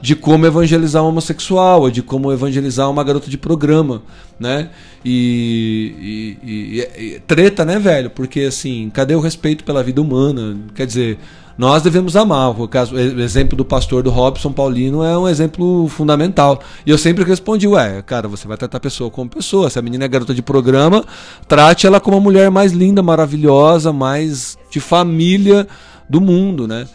de 0.03 0.17
como 0.17 0.45
evangelizar 0.45 1.03
um 1.03 1.07
homossexual, 1.07 1.83
ou 1.83 1.91
de 1.91 2.03
como 2.03 2.33
evangelizar 2.33 2.91
uma 2.91 3.05
garota 3.05 3.31
de 3.31 3.39
programa, 3.39 4.03
né? 4.39 4.71
E, 5.05 6.37
e, 6.43 6.51
e, 6.51 7.05
e 7.15 7.21
treta, 7.21 7.65
né, 7.65 7.79
velho? 7.79 8.11
Porque 8.11 8.41
assim, 8.41 8.91
cadê 8.93 9.15
o 9.15 9.21
respeito 9.21 9.63
pela 9.63 9.83
vida 9.83 10.03
humana? 10.03 10.59
Quer 10.75 10.87
dizer, 10.87 11.19
nós 11.59 11.83
devemos 11.83 12.15
amar. 12.15 12.59
O, 12.59 12.69
caso, 12.69 12.95
o 12.95 13.21
exemplo 13.21 13.57
do 13.57 13.65
pastor 13.65 14.05
do 14.05 14.11
Robson 14.11 14.53
Paulino 14.53 15.03
é 15.03 15.19
um 15.19 15.29
exemplo 15.29 15.89
fundamental. 15.89 16.61
E 16.87 16.91
eu 16.91 16.97
sempre 16.97 17.25
respondi, 17.25 17.67
ué, 17.67 18.01
cara, 18.03 18.29
você 18.29 18.47
vai 18.47 18.57
tratar 18.57 18.77
a 18.77 18.81
pessoa 18.81 19.11
como 19.11 19.29
pessoa. 19.29 19.69
Se 19.69 19.77
a 19.77 19.83
menina 19.83 20.05
é 20.05 20.09
garota 20.09 20.33
de 20.33 20.41
programa, 20.41 21.05
trate 21.49 21.85
ela 21.85 21.99
como 21.99 22.17
a 22.17 22.21
mulher 22.21 22.49
mais 22.49 22.71
linda, 22.71 23.03
maravilhosa, 23.03 23.93
mais 23.93 24.57
de 24.71 24.79
família 24.79 25.67
do 26.09 26.21
mundo, 26.21 26.69
né? 26.69 26.87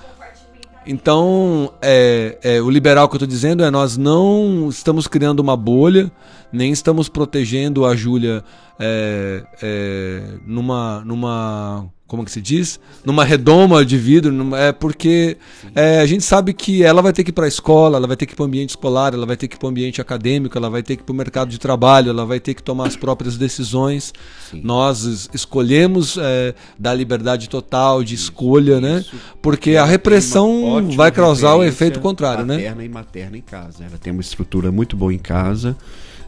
Então, 0.87 1.73
é, 1.81 2.37
é, 2.41 2.61
o 2.61 2.69
liberal 2.69 3.07
que 3.07 3.15
eu 3.15 3.17
estou 3.17 3.27
dizendo 3.27 3.63
é 3.63 3.71
nós 3.71 3.97
não 3.97 4.67
estamos 4.69 5.07
criando 5.07 5.39
uma 5.39 5.55
bolha, 5.55 6.11
nem 6.51 6.71
estamos 6.71 7.07
protegendo 7.09 7.85
a 7.85 7.95
Júlia 7.95 8.43
é, 8.79 9.43
é, 9.61 10.23
numa, 10.45 11.01
numa 11.05 11.85
como 12.07 12.25
que 12.25 12.31
se 12.31 12.41
diz? 12.41 12.79
Numa 13.05 13.23
redoma 13.23 13.83
de 13.85 13.97
vidro, 13.97 14.31
numa, 14.31 14.59
é 14.59 14.71
porque 14.71 15.37
é, 15.73 15.99
a 15.99 16.05
gente 16.05 16.23
sabe 16.23 16.53
que 16.53 16.83
ela 16.83 17.01
vai 17.01 17.13
ter 17.13 17.23
que 17.23 17.31
ir 17.31 17.33
para 17.33 17.45
a 17.45 17.47
escola, 17.47 17.97
ela 17.97 18.07
vai 18.07 18.15
ter 18.15 18.25
que 18.25 18.33
ir 18.33 18.35
para 18.35 18.43
o 18.43 18.45
ambiente 18.45 18.71
escolar, 18.71 19.13
ela 19.13 19.25
vai 19.25 19.35
ter 19.35 19.47
que 19.47 19.55
ir 19.55 19.59
para 19.59 19.65
o 19.67 19.69
ambiente 19.69 20.01
acadêmico, 20.01 20.57
ela 20.57 20.69
vai 20.69 20.83
ter 20.83 20.95
que 20.95 21.01
ir 21.01 21.05
para 21.05 21.13
o 21.13 21.15
mercado 21.15 21.49
de 21.49 21.57
trabalho, 21.57 22.09
ela 22.09 22.25
vai 22.25 22.39
ter 22.39 22.53
que 22.53 22.61
tomar 22.61 22.87
as 22.87 22.95
próprias 22.95 23.37
decisões. 23.37 24.13
Sim. 24.51 24.61
Nós 24.63 25.29
escolhemos 25.33 26.17
é, 26.19 26.53
dar 26.77 26.93
liberdade 26.93 27.49
total 27.49 28.03
de 28.03 28.15
escolha, 28.15 28.79
né? 28.79 28.99
isso? 28.99 29.15
Porque 29.41 29.75
a 29.75 29.85
repressão 29.85 30.89
vai 30.95 31.11
causar 31.11 31.55
o 31.55 31.63
efeito 31.63 31.99
contrário, 31.99 32.45
né? 32.45 32.55
Materna 32.55 32.83
e 32.83 32.89
materna 32.89 33.37
em 33.37 33.41
casa. 33.41 33.83
Ela 33.83 33.97
tem 33.97 34.11
uma 34.11 34.21
estrutura 34.21 34.71
muito 34.71 34.95
boa 34.95 35.13
em 35.13 35.19
casa, 35.19 35.75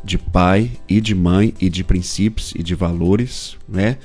de 0.04 0.18
pai 0.18 0.72
e 0.88 1.02
de 1.02 1.16
mãe 1.16 1.54
e 1.60 1.70
de 1.70 1.84
princípios 1.84 2.54
e 2.56 2.62
de 2.62 2.76
valores, 2.76 3.58
né? 3.68 3.98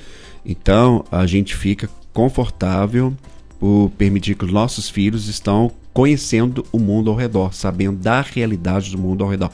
Então 0.44 1.04
a 1.10 1.26
gente 1.26 1.54
fica 1.56 1.88
confortável 2.12 3.14
por 3.58 3.90
permitir 3.98 4.34
que 4.34 4.44
os 4.44 4.52
nossos 4.52 4.88
filhos 4.88 5.28
estão 5.28 5.70
conhecendo 5.92 6.64
o 6.72 6.78
mundo 6.78 7.10
ao 7.10 7.16
redor, 7.16 7.52
sabendo 7.52 7.98
da 7.98 8.20
realidade 8.20 8.90
do 8.90 8.98
mundo 8.98 9.22
ao 9.22 9.30
redor, 9.30 9.50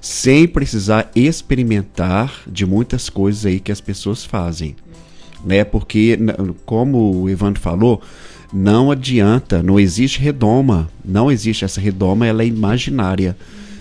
sem 0.00 0.46
precisar 0.46 1.10
experimentar 1.14 2.42
de 2.46 2.64
muitas 2.64 3.08
coisas 3.08 3.46
aí 3.46 3.58
que 3.58 3.72
as 3.72 3.80
pessoas 3.80 4.24
fazem, 4.24 4.76
né? 5.44 5.64
Porque 5.64 6.18
como 6.64 7.22
o 7.22 7.28
Evandro 7.28 7.60
falou, 7.60 8.00
não 8.52 8.90
adianta, 8.90 9.62
não 9.62 9.78
existe 9.78 10.20
redoma, 10.20 10.88
não 11.04 11.30
existe 11.30 11.64
essa 11.64 11.80
redoma, 11.80 12.26
ela 12.26 12.42
é 12.42 12.46
imaginária. 12.46 13.36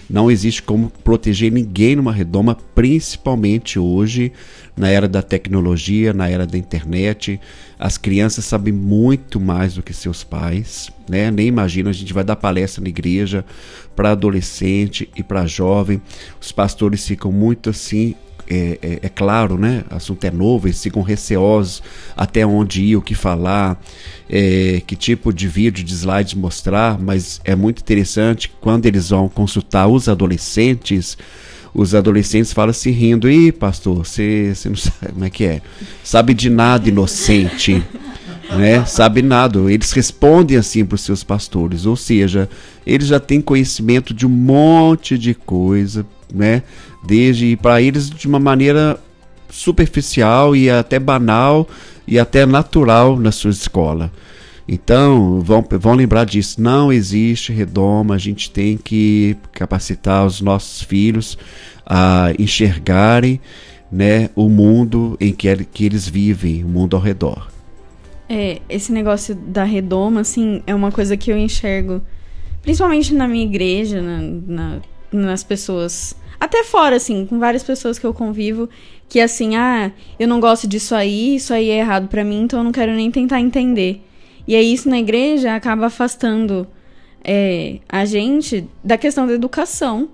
Não 0.09 0.31
existe 0.31 0.61
como 0.63 0.89
proteger 1.03 1.51
ninguém 1.51 1.95
numa 1.95 2.13
redoma, 2.13 2.55
principalmente 2.73 3.77
hoje 3.77 4.31
na 4.75 4.87
era 4.87 5.07
da 5.07 5.21
tecnologia, 5.21 6.13
na 6.13 6.29
era 6.29 6.45
da 6.45 6.57
internet. 6.57 7.39
As 7.77 7.97
crianças 7.97 8.45
sabem 8.45 8.73
muito 8.73 9.39
mais 9.39 9.73
do 9.73 9.83
que 9.83 9.93
seus 9.93 10.23
pais, 10.23 10.89
né? 11.09 11.29
Nem 11.29 11.47
imagina, 11.47 11.89
a 11.89 11.93
gente 11.93 12.13
vai 12.13 12.23
dar 12.23 12.35
palestra 12.37 12.81
na 12.81 12.89
igreja 12.89 13.43
para 13.95 14.11
adolescente 14.11 15.09
e 15.15 15.23
para 15.23 15.45
jovem. 15.45 16.01
Os 16.39 16.51
pastores 16.51 17.05
ficam 17.05 17.31
muito 17.31 17.69
assim 17.69 18.15
é, 18.49 18.79
é, 18.81 18.99
é, 19.03 19.09
claro, 19.09 19.57
né? 19.57 19.83
O 19.91 19.95
assunto 19.95 20.23
é 20.23 20.31
novo, 20.31 20.67
eles 20.67 20.81
ficam 20.81 21.01
receosos 21.01 21.81
até 22.15 22.45
onde 22.45 22.83
ir, 22.83 22.95
o 22.95 23.01
que 23.01 23.15
falar, 23.15 23.81
é, 24.29 24.81
que 24.85 24.95
tipo 24.95 25.33
de 25.33 25.47
vídeo, 25.47 25.83
de 25.83 25.93
slides 25.93 26.33
mostrar, 26.33 26.99
mas 26.99 27.41
é 27.43 27.55
muito 27.55 27.81
interessante 27.81 28.51
quando 28.61 28.85
eles 28.85 29.09
vão 29.09 29.29
consultar 29.29 29.87
os 29.87 30.07
adolescentes 30.07 31.17
os 31.77 31.93
adolescentes 31.93 32.51
falam 32.53 32.73
se 32.73 32.89
rindo, 32.89 33.29
e 33.29 33.51
pastor, 33.51 33.97
você 33.97 34.51
não 34.65 34.73
sabe 34.75 35.13
como 35.13 35.25
é 35.25 35.29
que 35.29 35.43
é? 35.43 35.61
Sabe 36.03 36.33
de 36.33 36.49
nada, 36.49 36.89
inocente. 36.89 37.83
né? 38.57 38.83
Sabe 38.85 39.21
nada. 39.21 39.59
Eles 39.71 39.91
respondem 39.91 40.57
assim 40.57 40.85
para 40.85 40.95
os 40.95 41.01
seus 41.01 41.23
pastores, 41.23 41.85
ou 41.85 41.95
seja, 41.95 42.49
eles 42.85 43.07
já 43.07 43.19
têm 43.19 43.41
conhecimento 43.41 44.13
de 44.13 44.25
um 44.25 44.29
monte 44.29 45.17
de 45.17 45.33
coisa, 45.33 46.05
né? 46.33 46.63
Desde 47.07 47.55
para 47.55 47.81
eles 47.81 48.09
de 48.09 48.27
uma 48.27 48.39
maneira 48.39 48.99
superficial 49.49 50.55
e 50.55 50.69
até 50.69 50.99
banal 50.99 51.67
e 52.07 52.19
até 52.19 52.45
natural 52.45 53.17
na 53.17 53.31
sua 53.31 53.51
escola. 53.51 54.11
Então, 54.67 55.39
vão, 55.39 55.65
vão 55.79 55.93
lembrar 55.93 56.25
disso. 56.25 56.61
Não 56.61 56.91
existe 56.91 57.53
redoma, 57.53 58.15
a 58.15 58.17
gente 58.17 58.51
tem 58.51 58.77
que 58.77 59.37
capacitar 59.53 60.25
os 60.25 60.41
nossos 60.41 60.81
filhos 60.81 61.37
a 61.85 62.33
enxergarem 62.37 63.39
né, 63.89 64.29
o 64.35 64.49
mundo 64.49 65.17
em 65.21 65.33
que, 65.33 65.55
que 65.65 65.85
eles 65.85 66.07
vivem, 66.07 66.63
o 66.63 66.67
mundo 66.67 66.97
ao 66.97 67.01
redor. 67.01 67.49
É, 68.29 68.59
esse 68.67 68.91
negócio 68.91 69.33
da 69.33 69.63
redoma, 69.63 70.21
assim, 70.21 70.61
é 70.67 70.75
uma 70.75 70.91
coisa 70.91 71.15
que 71.15 71.31
eu 71.31 71.37
enxergo, 71.37 72.01
principalmente 72.61 73.13
na 73.13 73.25
minha 73.25 73.45
igreja, 73.45 74.01
na, 74.01 74.19
na, 74.21 74.81
nas 75.13 75.43
pessoas, 75.45 76.13
até 76.39 76.63
fora, 76.63 76.95
assim, 76.95 77.25
com 77.25 77.39
várias 77.39 77.63
pessoas 77.63 77.97
que 77.97 78.05
eu 78.05 78.13
convivo, 78.13 78.69
que 79.09 79.19
assim, 79.19 79.55
ah, 79.55 79.91
eu 80.19 80.27
não 80.27 80.39
gosto 80.39 80.67
disso 80.67 80.93
aí, 80.93 81.35
isso 81.35 81.53
aí 81.53 81.69
é 81.69 81.79
errado 81.79 82.07
para 82.07 82.23
mim, 82.23 82.41
então 82.41 82.59
eu 82.59 82.63
não 82.63 82.71
quero 82.71 82.91
nem 82.93 83.09
tentar 83.09 83.39
entender. 83.39 84.01
E 84.47 84.55
aí 84.55 84.73
isso 84.73 84.89
na 84.89 84.99
igreja 84.99 85.55
acaba 85.55 85.87
afastando 85.87 86.67
é, 87.23 87.79
a 87.89 88.05
gente 88.05 88.67
da 88.83 88.97
questão 88.97 89.27
da 89.27 89.33
educação. 89.33 90.09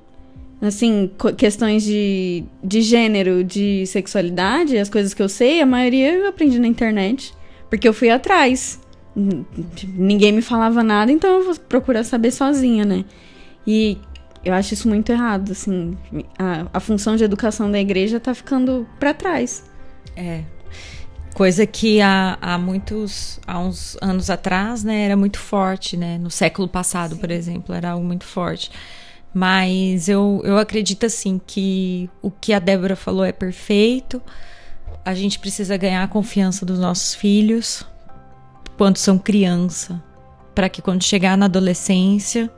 Assim, 0.62 1.12
questões 1.38 1.84
de, 1.84 2.46
de 2.64 2.82
gênero, 2.82 3.44
de 3.44 3.86
sexualidade, 3.86 4.78
as 4.78 4.90
coisas 4.90 5.14
que 5.14 5.22
eu 5.22 5.28
sei, 5.28 5.60
a 5.60 5.66
maioria 5.66 6.14
eu 6.14 6.28
aprendi 6.28 6.58
na 6.58 6.68
internet. 6.68 7.34
Porque 7.70 7.88
eu 7.88 7.94
fui 7.94 8.10
atrás. 8.10 8.80
Ninguém 9.94 10.32
me 10.32 10.42
falava 10.42 10.82
nada, 10.82 11.12
então 11.12 11.30
eu 11.40 11.44
vou 11.44 11.56
procurar 11.68 12.04
saber 12.04 12.32
sozinha, 12.32 12.86
né? 12.86 13.04
E 13.68 13.98
eu 14.44 14.54
acho 14.54 14.74
isso 14.74 14.88
muito 14.88 15.12
errado, 15.12 15.52
assim. 15.52 15.98
A, 16.38 16.68
a 16.74 16.80
função 16.80 17.16
de 17.16 17.24
educação 17.24 17.72
da 17.72 17.80
igreja 17.80 18.20
tá 18.20 18.34
ficando 18.34 18.88
para 19.00 19.14
trás. 19.14 19.64
É, 20.16 20.44
Coisa 21.34 21.66
que 21.66 22.00
há, 22.00 22.38
há 22.40 22.58
muitos, 22.60 23.40
há 23.48 23.58
uns 23.58 23.98
anos 24.00 24.30
atrás, 24.30 24.84
né, 24.84 25.06
era 25.06 25.18
muito 25.18 25.40
forte, 25.40 25.98
né? 25.98 26.20
No 26.20 26.30
século 26.30 26.68
passado, 26.68 27.16
Sim. 27.16 27.22
por 27.22 27.32
exemplo, 27.32 27.74
era 27.74 27.92
algo 27.92 28.06
muito 28.06 28.24
forte. 28.24 28.70
Mas 29.34 30.08
eu, 30.08 30.42
eu 30.44 30.60
acredito, 30.60 31.08
assim, 31.08 31.42
que 31.46 32.08
o 32.22 32.30
que 32.30 32.54
a 32.54 32.60
Débora 32.60 32.96
falou 32.96 33.26
é 33.26 33.32
perfeito. 33.32 34.22
A 35.04 35.16
gente 35.16 35.40
precisa 35.40 35.76
ganhar 35.76 36.04
a 36.04 36.08
confiança 36.08 36.68
dos 36.68 36.78
nossos 36.78 37.16
filhos 37.16 37.84
quando 38.78 38.98
são 38.98 39.18
criança, 39.18 40.02
para 40.54 40.70
que 40.70 40.84
quando 40.84 41.04
chegar 41.04 41.36
na 41.36 41.46
adolescência 41.46 42.52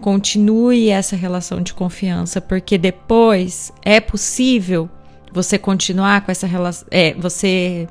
continue 0.00 0.88
essa 0.88 1.16
relação 1.16 1.60
de 1.60 1.72
confiança, 1.72 2.40
porque 2.40 2.76
depois 2.76 3.72
é 3.82 4.00
possível 4.00 4.88
você 5.32 5.58
continuar 5.58 6.24
com 6.24 6.30
essa 6.30 6.46
relação, 6.46 6.86
é, 6.90 7.14
você 7.14 7.88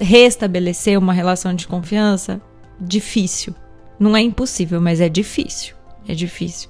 restabelecer 0.00 0.98
uma 0.98 1.12
relação 1.12 1.54
de 1.54 1.66
confiança, 1.66 2.40
difícil. 2.80 3.54
Não 3.98 4.16
é 4.16 4.20
impossível, 4.20 4.80
mas 4.80 5.00
é 5.00 5.08
difícil. 5.08 5.74
É 6.06 6.14
difícil. 6.14 6.68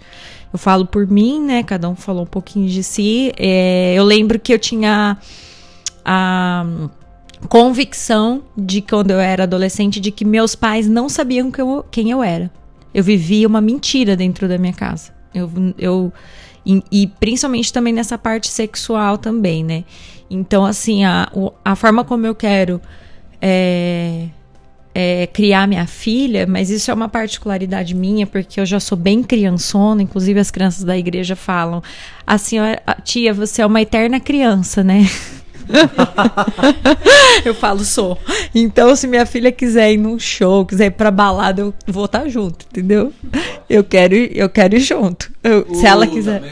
Eu 0.52 0.58
falo 0.58 0.86
por 0.86 1.06
mim, 1.06 1.42
né? 1.42 1.62
Cada 1.62 1.88
um 1.88 1.96
falou 1.96 2.22
um 2.22 2.26
pouquinho 2.26 2.68
de 2.68 2.82
si. 2.82 3.32
É, 3.36 3.94
eu 3.94 4.04
lembro 4.04 4.38
que 4.38 4.54
eu 4.54 4.58
tinha 4.58 5.18
a 6.04 6.64
convicção 7.48 8.42
de 8.56 8.80
quando 8.80 9.10
eu 9.10 9.20
era 9.20 9.42
adolescente 9.42 10.00
de 10.00 10.10
que 10.10 10.24
meus 10.24 10.54
pais 10.54 10.88
não 10.88 11.08
sabiam 11.08 11.50
que 11.50 11.60
eu, 11.60 11.84
quem 11.90 12.10
eu 12.10 12.22
era. 12.22 12.50
Eu 12.96 13.04
vivia 13.04 13.46
uma 13.46 13.60
mentira 13.60 14.16
dentro 14.16 14.48
da 14.48 14.56
minha 14.56 14.72
casa. 14.72 15.12
Eu, 15.34 15.50
eu 15.76 16.10
e, 16.64 16.82
e 16.90 17.06
principalmente 17.06 17.70
também 17.70 17.92
nessa 17.92 18.16
parte 18.16 18.48
sexual 18.48 19.18
também, 19.18 19.62
né? 19.62 19.84
Então, 20.30 20.64
assim, 20.64 21.04
a, 21.04 21.30
a 21.62 21.76
forma 21.76 22.04
como 22.04 22.26
eu 22.26 22.34
quero 22.34 22.80
é, 23.38 24.28
é, 24.94 25.26
criar 25.26 25.68
minha 25.68 25.86
filha, 25.86 26.46
mas 26.46 26.70
isso 26.70 26.90
é 26.90 26.94
uma 26.94 27.06
particularidade 27.06 27.94
minha, 27.94 28.26
porque 28.26 28.58
eu 28.58 28.64
já 28.64 28.80
sou 28.80 28.96
bem 28.96 29.22
criançona, 29.22 30.00
inclusive 30.00 30.40
as 30.40 30.50
crianças 30.50 30.82
da 30.82 30.96
igreja 30.96 31.36
falam: 31.36 31.82
a 32.26 32.38
senhora, 32.38 32.82
a 32.86 32.94
tia, 32.94 33.34
você 33.34 33.60
é 33.60 33.66
uma 33.66 33.82
eterna 33.82 34.18
criança, 34.18 34.82
né? 34.82 35.06
eu 37.44 37.54
falo, 37.54 37.84
sou. 37.84 38.18
Então, 38.54 38.94
se 38.96 39.06
minha 39.06 39.26
filha 39.26 39.50
quiser 39.52 39.92
ir 39.92 39.96
num 39.96 40.18
show, 40.18 40.64
quiser 40.64 40.86
ir 40.86 40.90
pra 40.92 41.10
balada, 41.10 41.62
eu 41.62 41.74
vou 41.86 42.04
estar 42.06 42.28
junto, 42.28 42.66
entendeu? 42.70 43.12
Eu 43.68 43.82
quero 43.84 44.14
ir, 44.14 44.36
eu 44.36 44.48
quero 44.48 44.76
ir 44.76 44.80
junto. 44.80 45.30
Eu- 45.42 45.66
se 45.74 45.86
ela 45.86 46.06
quiser. 46.06 46.42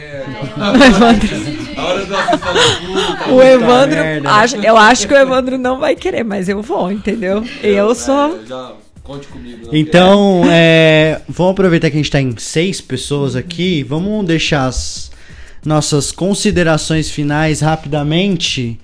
O 3.31 3.43
Evandro, 3.43 3.99
acho- 4.29 4.57
eu 4.57 4.77
acho 4.77 5.09
que 5.09 5.15
o 5.15 5.17
Evandro 5.17 5.59
não 5.59 5.79
vai 5.79 5.95
querer, 5.97 6.23
mas 6.25 6.49
eu 6.49 6.63
vou, 6.63 6.91
entendeu? 6.93 7.45
Eu 7.63 7.95
sou. 7.95 8.41
já 8.47 8.73
conte 9.03 9.27
comigo. 9.27 9.65
né? 9.67 9.69
Então, 9.73 10.43
é, 10.51 11.21
vamos 11.29 11.53
aproveitar 11.53 11.91
que 11.91 11.97
a 11.97 11.99
gente 11.99 12.11
tá 12.11 12.21
em 12.21 12.35
seis 12.39 12.81
pessoas 12.81 13.35
aqui. 13.37 13.83
Vamos 13.83 14.25
deixar 14.27 14.67
as 14.67 15.11
nossas 15.65 16.13
considerações 16.13 17.11
finais 17.11 17.61
rapidamente. 17.61 18.79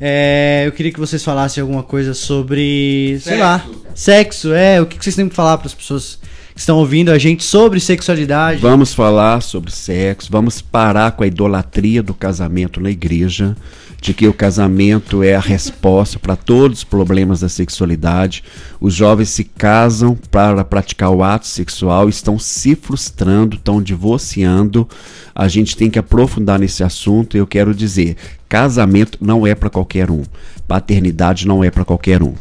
É, 0.00 0.64
eu 0.66 0.72
queria 0.72 0.92
que 0.92 1.00
vocês 1.00 1.22
falassem 1.22 1.60
alguma 1.60 1.82
coisa 1.82 2.14
sobre, 2.14 3.18
sei 3.20 3.38
lá, 3.38 3.64
sexo. 3.94 4.52
É, 4.52 4.80
o 4.80 4.86
que 4.86 4.98
que 4.98 5.04
vocês 5.04 5.16
têm 5.16 5.28
que 5.28 5.34
falar 5.34 5.58
para 5.58 5.66
as 5.68 5.74
pessoas 5.74 6.18
que 6.54 6.60
estão 6.60 6.78
ouvindo 6.78 7.10
a 7.10 7.18
gente 7.18 7.42
sobre 7.42 7.80
sexualidade? 7.80 8.60
Vamos 8.60 8.92
falar 8.92 9.40
sobre 9.42 9.70
sexo, 9.70 10.28
vamos 10.30 10.60
parar 10.60 11.12
com 11.12 11.24
a 11.24 11.26
idolatria 11.26 12.02
do 12.02 12.14
casamento 12.14 12.80
na 12.80 12.90
igreja, 12.90 13.56
de 14.04 14.12
que 14.12 14.28
o 14.28 14.34
casamento 14.34 15.22
é 15.22 15.34
a 15.34 15.40
resposta 15.40 16.18
para 16.18 16.36
todos 16.36 16.80
os 16.80 16.84
problemas 16.84 17.40
da 17.40 17.48
sexualidade. 17.48 18.44
Os 18.78 18.92
jovens 18.92 19.30
se 19.30 19.44
casam 19.44 20.14
para 20.30 20.62
praticar 20.62 21.08
o 21.08 21.24
ato 21.24 21.46
sexual, 21.46 22.06
estão 22.06 22.38
se 22.38 22.76
frustrando, 22.76 23.56
estão 23.56 23.80
divorciando. 23.80 24.86
A 25.34 25.48
gente 25.48 25.74
tem 25.74 25.88
que 25.88 25.98
aprofundar 25.98 26.58
nesse 26.58 26.84
assunto. 26.84 27.34
Eu 27.34 27.46
quero 27.46 27.74
dizer, 27.74 28.18
casamento 28.46 29.16
não 29.22 29.46
é 29.46 29.54
para 29.54 29.70
qualquer 29.70 30.10
um, 30.10 30.22
paternidade 30.68 31.48
não 31.48 31.64
é 31.64 31.70
para 31.70 31.82
qualquer 31.82 32.22
um. 32.22 32.34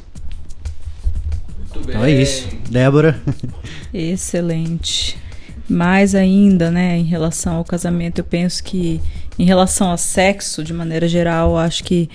Então 1.80 2.04
é 2.04 2.12
isso. 2.12 2.50
Débora. 2.70 3.22
Excelente. 3.94 5.18
Mais 5.70 6.14
ainda, 6.14 6.70
né, 6.70 6.98
em 6.98 7.06
relação 7.06 7.56
ao 7.56 7.64
casamento, 7.64 8.20
eu 8.20 8.26
penso 8.26 8.62
que 8.62 9.00
em 9.38 9.46
relação 9.46 9.90
ao 9.90 9.98
sexo, 9.98 10.64
de 10.64 10.74
maneira 10.74 11.08
geral, 11.08 11.58
acho 11.58 11.84
que 11.84 12.10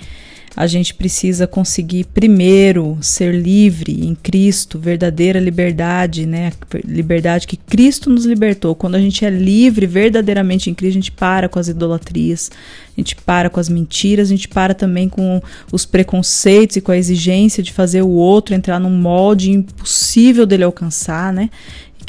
a 0.55 0.67
gente 0.67 0.93
precisa 0.93 1.47
conseguir 1.47 2.05
primeiro 2.05 2.97
ser 3.01 3.33
livre 3.33 4.05
em 4.05 4.15
Cristo, 4.15 4.79
verdadeira 4.79 5.39
liberdade, 5.39 6.25
né? 6.25 6.51
Liberdade 6.83 7.47
que 7.47 7.55
Cristo 7.55 8.09
nos 8.09 8.25
libertou. 8.25 8.75
Quando 8.75 8.95
a 8.95 8.99
gente 8.99 9.23
é 9.23 9.29
livre 9.29 9.85
verdadeiramente 9.85 10.69
em 10.69 10.73
Cristo, 10.73 10.97
a 10.97 11.01
gente 11.01 11.11
para 11.11 11.47
com 11.47 11.59
as 11.59 11.67
idolatrias, 11.67 12.51
a 12.97 12.99
gente 12.99 13.15
para 13.15 13.49
com 13.49 13.59
as 13.59 13.69
mentiras, 13.69 14.27
a 14.27 14.31
gente 14.31 14.47
para 14.47 14.73
também 14.73 15.07
com 15.07 15.41
os 15.71 15.85
preconceitos 15.85 16.75
e 16.75 16.81
com 16.81 16.91
a 16.91 16.97
exigência 16.97 17.63
de 17.63 17.71
fazer 17.71 18.01
o 18.01 18.09
outro 18.09 18.55
entrar 18.55 18.79
num 18.79 18.89
molde 18.89 19.51
impossível 19.51 20.45
dele 20.45 20.63
alcançar, 20.63 21.31
né? 21.31 21.49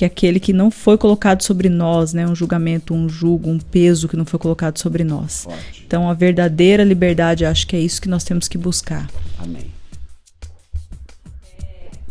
Que 0.01 0.05
é 0.05 0.07
aquele 0.07 0.40
que 0.40 0.55
não 0.55 0.70
foi 0.70 0.96
colocado 0.96 1.42
sobre 1.42 1.68
nós, 1.68 2.14
né? 2.14 2.26
Um 2.26 2.34
julgamento, 2.34 2.94
um 2.94 3.07
julgo, 3.07 3.51
um 3.51 3.59
peso 3.59 4.09
que 4.09 4.16
não 4.16 4.24
foi 4.24 4.40
colocado 4.40 4.78
sobre 4.78 5.05
nós. 5.05 5.46
Então, 5.86 6.09
a 6.09 6.14
verdadeira 6.14 6.82
liberdade, 6.82 7.44
acho 7.44 7.66
que 7.66 7.76
é 7.76 7.80
isso 7.80 8.01
que 8.01 8.09
nós 8.09 8.24
temos 8.24 8.48
que 8.48 8.57
buscar. 8.57 9.11
Amém. 9.38 9.66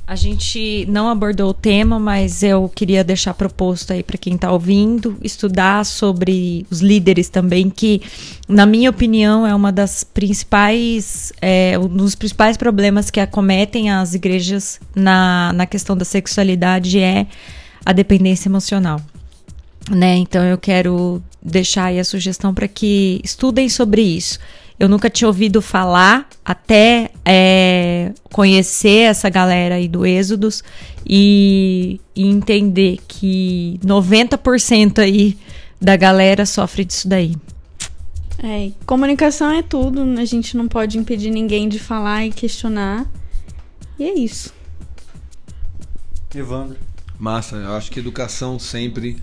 A 0.06 0.16
gente 0.16 0.86
não 0.88 1.10
abordou 1.10 1.50
o 1.50 1.54
tema, 1.54 1.98
mas 2.00 2.44
eu 2.44 2.70
queria 2.70 3.04
deixar 3.04 3.34
proposto 3.34 3.92
aí 3.92 4.04
para 4.04 4.20
quem 4.20 4.36
está 4.36 4.52
ouvindo 4.52 5.18
estudar 5.24 5.84
sobre 5.84 6.68
os 6.70 6.82
líderes 6.82 7.28
também, 7.28 7.72
que, 7.72 8.04
na 8.48 8.68
minha 8.68 8.92
opinião, 8.92 9.48
é 9.48 9.56
uma 9.56 9.72
das 9.72 10.04
principais, 10.04 11.34
é, 11.42 11.78
um 11.80 11.88
dos 11.88 12.14
principais 12.14 12.56
problemas 12.56 13.10
que 13.10 13.20
acometem 13.20 13.90
as 13.90 14.14
igrejas 14.14 14.80
na, 14.94 15.54
na 15.54 15.66
questão 15.66 15.98
da 15.98 16.06
sexualidade 16.06 17.00
é 17.00 17.26
a 17.86 17.94
dependência 17.94 18.50
emocional. 18.50 19.02
Né? 19.90 20.18
Então 20.18 20.44
eu 20.44 20.58
quero 20.58 21.22
deixar 21.42 21.86
aí 21.86 22.00
a 22.00 22.04
sugestão 22.04 22.54
para 22.54 22.68
que 22.68 23.20
estudem 23.24 23.70
sobre 23.70 24.02
isso. 24.02 24.40
Eu 24.80 24.88
nunca 24.88 25.10
tinha 25.10 25.28
ouvido 25.28 25.62
falar 25.62 26.28
até 26.46 27.12
é, 27.26 28.14
conhecer 28.32 29.10
essa 29.10 29.30
galera 29.30 29.76
aí 29.76 29.90
do 29.90 30.06
Êxodos 30.06 30.64
e, 31.06 32.00
e 32.16 32.26
entender 32.26 32.98
que 33.06 33.78
90% 33.84 35.00
aí 35.00 35.38
da 35.82 35.98
galera 35.98 36.46
sofre 36.46 36.86
disso 36.86 37.10
daí. 37.10 37.36
É, 38.42 38.72
comunicação 38.86 39.52
é 39.52 39.62
tudo, 39.62 40.02
a 40.18 40.24
gente 40.24 40.56
não 40.56 40.66
pode 40.68 40.98
impedir 40.98 41.30
ninguém 41.30 41.68
de 41.68 41.78
falar 41.78 42.26
e 42.26 42.32
questionar. 42.32 43.06
E 43.98 44.04
é 44.06 44.14
isso. 44.14 44.54
Evandro. 46.34 46.78
Massa, 47.20 47.57
eu 47.57 47.74
acho 47.76 47.91
que 47.91 47.99
educação 47.99 48.57
sempre 48.57 49.17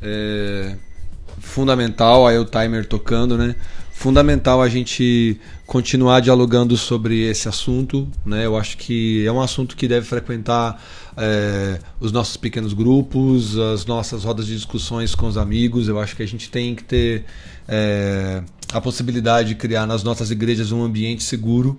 é 0.00 0.76
fundamental, 1.40 2.26
aí 2.26 2.38
o 2.38 2.44
timer 2.44 2.86
tocando, 2.86 3.36
né? 3.36 3.56
Fundamental 3.92 4.62
a 4.62 4.68
gente 4.68 5.38
continuar 5.66 6.20
dialogando 6.20 6.76
sobre 6.76 7.28
esse 7.28 7.48
assunto, 7.48 8.08
né? 8.24 8.46
Eu 8.46 8.56
acho 8.56 8.76
que 8.78 9.26
é 9.26 9.32
um 9.32 9.40
assunto 9.40 9.76
que 9.76 9.86
deve 9.86 10.06
frequentar 10.06 10.82
é, 11.16 11.78
os 11.98 12.12
nossos 12.12 12.36
pequenos 12.36 12.72
grupos, 12.72 13.58
as 13.58 13.84
nossas 13.84 14.24
rodas 14.24 14.46
de 14.46 14.54
discussões 14.54 15.14
com 15.14 15.26
os 15.26 15.36
amigos. 15.36 15.88
Eu 15.88 15.98
acho 15.98 16.16
que 16.16 16.22
a 16.22 16.26
gente 16.26 16.50
tem 16.50 16.74
que 16.74 16.84
ter 16.84 17.24
é, 17.68 18.42
a 18.72 18.80
possibilidade 18.80 19.50
de 19.50 19.54
criar 19.56 19.86
nas 19.86 20.02
nossas 20.02 20.30
igrejas 20.30 20.72
um 20.72 20.82
ambiente 20.82 21.22
seguro, 21.22 21.76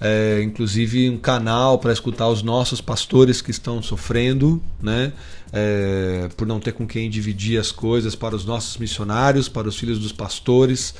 é, 0.00 0.40
inclusive 0.42 1.10
um 1.10 1.18
canal 1.18 1.78
para 1.78 1.92
escutar 1.92 2.28
os 2.28 2.42
nossos 2.42 2.80
pastores 2.80 3.42
que 3.42 3.50
estão 3.50 3.82
sofrendo, 3.82 4.62
né? 4.80 5.12
É, 5.52 6.28
por 6.36 6.46
não 6.46 6.60
ter 6.60 6.72
com 6.72 6.86
quem 6.86 7.08
dividir 7.10 7.58
as 7.58 7.72
coisas 7.72 8.14
para 8.14 8.36
os 8.36 8.44
nossos 8.44 8.76
missionários, 8.76 9.48
para 9.48 9.68
os 9.68 9.76
filhos 9.76 9.98
dos 9.98 10.12
pastores. 10.12 10.94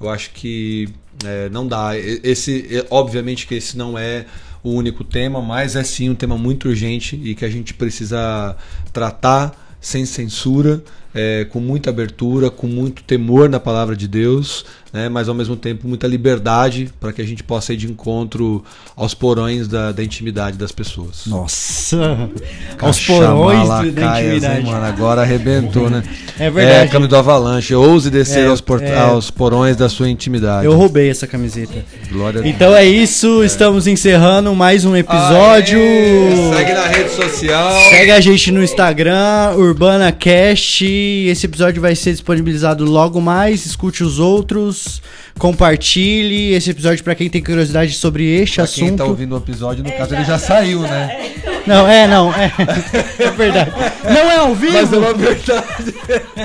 Eu 0.00 0.08
acho 0.08 0.30
que 0.30 0.88
é, 1.24 1.48
não 1.48 1.66
dá. 1.66 1.96
Esse, 1.98 2.84
obviamente 2.90 3.46
que 3.46 3.54
esse 3.54 3.76
não 3.76 3.98
é 3.98 4.26
o 4.62 4.70
único 4.70 5.04
tema, 5.04 5.42
mas 5.42 5.76
é 5.76 5.82
sim 5.84 6.10
um 6.10 6.14
tema 6.14 6.38
muito 6.38 6.68
urgente 6.68 7.20
e 7.22 7.34
que 7.34 7.44
a 7.44 7.50
gente 7.50 7.74
precisa 7.74 8.56
tratar 8.92 9.76
sem 9.80 10.06
censura, 10.06 10.82
é, 11.14 11.46
com 11.50 11.60
muita 11.60 11.90
abertura, 11.90 12.50
com 12.50 12.66
muito 12.66 13.02
temor 13.04 13.48
na 13.48 13.60
palavra 13.60 13.94
de 13.96 14.08
Deus, 14.08 14.64
né, 14.92 15.08
mas 15.08 15.28
ao 15.28 15.34
mesmo 15.34 15.56
tempo 15.56 15.88
muita 15.88 16.06
liberdade 16.06 16.88
para 17.00 17.12
que 17.12 17.20
a 17.20 17.24
gente 17.26 17.42
possa 17.42 17.72
ir 17.72 17.76
de 17.76 17.86
encontro 17.90 18.62
aos 18.96 19.12
porões 19.14 19.66
da, 19.68 19.90
da 19.92 20.02
intimidade 20.04 20.56
das 20.56 20.70
pessoas. 20.72 21.22
Nossa! 21.26 22.28
Aos 22.80 23.00
porões 23.04 23.68
da 23.68 23.86
intimidade. 23.86 24.66
mano, 24.66 24.84
agora 24.84 25.22
arrebentou, 25.22 25.88
né? 25.88 26.02
É 26.38 26.50
verdade. 26.50 26.88
É, 26.88 26.88
caminho 26.88 27.08
do 27.08 27.16
Avalanche. 27.16 27.74
Ouse 27.76 28.10
descer 28.10 28.44
É, 28.44 28.48
aos, 28.48 28.60
por- 28.60 28.82
é. 28.82 28.98
aos 28.98 29.30
porões 29.30 29.76
da 29.76 29.88
sua 29.88 30.08
intimidade. 30.10 30.66
Eu 30.66 30.74
roubei 30.74 31.08
essa 31.08 31.28
camiseta. 31.28 31.84
Glória 32.10 32.40
a 32.40 32.42
Deus. 32.42 32.54
Então 32.54 32.74
é 32.74 32.84
isso, 32.84 33.44
estamos 33.44 33.86
encerrando 33.86 34.52
mais 34.52 34.84
um 34.84 34.96
episódio. 34.96 35.78
Aê, 35.78 36.52
segue 36.56 36.72
na 36.72 36.86
rede 36.88 37.10
social. 37.10 37.70
Segue 37.88 38.10
a 38.10 38.20
gente 38.20 38.50
no 38.50 38.64
Instagram, 38.64 39.54
UrbanaCast. 39.56 40.84
Esse 41.28 41.46
episódio 41.46 41.80
vai 41.80 41.94
ser 41.94 42.12
disponibilizado 42.12 42.84
logo 42.84 43.20
mais. 43.20 43.64
Escute 43.66 44.02
os 44.04 44.18
outros, 44.18 45.00
compartilhe 45.38 46.52
esse 46.54 46.70
episódio 46.70 47.02
pra 47.04 47.14
quem 47.14 47.28
tem 47.30 47.42
curiosidade 47.42 47.92
sobre 47.94 48.24
este 48.24 48.56
Pra 48.56 48.66
quem 48.66 48.84
assunto. 48.86 48.98
tá 48.98 49.04
ouvindo 49.04 49.34
o 49.34 49.38
episódio, 49.38 49.82
no 49.84 49.92
caso, 49.92 50.14
ele 50.14 50.24
já 50.24 50.38
saiu, 50.38 50.80
né? 50.80 51.32
Não, 51.66 51.86
é, 51.88 52.06
não, 52.06 52.32
é. 52.32 52.52
É 53.18 53.30
verdade. 53.30 53.72
Não 54.04 54.30
é 54.30 54.36
ao 54.36 54.54
vivo? 54.54 54.72
Mas 54.74 54.92
é 54.92 54.96
uma 54.98 55.14
verdade. 55.14 55.94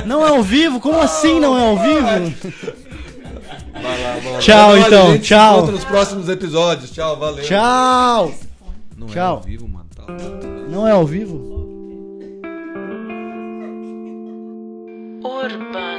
Não 0.06 0.26
é 0.26 0.30
ao 0.30 0.42
vivo? 0.44 0.80
Como 0.80 1.00
assim 1.00 1.40
não 1.40 1.58
é 1.58 1.68
ao 1.68 1.78
vivo? 1.78 2.34
Vai 3.74 4.02
lá, 4.04 4.18
vai 4.24 4.32
lá. 4.34 4.40
Tchau, 4.40 4.78
então, 4.78 5.12
gente 5.12 5.22
se 5.22 5.28
tchau. 5.30 5.54
encontra 5.58 5.72
nos 5.76 5.84
próximos 5.86 6.30
episódios. 6.30 6.92
Tchau, 6.92 7.18
valeu. 7.20 7.44
Tchau! 7.44 8.34
Não 8.98 9.08
é 9.08 9.12
Tchau. 9.12 9.36
ao 9.38 9.42
vivo, 9.42 9.68
mano. 9.68 9.86
Tá 9.96 10.04
louco. 10.12 10.48
Não 10.70 10.88
é 10.88 10.92
ao 10.92 11.06
vivo? 11.06 11.59
Urbana. 15.30 15.99